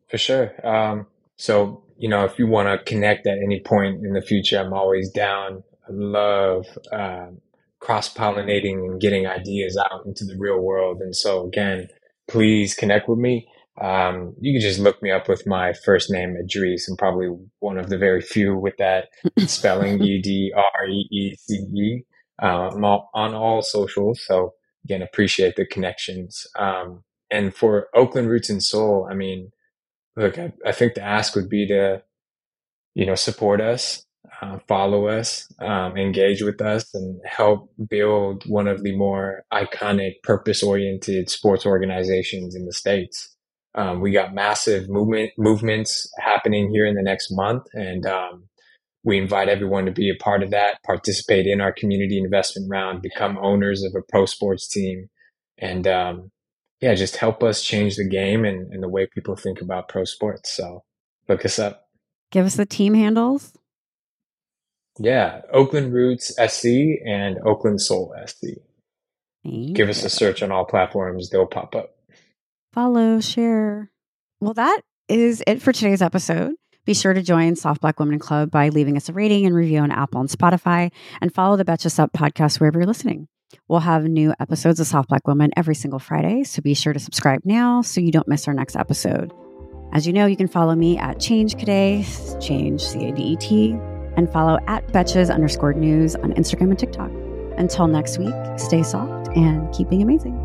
For 0.07 0.17
sure. 0.17 0.53
Um, 0.65 1.07
so, 1.35 1.83
you 1.97 2.09
know, 2.09 2.25
if 2.25 2.37
you 2.37 2.47
want 2.47 2.67
to 2.67 2.83
connect 2.85 3.27
at 3.27 3.37
any 3.37 3.61
point 3.61 4.05
in 4.05 4.13
the 4.13 4.21
future, 4.21 4.59
I'm 4.59 4.73
always 4.73 5.09
down. 5.09 5.63
I 5.87 5.91
love 5.91 6.65
um, 6.91 7.39
cross 7.79 8.13
pollinating 8.13 8.79
and 8.85 8.99
getting 8.99 9.27
ideas 9.27 9.77
out 9.77 10.05
into 10.05 10.25
the 10.25 10.35
real 10.37 10.59
world. 10.59 10.99
And 11.01 11.15
so, 11.15 11.45
again, 11.47 11.87
please 12.27 12.73
connect 12.73 13.07
with 13.07 13.19
me. 13.19 13.47
Um, 13.81 14.35
you 14.39 14.53
can 14.53 14.61
just 14.61 14.79
look 14.79 15.01
me 15.01 15.11
up 15.11 15.27
with 15.27 15.45
my 15.45 15.73
first 15.73 16.09
name, 16.09 16.35
Edreece. 16.35 16.83
I'm 16.89 16.97
probably 16.97 17.29
one 17.59 17.77
of 17.77 17.89
the 17.89 17.97
very 17.97 18.21
few 18.21 18.57
with 18.57 18.77
that 18.77 19.09
spelling, 19.39 20.01
E 20.01 20.21
D 20.21 20.53
R 20.55 20.87
E 20.87 21.07
E 21.11 21.35
C 21.35 21.55
E. 21.55 22.01
Uh, 22.41 22.69
I'm 22.73 22.83
all, 22.83 23.09
on 23.13 23.33
all 23.33 23.61
socials. 23.61 24.21
So, 24.25 24.53
again, 24.85 25.01
appreciate 25.01 25.55
the 25.55 25.65
connections. 25.65 26.47
Um, 26.57 27.03
and 27.29 27.53
for 27.53 27.87
Oakland 27.93 28.29
Roots 28.29 28.49
and 28.49 28.63
Soul, 28.63 29.07
I 29.09 29.13
mean, 29.15 29.51
look, 30.15 30.37
I, 30.37 30.53
I 30.65 30.71
think 30.71 30.93
the 30.93 31.01
ask 31.01 31.35
would 31.35 31.49
be 31.49 31.67
to, 31.67 32.01
you 32.93 33.05
know, 33.05 33.15
support 33.15 33.61
us, 33.61 34.03
uh, 34.41 34.59
follow 34.67 35.07
us, 35.07 35.47
um, 35.59 35.97
engage 35.97 36.41
with 36.41 36.61
us, 36.61 36.93
and 36.93 37.19
help 37.25 37.69
build 37.89 38.43
one 38.47 38.67
of 38.67 38.83
the 38.83 38.95
more 38.95 39.43
iconic, 39.53 40.21
purpose-oriented 40.23 41.29
sports 41.29 41.65
organizations 41.65 42.55
in 42.55 42.65
the 42.65 42.73
states. 42.73 43.35
Um, 43.75 43.99
we 43.99 44.11
got 44.11 44.33
massive 44.33 44.89
movement 44.89 45.31
movements 45.37 46.09
happening 46.17 46.71
here 46.71 46.85
in 46.85 46.95
the 46.95 47.03
next 47.03 47.27
month, 47.31 47.63
and 47.73 48.05
um, 48.05 48.47
we 49.03 49.17
invite 49.17 49.49
everyone 49.49 49.85
to 49.85 49.91
be 49.91 50.09
a 50.09 50.23
part 50.23 50.43
of 50.43 50.51
that, 50.51 50.81
participate 50.85 51.45
in 51.45 51.61
our 51.61 51.73
community 51.73 52.17
investment 52.17 52.69
round, 52.69 53.01
become 53.01 53.37
owners 53.37 53.83
of 53.83 53.93
a 53.95 54.01
pro 54.09 54.25
sports 54.25 54.67
team, 54.67 55.09
and 55.57 55.87
um, 55.87 56.31
yeah, 56.81 56.93
just 56.93 57.17
help 57.17 57.43
us 57.43 57.63
change 57.63 57.95
the 57.95 58.07
game 58.07 58.45
and, 58.45 58.71
and 58.71 58.83
the 58.83 58.89
way 58.89 59.07
people 59.07 59.35
think 59.35 59.61
about 59.61 59.89
pro 59.89 60.03
sports. 60.03 60.51
So 60.51 60.83
look 61.27 61.45
us 61.45 61.59
up. 61.59 61.87
Give 62.31 62.45
us 62.45 62.55
the 62.55 62.65
team 62.65 62.93
handles. 62.93 63.53
Yeah, 64.99 65.41
Oakland 65.51 65.93
Roots 65.93 66.33
SC 66.35 66.65
and 67.05 67.37
Oakland 67.45 67.81
Soul 67.81 68.13
SC. 68.25 68.59
Thank 69.43 69.75
Give 69.75 69.89
us 69.89 70.03
a 70.03 70.09
search 70.09 70.41
on 70.41 70.51
all 70.51 70.65
platforms, 70.65 71.29
they'll 71.29 71.45
pop 71.45 71.75
up. 71.75 71.95
Follow, 72.73 73.19
share. 73.19 73.91
Well, 74.39 74.53
that 74.53 74.81
is 75.07 75.43
it 75.45 75.61
for 75.61 75.71
today's 75.71 76.01
episode. 76.01 76.55
Be 76.85 76.93
sure 76.93 77.13
to 77.13 77.21
join 77.21 77.55
Soft 77.55 77.81
Black 77.81 77.99
Women 77.99 78.19
Club 78.19 78.51
by 78.51 78.69
leaving 78.69 78.95
us 78.95 79.09
a 79.09 79.13
rating 79.13 79.45
and 79.45 79.55
review 79.55 79.79
on 79.79 79.91
Apple 79.91 80.21
and 80.21 80.29
Spotify, 80.29 80.91
and 81.19 81.33
follow 81.33 81.57
the 81.57 81.65
Betches 81.65 81.91
Sup 81.91 82.13
podcast 82.13 82.59
wherever 82.59 82.79
you're 82.79 82.87
listening. 82.87 83.27
We'll 83.67 83.79
have 83.79 84.03
new 84.03 84.33
episodes 84.39 84.79
of 84.79 84.87
Soft 84.87 85.09
Black 85.09 85.27
Women 85.27 85.51
every 85.55 85.75
single 85.75 85.99
Friday, 85.99 86.43
so 86.43 86.61
be 86.61 86.73
sure 86.73 86.93
to 86.93 86.99
subscribe 86.99 87.41
now 87.45 87.81
so 87.81 88.01
you 88.01 88.11
don't 88.11 88.27
miss 88.27 88.47
our 88.47 88.53
next 88.53 88.75
episode. 88.75 89.33
As 89.93 90.05
you 90.05 90.13
know, 90.13 90.25
you 90.25 90.35
can 90.35 90.47
follow 90.47 90.75
me 90.75 90.97
at 90.97 91.19
Change 91.19 91.57
Cadet, 91.57 92.05
Change 92.41 92.81
C 92.81 93.05
A 93.07 93.11
D 93.11 93.21
E 93.23 93.35
T, 93.37 93.71
and 94.17 94.31
follow 94.31 94.59
at 94.67 94.87
Betches 94.89 95.33
underscore 95.33 95.73
news 95.73 96.15
on 96.15 96.33
Instagram 96.33 96.69
and 96.69 96.79
TikTok. 96.79 97.11
Until 97.57 97.87
next 97.87 98.17
week, 98.17 98.33
stay 98.57 98.83
soft 98.83 99.29
and 99.37 99.73
keep 99.73 99.89
being 99.89 100.01
amazing. 100.01 100.35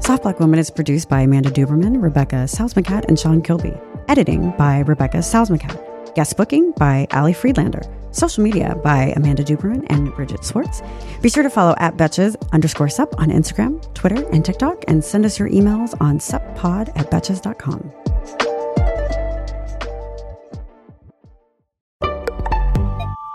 Soft 0.00 0.22
Black 0.22 0.40
Woman 0.40 0.58
is 0.58 0.70
produced 0.70 1.08
by 1.08 1.20
Amanda 1.20 1.50
Duberman, 1.50 2.02
Rebecca 2.02 2.46
Salzmacat, 2.46 3.04
and 3.06 3.18
Sean 3.18 3.42
Kilby. 3.42 3.74
Editing 4.08 4.52
by 4.56 4.80
Rebecca 4.80 5.18
Salzmacat. 5.18 6.14
Guest 6.14 6.36
booking 6.36 6.72
by 6.72 7.06
Ali 7.12 7.32
Friedlander. 7.32 7.82
Social 8.12 8.42
media 8.42 8.76
by 8.82 9.12
Amanda 9.16 9.44
Duberman 9.44 9.86
and 9.88 10.12
Bridget 10.14 10.44
Swartz. 10.44 10.82
Be 11.22 11.28
sure 11.28 11.42
to 11.42 11.50
follow 11.50 11.74
at 11.78 11.96
Betches 11.96 12.36
underscore 12.52 12.88
sup 12.88 13.18
on 13.20 13.30
Instagram, 13.30 13.82
Twitter, 13.94 14.26
and 14.30 14.44
TikTok, 14.44 14.84
and 14.88 15.04
send 15.04 15.24
us 15.24 15.38
your 15.38 15.48
emails 15.48 15.94
on 16.00 16.18
suppod 16.18 16.90
at 16.96 17.10
betches.com. 17.10 17.92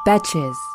Betches. 0.05 0.74